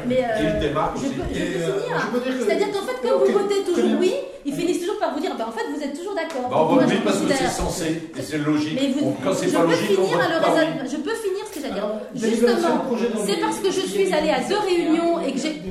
[0.08, 2.46] Mais euh, il démarque je peux, je Et, peux euh, finir.
[2.46, 4.14] C'est-à-dire qu'en fait, comme Ok, vous votez toujours oui,
[4.46, 6.50] ils finissent toujours par vous dire, bah, en fait, vous êtes toujours d'accord.
[6.50, 8.80] Bah, on vote oui parce que c'est censé et c'est logique.
[8.80, 10.90] Mais vous, Quand c'est je pas peux logique, on finir vote pas oui.
[10.90, 11.90] Je peux finir ce que j'ai à dire.
[12.16, 12.84] Justement,
[13.26, 15.62] c'est parce que je suis allée à deux réunions et que j'ai.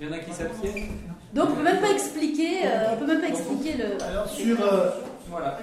[0.00, 3.06] Il y en a qui s'abstiennent Donc on peut même pas expliquer, euh, on peut
[3.06, 4.02] même pas expliquer le.
[4.02, 4.60] Alors, sur.
[4.60, 4.90] euh,
[5.28, 5.58] Voilà.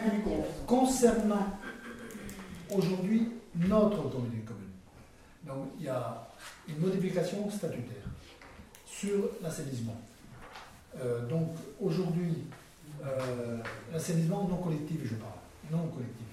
[0.67, 1.47] concernant
[2.69, 4.69] aujourd'hui notre communauté commune.
[5.45, 6.28] Donc il y a
[6.67, 8.03] une modification statutaire
[8.86, 9.95] sur l'assainissement.
[10.99, 11.49] Euh, donc
[11.80, 12.34] aujourd'hui,
[13.93, 15.39] l'assainissement non collectif, je parle,
[15.72, 16.28] non collectif.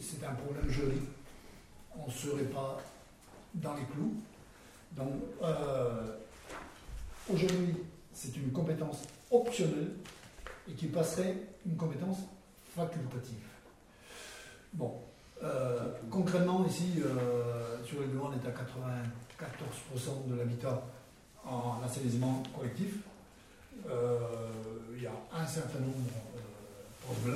[0.00, 1.08] C'est un problème juridique.
[1.98, 2.78] On ne serait pas
[3.54, 4.14] dans les clous.
[4.92, 5.12] Donc
[7.32, 7.74] aujourd'hui,
[8.12, 8.98] c'est une compétence
[9.30, 9.90] optionnelle
[10.68, 12.18] et qui passerait une compétence
[12.74, 13.36] facultative.
[14.72, 14.94] Bon,
[15.42, 20.82] euh, concrètement, ici, euh, sur les on est à 94% de l'habitat
[21.44, 22.94] en assainissement collectif.
[23.88, 24.18] Euh,
[24.96, 25.96] il y a un certain nombre
[27.24, 27.30] de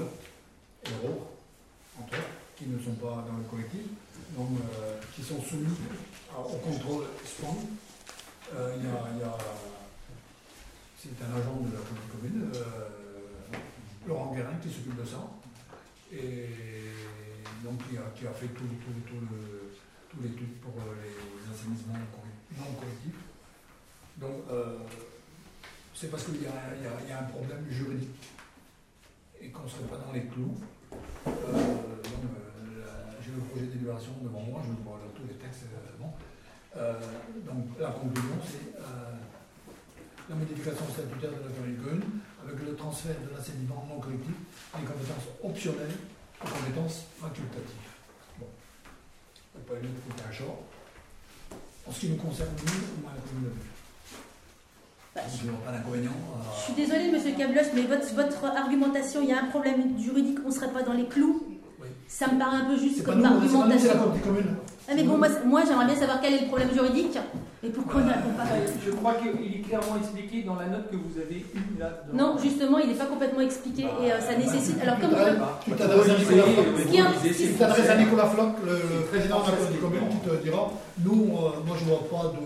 [0.82, 1.26] et Euro,
[2.00, 2.24] entre autres,
[2.56, 3.82] qui ne sont pas dans le collectif,
[4.36, 4.48] donc
[5.14, 5.76] qui sont soumis
[6.36, 7.56] au contrôle SPAN.
[8.52, 9.36] Il y a- y a
[11.00, 11.80] c'est un agent de la
[12.12, 13.56] commune euh,
[14.06, 15.30] Laurent Guérin, qui s'occupe de ça.
[16.12, 16.48] Et
[17.64, 17.96] donc qui
[18.26, 20.18] a, fait tout, tout, tout
[20.60, 23.20] pour euh, les assainissements non collectifs.
[24.18, 24.78] Donc euh,
[25.94, 28.30] c'est parce qu'il y, a- un problème juridique
[29.40, 30.56] et qu'on ne serait pas dans les clous.
[33.22, 35.64] J'ai le projet de délibération devant moi, je vois tous les textes.
[35.98, 36.12] bon.
[37.46, 38.76] Donc la conclusion, c'est
[40.30, 42.06] la modification statutaire de la commune commune
[42.46, 44.30] avec le transfert de l'assainissement non collectif
[44.78, 45.96] des compétences optionnelles
[46.38, 47.90] aux compétences facultatives.
[48.38, 48.46] Bon.
[48.46, 50.54] Il n'y a pas eu de coup d'un choix.
[51.86, 53.70] En ce qui nous concerne, nous, on a la commune de.
[55.10, 56.14] Bah, aura pas d'inconvénient.
[56.38, 59.98] à- Je suis désolée, monsieur Cabloche, mais votre, votre argumentation, il y a un problème
[59.98, 61.42] juridique, on ne serait pas dans les clous.
[61.82, 61.88] Oui.
[62.06, 64.20] Ça me paraît un peu juste comme nous, hein, c'est la argumentation.
[64.22, 64.54] commune.
[64.88, 67.18] Ah, mais bon, moi, j'aimerais bien savoir quel est le problème juridique
[67.62, 68.44] et pourquoi on n'y répond pas.
[68.84, 71.90] Je crois qu'il est clairement expliqué dans la note que vous avez eue là.
[72.10, 74.80] dans- Non, justement, il n'est pas complètement expliqué et euh, ça nécecite.
[74.82, 76.64] Alors, comme Tu t'adresses- Bah, à Nicolas euh, Floch.
[76.90, 77.98] qui- Tu t'adresses à français.
[78.04, 80.70] Nicolas Floch, le, le président de la commune, qui te dira
[81.04, 82.40] Nous, euh, moi, je ne vois pas de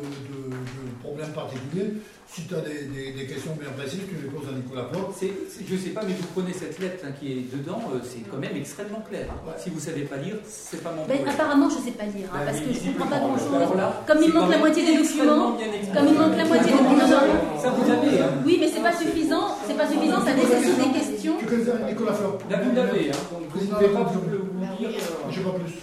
[1.15, 1.87] problème particulier.
[2.27, 5.63] Si tu as des, des- des questions bien précises, tu les poses à Nicolas c'est-
[5.63, 8.39] je sais pas, mais vous prenez cette lettre hein, qui est dedans, euh, c'est quand
[8.39, 9.27] même extrêmement clair.
[9.31, 9.39] hein.
[9.47, 9.55] Ouais.
[9.57, 11.29] Si vous savez pas lire, c'est pas mon Ben, problème.
[11.35, 13.71] apparemment, je ne sais pas lire, hein, Bah parce que je ne comprends pas grand-chose.
[14.07, 15.55] Comme il manque la moitié des documents,
[15.95, 17.61] comme il manque la moitié des documents.
[17.63, 18.31] Ça vous avez, hein.
[18.45, 19.47] Oui, mais c'est pas suffisant.
[19.67, 20.21] C'est pas suffisant.
[20.25, 21.35] Ça nécessite des questions.
[21.39, 24.89] Tu connais Nicolas Floch Là, vous l'avez, hein, vous ne pouvez pas vous, dire.
[24.91, 25.75] euh, Je sais pas plus.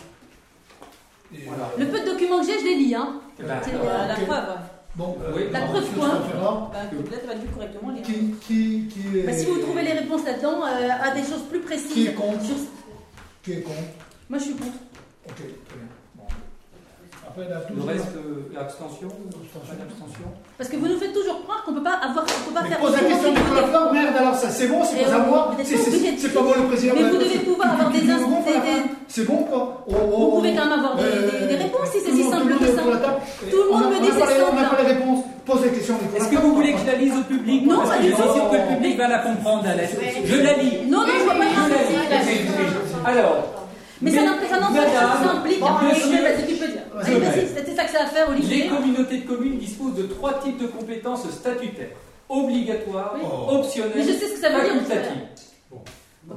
[1.47, 1.71] Voilà.
[1.79, 2.95] Le peu de documents que j'ai, je les lis.
[2.95, 3.21] Hein.
[3.39, 4.57] eh ben, C'est- Euh, la preuve,
[4.95, 5.43] Bon, Oui.
[5.51, 8.13] La preuve, sur quoi Bah, peut-être va lire correctement les qui,
[8.45, 9.23] qui, qui est.
[9.23, 12.07] Bah, si vous trouvez les réponses là-dedans, euh, à des choses plus Qui précises.
[12.07, 12.55] est contre sur-
[13.43, 13.79] Qui est contre
[14.29, 14.77] Moi, je suis contre.
[15.29, 15.87] Ok, très bien.
[16.15, 16.23] Bon.
[16.23, 20.27] Après, là, tout Le reste, euh, abstention ou pas d'abstention
[20.57, 22.69] Parce que vous nous faites toujours croire qu'on peut pas avoir, on peut pas Mais
[22.69, 22.79] faire.
[22.79, 25.63] pose la question à Floch, merde, alors ça c'est bon, c'est pas à moi, vous
[25.63, 26.93] c'est- pas moi le président.
[26.95, 28.07] Mais la vous devez pouvoir avoir des des-
[29.07, 31.89] C'est bon quoi Oh, Vous oh, pouvez quand même avoir des- euh, des- des réponses
[31.91, 32.81] si c'est si simple que ça.
[32.83, 32.97] la.
[33.49, 34.75] Tout le On monde me dit c'est les- On n'a simple.
[34.75, 35.23] pas les réponses.
[35.45, 36.17] Pose les questions, Nicolas.
[36.23, 38.09] Est-ce que vous voulez que je la lise au public Non, Parce pas que du
[38.11, 39.95] je suis sûr que le public va la comprendre, la lettre.
[40.23, 40.77] Je la lis.
[40.87, 41.45] Non, non, je vois pas
[43.05, 43.09] la.
[43.11, 43.60] Alors.
[44.01, 45.59] Mais ça n'importe ça n'empêche, ça Madame, implique.
[45.61, 46.81] monsieur, Vas-y, tu peux dire.
[46.93, 47.19] Vas-y, Allez, ouais.
[47.29, 48.67] vas-y, c'était ça que ça a à faire, Les Olivier.
[48.67, 51.89] communautés de communes disposent de trois types de compétences statutaires
[52.29, 53.21] obligatoires, Oui.
[53.25, 53.55] Oh.
[53.57, 54.73] optionnelles, Mais je sais ce que ça veut dire.
[54.73, 55.21] facultatives.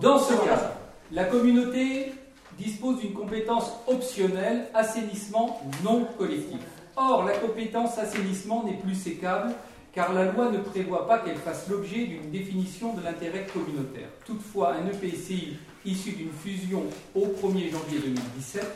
[0.00, 0.72] Dans ce cas,
[1.12, 2.12] la communauté
[2.58, 6.58] dispose d'une compétence optionnelle assainissement non collectif.
[6.96, 9.52] Or, la compétence assainissement n'est plus sécable
[9.94, 14.08] car la loi ne prévoit pas qu'elle fasse l'objet d'une définition de l'intérêt communautaire.
[14.26, 16.82] Toutefois, un EPCI issu d'une fusion
[17.14, 18.66] au 1er janvier 2017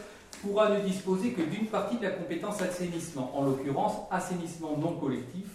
[0.43, 5.47] pourra ne disposer que d'une partie de la compétence assainissement, en l'occurrence assainissement non collectif,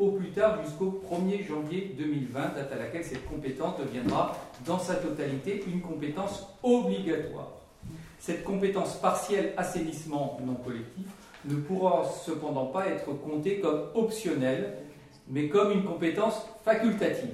[0.00, 4.36] au plus tard jusqu'au 1er janvier 2020, date à laquelle cette compétence deviendra
[4.66, 7.52] dans sa totalité une compétence obligatoire.
[8.18, 11.06] Cette compétence partielle assainissement non collectif
[11.44, 14.78] ne pourra cependant pas être comptée comme optionnelle,
[15.32, 16.34] mais comme une compétence
[16.64, 17.30] facultative.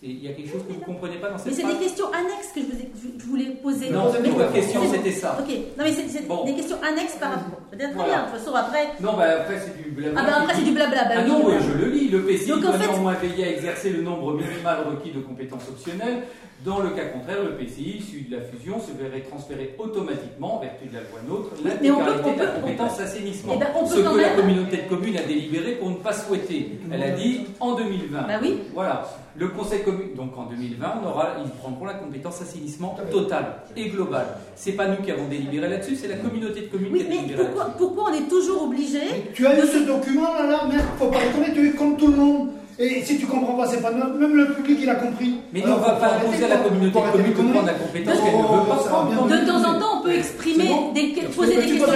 [0.00, 1.76] Il y a quelque chose que vous ne comprenez pas dans Mais cette c'est phrase
[1.78, 2.88] des questions annexes que je, vous ai-
[3.18, 3.90] je voulais poser.
[3.90, 5.36] Non, Posez-nous votre question c'était ça.
[5.40, 6.44] Ok, non mais c'est c'est Bon.
[6.44, 7.58] des questions annexes par rapport.
[7.66, 8.12] Très bien, très Voilà.
[8.14, 8.22] bien.
[8.26, 8.86] De toute façon, après.
[9.00, 10.20] Non, bah après c'est du blabla.
[10.20, 11.04] Ah ben après, c'est du blabla.
[11.04, 12.08] bah Ah non, oui, je le lis.
[12.10, 15.68] Le PCI Donc, doit fait- néanmoins veiller à exercer le nombre minimal requis de compétences
[15.68, 16.22] optionnelles.
[16.64, 20.60] Dans le cas contraire, le PCI, issu de la fusion, se verrait transférer automatiquement, en
[20.60, 23.52] vertu de la loi NOTRe, mais l'intégralité de la compétence assainissement.
[23.54, 26.80] Eh ben, on Ce que la communauté de communes a délibéré pour ne pas souhaiter.
[26.92, 28.22] Elle a dit en 2020.
[28.22, 28.58] Bah oui.
[28.74, 29.06] Voilà.
[29.36, 33.88] Le conseil commun, donc en 2020, on aura, ils prendront la compétence assainissement totale et
[33.88, 34.26] globale.
[34.56, 37.08] C'est pas nous qui avons délibéré là-dessus, c'est la communauté de communes Oui, qui a
[37.08, 37.78] mais délibéré pourquoi, là-dessus.
[37.78, 41.06] pourquoi on est toujours obligé Mais Tu as eu ce document là, là, merde, faut
[41.06, 42.48] pas déconner, tu es comme tout le monde.
[42.80, 43.90] Et si tu comprends pas, c'est pas.
[43.90, 45.34] Même le public, il a compris.
[45.52, 48.36] Mais nous, on va pas imposer à la communauté commune de prendre la compétence qu'elle
[48.38, 49.26] ne veut pas prendre.
[49.26, 51.88] De temps en temps, on peut exprimer, des, poser des questions.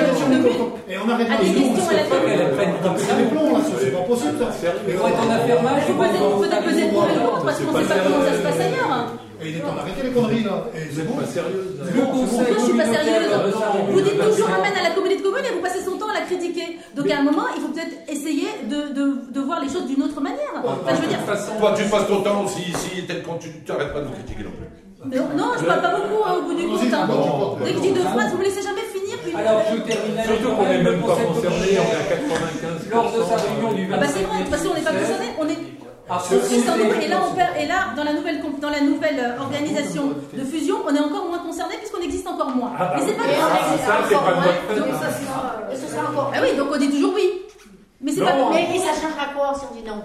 [0.90, 2.34] Et on arrête des questions on à la commune.
[2.34, 4.38] des c'est pas possible.
[4.40, 4.72] ça.
[4.88, 5.82] Il faut être en affairage.
[5.86, 9.06] Il faut poser- le contre parce qu'on ne sait pas comment ça se passe ailleurs.
[9.44, 10.64] Et il est temps d'arrêter les conneries là.
[10.74, 11.14] Et c'est bon.
[11.18, 13.32] Le Pourquoi conseil je suis pas sérieuse
[13.90, 16.14] Vous dites toujours amène à la communauté de communes et vous passez son temps à
[16.20, 16.78] la critiquer.
[16.94, 20.02] Donc à un moment, il faut peut-être essayer de, de, de voir les choses d'une
[20.02, 20.52] autre manière.
[20.62, 21.18] Enfin, je veux dire,
[21.58, 24.44] Toi, tu passes ton temps aussi ici, tel qu'on tu n'arrêtes pas de nous critiquer
[24.44, 25.18] non plus.
[25.18, 26.92] non, non, je parle pas beaucoup hein, au bout du compte.
[26.94, 27.06] hein.
[27.08, 29.18] bon, Dès que je dis deux phrases, vous me laissez jamais finir.
[29.24, 32.04] Puis Alors, je termine avec Surtout qu'on n'est le même pas concerné, on est à
[32.14, 32.94] 95%.
[32.94, 34.86] Lors de sa réunion du 25 Ah bah c'est bon, de toute façon, on n'est
[34.86, 35.26] pas concerné.
[35.40, 35.58] On est
[36.12, 39.40] Ah, et là, on perd, et là, dans la nouvelle, comp- dans la nouvelle euh,
[39.40, 42.72] organisation de fusion, on est encore moins concerné puisqu'on existe encore moins.
[42.78, 43.52] Ah bah Mais c'est pas grave.
[43.52, 43.64] Ah,
[45.00, 46.32] ça sera, ce sera encore.
[46.34, 47.42] Ah oui, donc on dit toujours oui.
[48.00, 48.32] Mais c'est pas.
[48.52, 50.02] Mais et ça changera quoi si on dit non?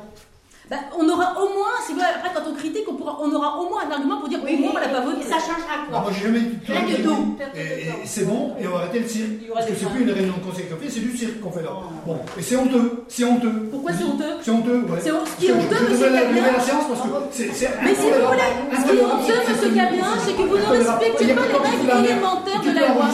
[0.69, 3.31] Bah, on aura au moins, si vous voulez, après quand on critique, on, pourra, on
[3.31, 5.23] aura au moins un argument pour dire au moins on l'a pas voté.
[5.23, 7.37] Ça changera Ah, quoi moi j'ai jamais dit Rien du tout.
[8.03, 9.47] C'est bon, et on va arrêter le cirque.
[9.53, 11.63] Parce que c'est plus une réunion de conseil qu'on fait, c'est du cirque qu'on fait
[11.63, 11.71] là.
[12.05, 13.69] Bon, et c'est honteux, c'est honteux.
[13.71, 14.99] Pourquoi c'est honteux C'est honteux, ouais.
[14.99, 17.47] C'est ce qui est honteux, monsieur Cabien- la séance parce que c'est
[17.83, 21.33] Mais si vous voulez, ce qui est honteux, monsieur Cabien, c'est que vous ne respectez
[21.33, 23.05] pas les règles élémentaires de la loi.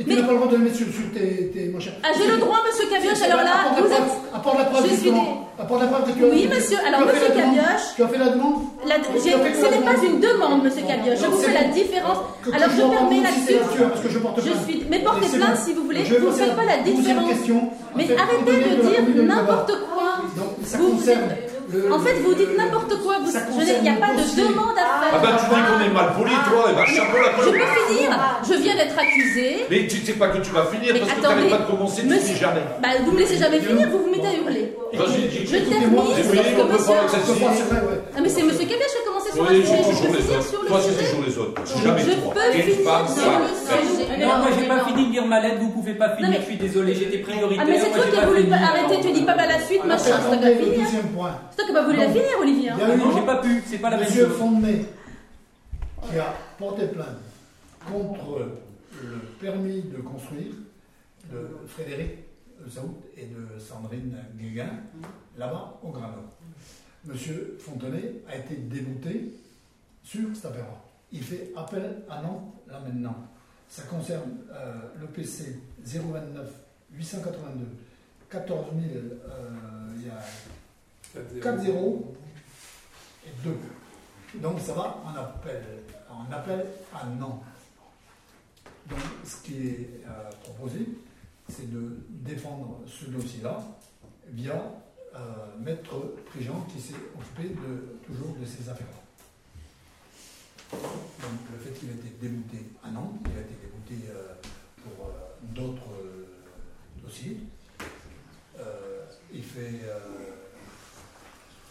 [0.00, 1.92] Et tu n'as pas le droit de le mettre sur, tes, tes mon cher.
[2.02, 4.02] Ah, j'ai le droit, monsieur Cabioche, alors là, vous la êtes.
[4.02, 5.10] preuve, apporte la preuve, Je suis
[5.58, 5.64] justement.
[5.64, 6.78] Apporte la preuve que tu as Oui, monsieur.
[6.86, 7.28] Alors, monsieur.
[7.28, 8.62] Cabioche, Tu as fait la demande
[9.18, 11.18] ce n'est pas une demande, monsieur Cabioche.
[11.20, 12.18] Je vous fais la différence.
[12.52, 14.76] Alors, je permets là-dessus.
[14.90, 16.04] Mais portez plainte si vous voulez.
[16.04, 17.32] Vous ne faites pas la différence.
[17.96, 20.22] Mais arrêtez de dire n'importe quoi.
[20.34, 21.47] Vous-.
[21.72, 23.18] Le- En fait, vous dites n'importe quoi.
[23.22, 23.38] Vous- je
[23.76, 25.20] Il n'y a pas de demande à Ah faire.
[25.20, 28.10] ben tu dis qu'on est mal poli, toi, et ben chapeau la Je peux finir.
[28.48, 29.66] Je viens d'être accusée.
[29.70, 31.70] Mais tu sais pas que tu vas finir Mais parce que attendez, t'arrêtes pas de
[31.70, 32.62] commencer, tu monsieur- jamais.
[32.82, 33.88] Bah, vous me laissez jamais finir.
[33.90, 34.72] Vous vous mettez à hurler.
[34.92, 36.32] Je termine monsieur.
[36.32, 37.44] Je.
[38.16, 40.66] Ah, mais c'est monsieur Cabioche qui a commencé sur Oui, toujours les autres.
[40.66, 41.82] Toi, c'est toujours les autres.
[41.82, 42.34] Jamais Je trois.
[42.34, 44.18] peux Une finir femme, sujet.
[44.26, 46.42] Non, moi j'ai pas fini de dire ma lettre, vous pouvez pas finir, mais- je
[46.44, 47.64] suis désolé, j'étais prioritaire.
[47.66, 49.84] Ah mais c'est toi qui as pas voulu arrêter, tu dis pas mal la suite,
[49.84, 50.82] machin, c'est toi qui as fini.
[50.82, 51.40] hein.
[51.50, 52.70] C'est toi qui n'as pas voulu la finir, Olivier.
[52.70, 54.36] non, j'ai pas pu, c'est pas la même Monsieur chose.
[54.38, 54.84] Fontenay
[56.10, 57.18] qui a porté plainte
[57.90, 58.38] contre
[59.02, 60.54] le permis de construire
[61.30, 62.10] de Frédéric
[62.68, 64.70] Saoud et de Sandrine Guéguin,
[65.36, 66.10] là-bas au Grand
[67.04, 69.32] Monsieur Fontenay a été débouté
[70.02, 70.82] sur cette affaire-là.
[71.12, 73.16] Il fait appel à Nantes là maintenant.
[73.68, 76.48] Ça concerne euh, le PC 029
[76.92, 77.66] 882
[78.30, 79.48] 14 000, euh,
[79.96, 82.14] il y a 4 0
[83.26, 83.56] et 2.
[84.40, 85.62] Donc ça va en appel,
[86.10, 87.42] en appel à Nantes.
[88.88, 90.86] Donc ce qui est euh, proposé,
[91.48, 93.62] c'est de défendre ce dossier-là
[94.30, 94.62] via
[95.14, 95.94] euh, Maître
[96.26, 99.02] Prigent qui s'est occupé de, toujours de ces affaires-là.
[100.72, 104.34] Donc le fait qu'il a été débouté à Nantes, il a été débouté euh,
[104.82, 105.12] pour euh,
[105.54, 105.90] d'autres
[107.02, 107.38] dossiers.
[109.30, 109.82] Il fait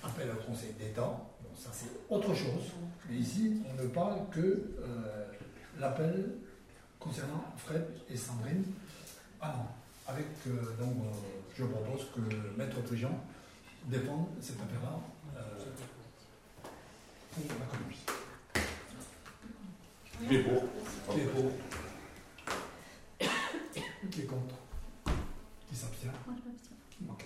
[0.04, 1.02] appel au Conseil d'État.
[1.42, 2.72] Bon, ça c'est autre chose.
[3.10, 4.78] Mais ici, on ne parle que
[5.80, 6.36] l'appel
[7.00, 8.64] concernant Fred et Sandrine
[9.42, 9.76] à Nantes.
[10.08, 10.28] Avec
[10.80, 10.94] donc,
[11.58, 12.22] je propose que
[12.58, 13.20] Maître Prigent
[13.86, 15.00] défende cette affaire-là
[15.38, 15.42] euh,
[17.34, 17.98] pour la commune.
[20.28, 20.62] Qui est pour?
[21.10, 21.52] Qui est pour?
[24.12, 24.56] Qui est contre?
[25.70, 26.12] Qui s'abstient?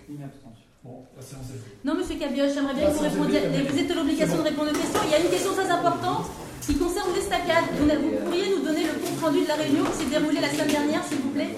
[0.09, 0.65] Une abstention.
[0.83, 1.85] Bon, la séance est.
[1.85, 3.39] Non, monsieur Cabioche, j'aimerais bien que vous répondiez.
[3.39, 5.01] Vous êtes à l'obligation de répondre aux questions.
[5.05, 6.27] Il y a une question très importante
[6.61, 7.65] qui concerne l'estacade.
[7.77, 10.49] Vous, vous pourriez nous donner le compte rendu de la réunion qui s'est déroulée la
[10.49, 11.55] semaine dernière, s'il vous plaît?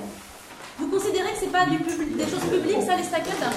[0.80, 3.54] Vous considérez que c'est pas du public- des choses publiques, ça, l'estacade?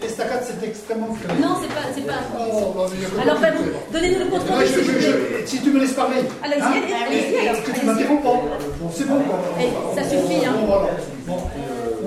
[0.00, 1.34] L'estacade, c'est extrêmement frais.
[1.40, 1.86] Non, c'est pas.
[1.94, 2.20] c'est pas...
[2.38, 3.52] Oh, bah, Alors, ben,
[3.92, 6.16] donnez-nous le je- je- je- si tu me laisses parler.
[6.42, 8.40] Allez-y, hein, allez-y, et alors, que tu m'interromps pas.
[8.80, 9.16] Bon, c'est bon.
[9.20, 9.38] quoi.
[9.60, 10.54] Eh, ça suffit, hein.
[10.60, 10.88] Bon, voilà.
[11.26, 11.36] Bon,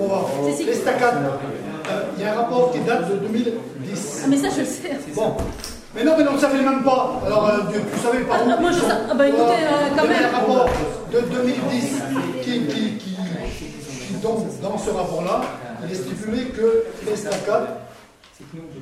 [0.00, 0.24] on va.
[0.46, 1.16] C'est si- L'estacade,
[1.90, 4.22] euh, il y a un rapport qui date de 2010.
[4.24, 4.90] Ah, mais ça, je le sais.
[5.14, 5.36] Bon.
[5.94, 7.20] Mais non, mais non, ça fait même pas.
[7.26, 8.36] Alors, euh, tu, tu savais pas.
[8.40, 8.86] Ah, non, moi, je sais.
[9.10, 10.34] Ah, bah, écoutez, euh, quand Il y a même.
[10.34, 10.66] un rapport
[11.12, 12.00] de 2010
[12.42, 13.11] qui, qui, qui, qui
[14.22, 15.42] donc, dans ce rapport-là,
[15.84, 16.84] il est stipulé que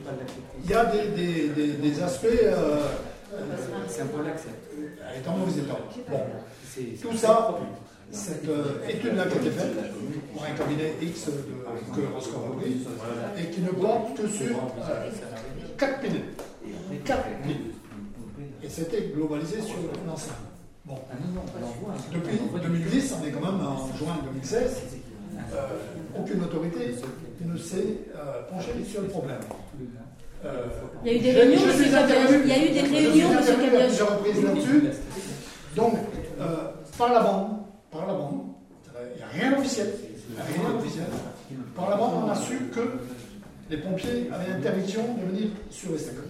[0.05, 0.43] pas l'accepter.
[0.65, 2.27] il y a des, des, des, des aspects.
[2.27, 2.77] Euh,
[3.89, 4.23] C'est un peu
[5.17, 5.79] étant donné étant.
[6.09, 6.21] Bon.
[7.03, 7.59] Tout ça,
[8.11, 9.77] cette euh, étude-là qui a été faite
[10.33, 11.33] pour un cabinet X de,
[11.95, 15.11] que Roscoe a et qui ne porte que sur euh,
[15.79, 16.23] 4 piles.
[17.05, 17.57] 4 piles.
[18.63, 19.77] Et c'était globalisé sur
[20.07, 20.35] l'ensemble.
[20.85, 20.99] Bon.
[22.13, 24.97] Depuis 2010, on est quand même en juin 2016, euh,
[26.19, 26.95] aucune autorité
[27.41, 27.77] ne s'est
[28.15, 29.39] euh, penchée sur le problème.
[30.45, 30.67] Euh,
[31.05, 32.87] Il y a eu des réunions, je suis intervenu- Il y a eu des je
[32.87, 34.83] suis réunions, intervenu à plusieurs reprises là-dessus.
[35.77, 35.95] Donc,
[36.41, 36.57] euh,
[36.99, 37.49] par la bande,
[37.91, 38.41] par la bande,
[39.15, 39.89] il n'y a rien d'officiel.
[40.39, 41.05] Rien d'officiel.
[41.75, 42.81] Par la bande, on a su que
[43.71, 46.25] les pompiers avaient interdiction de venir sur les staccates.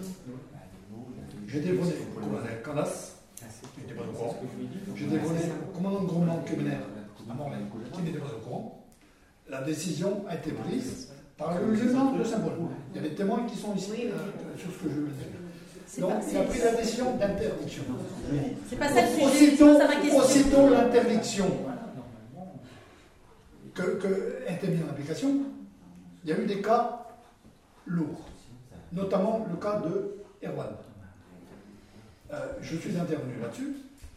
[1.49, 3.13] J'ai téléphoné au colonel Candas,
[3.75, 4.37] qui n'était pas au courant.
[4.95, 6.79] J'ai téléphoné au commandant de groupement Kemener,
[7.31, 7.57] à Morlaix,
[7.93, 8.80] qui n'était pas au courant.
[9.51, 12.53] La décision a été prise par le lieutenant de Saint-Paul.
[12.95, 16.01] Il y a des témoins qui sont ici euh, sur ce que je veux dire.
[16.09, 17.83] Donc, il a pris la décision d'interdiction.
[18.69, 19.25] C'est pas ça le sujet.
[19.27, 20.19] Aussitôt, C'est pas ça ma question.
[20.21, 21.47] aussitôt l'interdiction
[23.75, 25.37] que, que était mise en application,
[26.23, 27.07] il y a eu des cas
[27.87, 28.29] lourds,
[28.93, 30.17] notamment le cas de
[30.47, 30.69] Erwan.
[32.33, 33.75] Euh, je suis intervenu là-dessus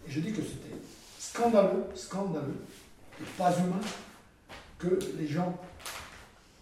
[0.08, 0.76] et je dis que c'était
[1.18, 2.62] scandaleux, scandaleux
[3.20, 3.80] et pas humain
[4.84, 5.58] que les gens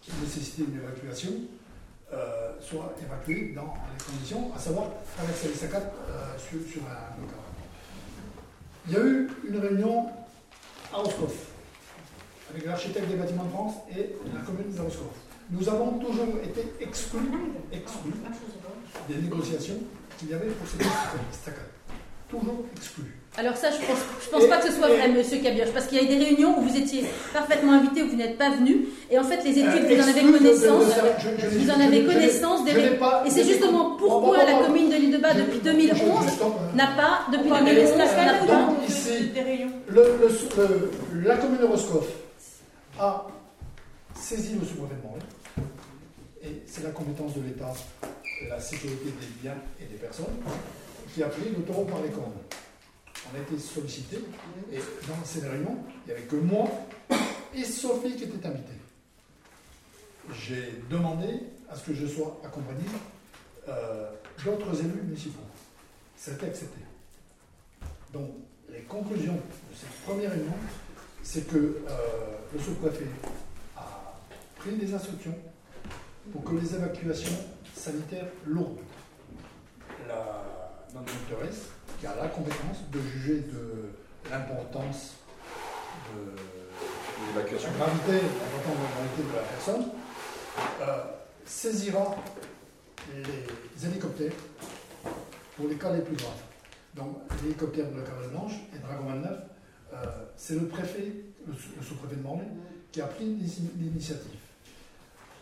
[0.00, 1.30] qui nécessitaient une évacuation
[2.12, 4.86] euh, soient évacués dans les conditions, à savoir
[5.16, 7.38] traverser les saccades euh, sur, sur un local.
[8.86, 10.06] Il y a eu une réunion
[10.92, 11.48] à Roscoff
[12.50, 14.82] avec l'architecte des bâtiments de France et la commune de.
[15.50, 17.20] Nous avons toujours été exclus,
[19.08, 19.78] des négociations
[20.18, 20.78] qu'il y avait pour ces
[21.32, 21.70] staccates.
[22.28, 23.21] Toujours exclus.
[23.38, 25.96] Alors ça, je pense, je pense pas que ce soit vrai, monsieur Cabioche, parce qu'il
[25.96, 27.02] y a eu des réunions où vous étiez
[27.32, 30.20] parfaitement invité, où vous n'êtes pas venu, et en fait, les études, vous en avez
[30.20, 32.92] Euh, Exclus de- de- de- connaissance, je- je- je- vous en avez connaissance des réunions.
[33.24, 36.76] Et c'est justement pourquoi la commune de l'île de Bas, depuis je- 2011, je- je-
[36.76, 38.72] n'a pas, depuis parle de 2011, l'escalade n'a pas.
[38.86, 39.30] Ici,
[41.24, 42.06] la commune de Roscoff
[43.00, 43.26] a
[44.14, 47.72] saisi le sous-préfet de et c'est la compétence de l'État,
[48.50, 50.26] la sécurité des biens et des personnes,
[51.14, 52.32] qui a pris le taureau par les cornes.
[53.32, 54.18] On a été sollicité,
[54.70, 54.76] et
[55.08, 56.68] dans ces réunions, il n'y avait que moi
[57.54, 58.72] et Sophie qui étaient invités.
[60.34, 61.40] J'ai demandé
[61.70, 62.84] à ce que je sois accompagné
[63.68, 64.10] euh,
[64.44, 65.40] d'autres élus municipaux.
[66.16, 66.80] C'était accepté.
[68.12, 68.30] Donc,
[68.70, 70.54] les conclusions de cette première réunion,
[71.22, 71.76] c'est que euh,
[72.52, 73.06] le sous-préfet
[73.76, 74.14] a
[74.56, 75.34] pris des instructions
[76.32, 77.36] pour que les évacuations
[77.74, 78.78] sanitaires lourdes,
[80.06, 80.52] la
[80.94, 81.68] notre doctoresse,
[82.02, 83.90] qui a la compétence de juger de
[84.28, 85.12] l'importance
[86.12, 89.84] de la gravité, de la gravité de la personne,
[90.80, 91.04] euh,
[91.44, 92.16] saisira
[93.14, 94.32] les hélicoptères
[95.56, 96.42] pour les cas les plus graves.
[96.96, 99.30] Donc, l'hélicoptère de la Cavale Blanche et Dragon 29,
[99.94, 99.96] euh,
[100.36, 101.12] c'est le préfet,
[101.46, 102.48] le, sous- le sous-préfet de Morlaix,
[102.90, 104.40] qui a pris l'ini- l'initiative.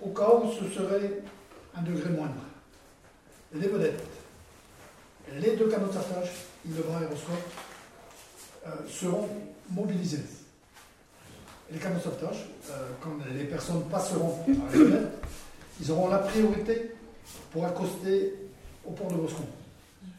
[0.02, 1.22] Au cas où ce serait
[1.74, 2.34] un degré moindre,
[3.54, 4.04] les vedettes,
[5.38, 6.30] les deux canaux de sauvetage,
[6.66, 7.66] et Roscoff,
[8.66, 9.28] euh, seront
[9.70, 10.24] mobilisés.
[11.70, 15.12] Les canaux de sauvetage, euh, quand les personnes passeront par les vedettes,
[15.80, 16.92] ils auront la priorité
[17.52, 18.34] pour accoster
[18.84, 19.46] au port de Roscoff.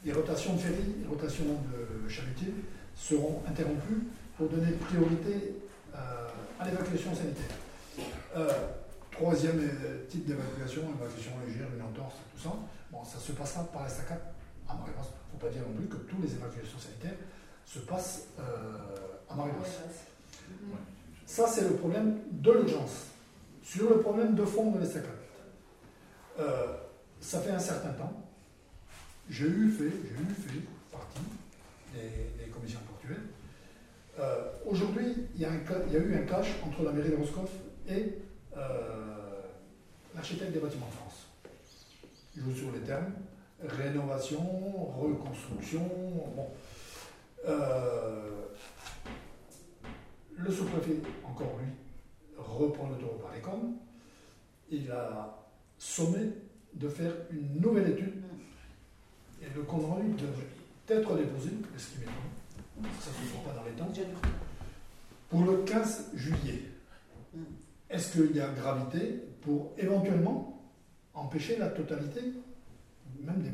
[0.05, 2.53] Les rotations de ferry, les rotations de chalutiers
[2.95, 4.07] seront interrompues
[4.37, 5.55] pour donner priorité
[5.93, 5.97] euh,
[6.59, 7.55] à l'évacuation sanitaire.
[8.37, 8.47] Euh,
[9.11, 9.61] troisième
[10.09, 12.53] type d'évacuation, évacuation légère, une entorse, tout ça.
[13.03, 14.21] Ça se passera par l'estacade
[14.71, 14.85] à.
[14.87, 17.17] Il ne faut pas dire non plus que toutes les évacuations sanitaires
[17.65, 18.43] se passent euh,
[19.29, 19.79] à marée basse.
[21.25, 23.07] Ça, c'est le problème de l'urgence.
[23.63, 25.11] Sur le problème de fond de l'estacade,
[26.39, 26.73] euh,
[27.21, 28.11] ça fait un certain temps.
[29.29, 30.59] J'ai eu fait, j'ai eu fait
[30.91, 31.21] partie
[31.93, 33.21] des, des commissions portuaires.
[34.19, 36.91] Euh, Aujourd'hui, il, y a un cla- il y a eu un clash entre la
[36.91, 37.49] mairie de Roscoff
[37.87, 38.17] et
[38.57, 39.41] euh,
[40.13, 41.27] l'architecte des bâtiments de France.
[42.35, 43.13] Je joue sur les termes
[43.63, 44.39] rénovation,
[44.97, 45.87] reconstruction.
[46.35, 46.47] Bon.
[47.47, 48.29] Euh,
[50.37, 51.71] le sous-préfet, encore lui,
[52.37, 53.73] reprend le taureau par les cornes.
[54.69, 55.37] Il a
[55.77, 56.19] sommé
[56.73, 58.23] de faire une nouvelle étude
[59.41, 60.47] et le compte rendu devait
[60.87, 62.05] être déposé, ce qui
[62.99, 63.91] ça ne se pas dans les temps,
[65.29, 66.63] pour le 15 juillet.
[67.89, 70.61] Est-ce qu'il y a gravité pour éventuellement
[71.13, 72.21] empêcher la totalité,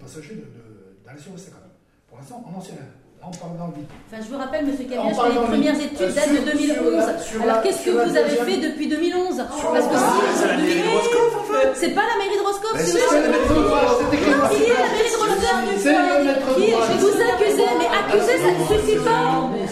[0.07, 1.67] de- d'aller sur l'estacade
[2.07, 2.87] Pour l'instant, on n'en sait rien.
[3.19, 3.89] Là, on parle dans le vide.
[4.07, 6.37] Enfin, je vous rappelle, monsieur En Cabioche, que les premières de- études euh, datent de
[6.37, 6.77] sur- 2011.
[6.77, 10.05] sur la- sur Alors, qu'est-ce que vous avez fait depuis 2011 Sur Parce que la-
[10.05, 11.67] si, c'est la mairie de Roscoff, en fait.
[11.81, 14.23] C'est pas la mairie de Roscoff, Mais c'est aussi- la mairie de Roscoff, Qui le
[14.23, 15.49] est la mairie de Roscoff
[15.81, 16.95] C'est le maître Qui est d'ouvrage.
[17.01, 19.27] Vous accusez, mais accuser, ça ne suffit pas.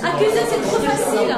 [0.10, 1.32] Accuser, c'est trop facile.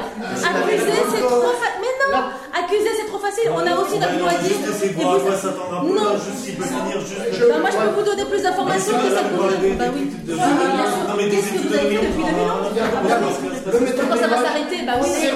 [0.48, 1.76] Accuser, c'est trop facile.
[1.84, 2.24] Mais non
[2.56, 3.50] Accuser, c'est trop facile.
[3.54, 4.84] On a aussi à dire.
[4.84, 5.94] Et voir à vous- quoi s'attendre un peu.
[5.94, 6.04] Non.
[6.04, 7.48] là, Juste finir juste.
[7.48, 9.76] Bah, moi, je peux vous donner plus d'informations que cette position.
[9.78, 10.10] Bah oui.
[10.28, 13.08] Non, mais Qu'est-ce que vous avez fait de depuis réunion, 2011 Il y a- il
[13.08, 15.30] y a- le maître Quand ça va s'arrêter Bah oui, c'est.
[15.30, 15.34] Euh,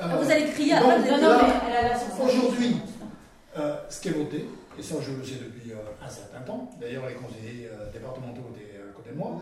[0.00, 0.98] Ah, vous allez crier après.
[1.10, 2.24] Non, non, là, mais elle a la sensation.
[2.24, 2.76] Aujourd'hui,
[3.58, 4.46] euh, ce qui est voté,
[4.78, 8.42] et ça je le sais depuis euh, un certain temps, d'ailleurs les conseillers euh, départementaux
[8.54, 9.40] étaient à côté de moi,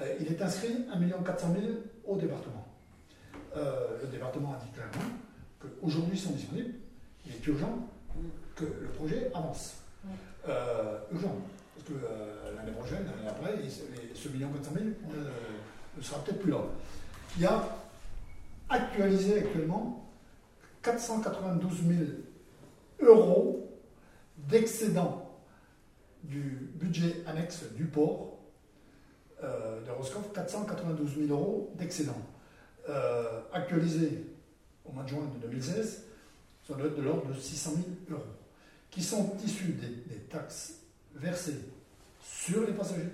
[0.00, 1.72] euh, il est inscrit 1 400 000
[2.04, 2.66] au département.
[3.56, 5.06] Euh, le département a dit clairement
[5.62, 6.74] qu'aujourd'hui sont disponibles,
[7.26, 7.88] il est urgent
[8.56, 9.76] que le projet avance.
[10.48, 11.36] Euh, urgent,
[11.74, 15.30] parce que euh, l'année prochaine, l'année après, les- ce 1 400 000 euh,
[15.96, 16.62] ne sera peut-être plus là.
[17.36, 17.64] Il y a
[18.68, 20.10] actualisé actuellement
[20.82, 22.00] 492 000
[23.00, 23.70] euros
[24.36, 25.30] d'excédent
[26.24, 28.38] du budget annexe du port
[29.42, 32.16] de Roscoff, 492 000 euros d'excédent.
[32.88, 34.24] Euh, actualisé
[34.84, 36.02] au mois de juin de 2016,
[36.66, 37.70] ça doit être de l'ordre de 600
[38.08, 38.26] 000 euros,
[38.90, 40.74] qui sont issus des, taxes
[41.14, 41.60] versées
[42.22, 43.10] sur les passagers,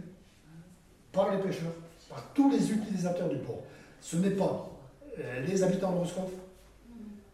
[1.12, 1.73] par les pêcheurs,
[2.09, 3.65] par tous les utilisateurs du port.
[4.01, 4.70] Ce n'est pas
[5.19, 6.31] euh, les habitants de Roscoff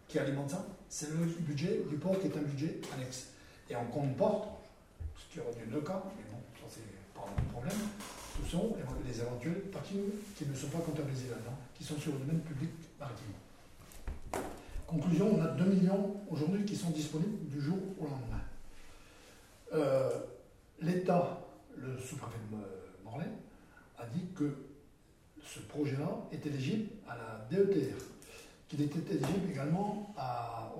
[0.09, 3.28] qui alimentent ça, c'est le budget du port qui est un budget annexe.
[3.69, 4.48] Et on comporte,
[5.16, 7.78] ce qui aurait dû le cas, mais bon, ça c'est pas mon problème,
[8.43, 12.19] ce sont les éventuels parkings qui ne sont pas comptabilisés là-dedans, qui sont sur le
[12.19, 13.32] domaine public maritime.
[14.86, 18.43] Conclusion, on a 2 millions aujourd'hui qui sont disponibles du jour au lendemain.
[19.73, 20.11] Euh,
[20.81, 21.40] L'État,
[21.77, 23.31] le sous-préfet de Morlaix,
[23.98, 24.55] a dit que
[25.43, 27.97] ce projet-là est éligible à la DETR,
[28.69, 30.15] qu'il était éligible également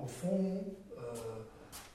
[0.01, 0.63] au fonds
[0.97, 1.13] euh,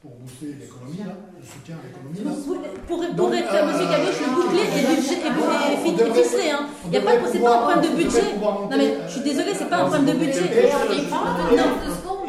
[0.00, 2.24] pour booster l'économie, là, le soutien à l'économie.
[2.24, 2.32] là.
[2.32, 2.56] Pour,
[2.88, 6.48] pour, pour Donc, être clair, monsieur euh, Caboche, le bouclé est, budget, on devrait- ficelé.
[6.56, 6.62] Hein.
[6.80, 8.24] on Y a pas, c'est pas un problème de on budget.
[8.40, 10.40] Non mais euh, je suis désolée, c'est pas un euh, problème de et- budget.
[10.40, 10.72] et-
[11.52, 11.68] Non.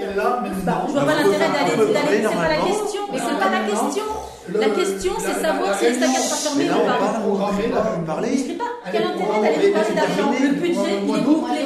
[0.01, 3.01] Et là, maintenant, je vois pas l'intérêt d'aller, d'aller- c'est pas la question.
[3.07, 4.07] Mais c'est pas la question.
[4.51, 6.97] La question, c'est savoir si les staccages sera fermé Mais là, ou on pas.
[6.99, 8.29] parle, on Je parler.
[8.31, 8.71] n'explique pas.
[8.91, 10.31] Quel intérêt d'aller parler d'argent.
[10.43, 11.61] Le budget, il est bouclé.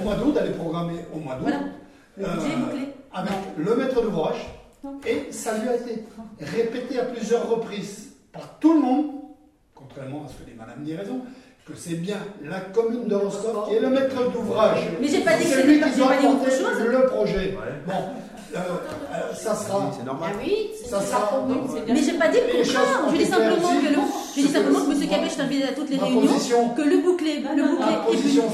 [0.00, 1.44] mois d'août, elle est programmée au mois d'août.
[1.44, 1.60] Voilà.
[2.16, 2.88] Le budget est Euh, bouclé.
[3.12, 4.40] avec le maître d'ouvrage.
[5.06, 6.04] Et ça lui a été
[6.40, 9.06] répété à plusieurs reprises par tout le monde,
[9.74, 11.20] contrairement à ce que dit Madame dit raison,
[11.66, 14.80] que c'est bien la commune de Rostov qui est le maître d'ouvrage.
[15.00, 17.36] Mais j'ai pas dit que C'est lui qui doit porter le projet.
[17.36, 17.74] Ouais.
[17.86, 17.92] Bon,
[18.54, 19.90] euh, euh, ça sera.
[19.92, 20.30] C'est Ah normal.
[20.42, 21.46] oui, Ça sera-.
[21.88, 23.04] Mais j'ai pas dit le contraire.
[23.06, 24.00] ont Je dis simplement que le,
[24.36, 25.08] je dis simplement que- M.
[25.08, 27.94] Cabet t'invite à toutes les réunions, position- que le bouclé, le bouclé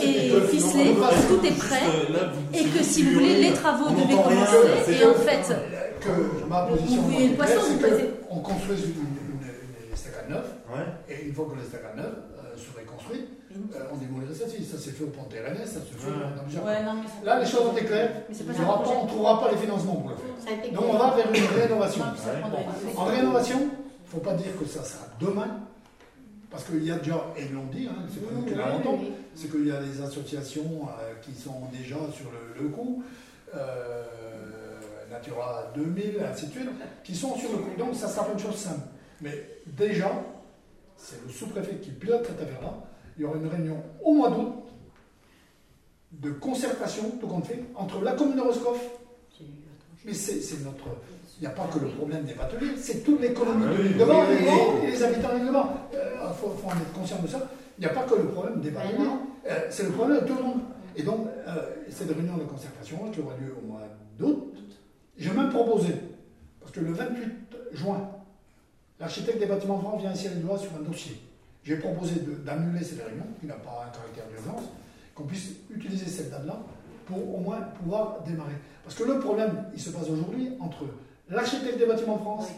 [0.07, 0.95] est, ficelé,
[1.29, 1.81] tout est prêt,
[2.11, 5.55] euh, et que si vous voulez, les travaux devaient commencer, et en fait,
[6.01, 10.85] que ma position, c'est qu'on construise une, une, une estacade neuve, Ouais.
[11.09, 13.27] et une fois que l'estacade neuve euh, serait construite,
[13.75, 14.65] euh, on démolirait celle-ci.
[14.65, 16.17] Ça s'est fait au pont Térénais, ça se fait Ouais.
[16.37, 18.11] dans plusieurs Ouais, non, mais Là, les choses ont été claires.
[18.31, 20.73] on ne trouvera pas les financements pour le faire.
[20.73, 22.05] Donc on va vers une rénovation.
[22.97, 25.49] En rénovation, il ne faut pas dire que ça sera demain,
[26.51, 28.99] parce qu'il y a déjà, et ils l'ont dit, hein, c'est pas nous qui l'inventons,
[29.35, 33.03] c'est qu'il y a des associations euh, qui sont déjà sur le, le coup,
[33.55, 34.05] euh,
[35.11, 36.69] Natura 2000, ainsi de suite,
[37.05, 37.71] qui sont sur le coup.
[37.79, 38.87] Donc ça sera pas une chose simple.
[39.21, 40.11] Mais déjà,
[40.97, 42.75] c'est le sous-préfet qui pilote cette affaire-là.
[43.17, 44.55] Il y aura une réunion au mois d'août
[46.13, 48.81] de concertation, tout compte fait, entre la commune de Roscoff,
[50.05, 50.87] mais c'est notre...
[51.39, 53.97] Il n'y a pas que le problème des bateliers, c'est toute l'économie Ah de l'île
[53.97, 55.73] de Mans et, et les habitants de l'île de Mans.
[55.93, 57.49] Il faut, faut en être conscient de ça.
[57.79, 59.07] Il n'y a pas que le problème des bateliers,
[59.49, 60.61] euh, c'est le problème de tout le monde.
[60.97, 61.53] Et donc, euh,
[61.91, 63.83] cette réunion de concertation qui aura lieu au mois
[64.19, 64.53] d'août,
[65.19, 65.95] j'ai même proposé,
[66.61, 67.29] parce que le 28
[67.73, 68.09] juin,
[69.01, 71.21] l'architecte des bâtiments de France vient ici à Lillois sur un dossier.
[71.65, 72.15] J'ai proposé
[72.47, 74.65] d'annuler cette réunion, qui n'a pas un caractère d'urgence,
[75.15, 76.61] qu'on puisse utiliser cette date-là
[77.07, 78.55] pour au moins pouvoir démarrer.
[78.85, 80.85] Parce que le problème, il se passe aujourd'hui entre
[81.29, 82.49] l'architecte des bâtiments France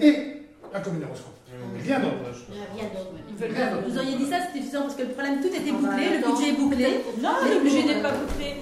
[0.00, 1.32] et la commune de Roscoff.
[1.48, 3.86] A rien d'autre.
[3.86, 6.32] Vous auriez dit ça, c'était suffisant parce que le problème, tout était Ah bouclé, le
[6.32, 7.04] budget est bouclé.
[7.22, 8.56] Non, le budget n'est pas bouclé.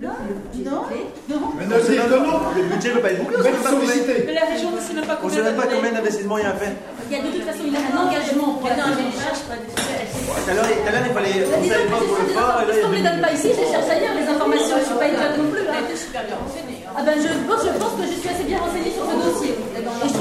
[0.00, 0.82] Le budget est Non.
[1.28, 1.52] Non.
[1.58, 3.44] Mais ne dites que non Le budget ne peut pas être bouclé, on Vous ne
[3.44, 5.36] sait êtes même pas combien- sollicité Mais la région ne sait même pas on combien
[5.36, 6.72] sait même pas combien d'investissements il y a à faire.
[6.72, 9.04] Il y a de toute façon il y a un engagement pour Attends, atteindre
[9.52, 11.36] pas des Tout à l'heure, tout à l'heure, il fallait.
[11.44, 14.16] On savait pas pour le informations, on ne les donne pas ici, je cherche ailleurs
[14.16, 15.60] les informations, je ne suis pas idiote non plus.
[16.96, 17.62] Ah ben je pense
[18.00, 19.52] que je suis assez bien renseignée sur ce dossier.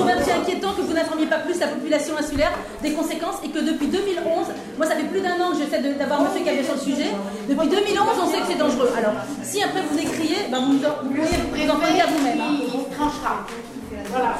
[0.01, 2.51] Petit inquiétant que vous n'informiez pas plus la population insulaire
[2.81, 4.47] des conséquences et que depuis 2011,
[4.77, 7.09] moi ça fait plus d'un an que j'essaie d'avoir monsieur Cabet sur le sujet,
[7.47, 8.89] depuis 2011 on sait que c'est dangereux.
[8.97, 9.13] Alors
[9.43, 10.79] si après vous écriez, ben vous, vous
[11.49, 12.41] pourriez vous en prendre à vous-même.
[12.41, 12.57] hein.
[12.61, 13.45] Il tranchera.
[14.11, 14.35] Voilà.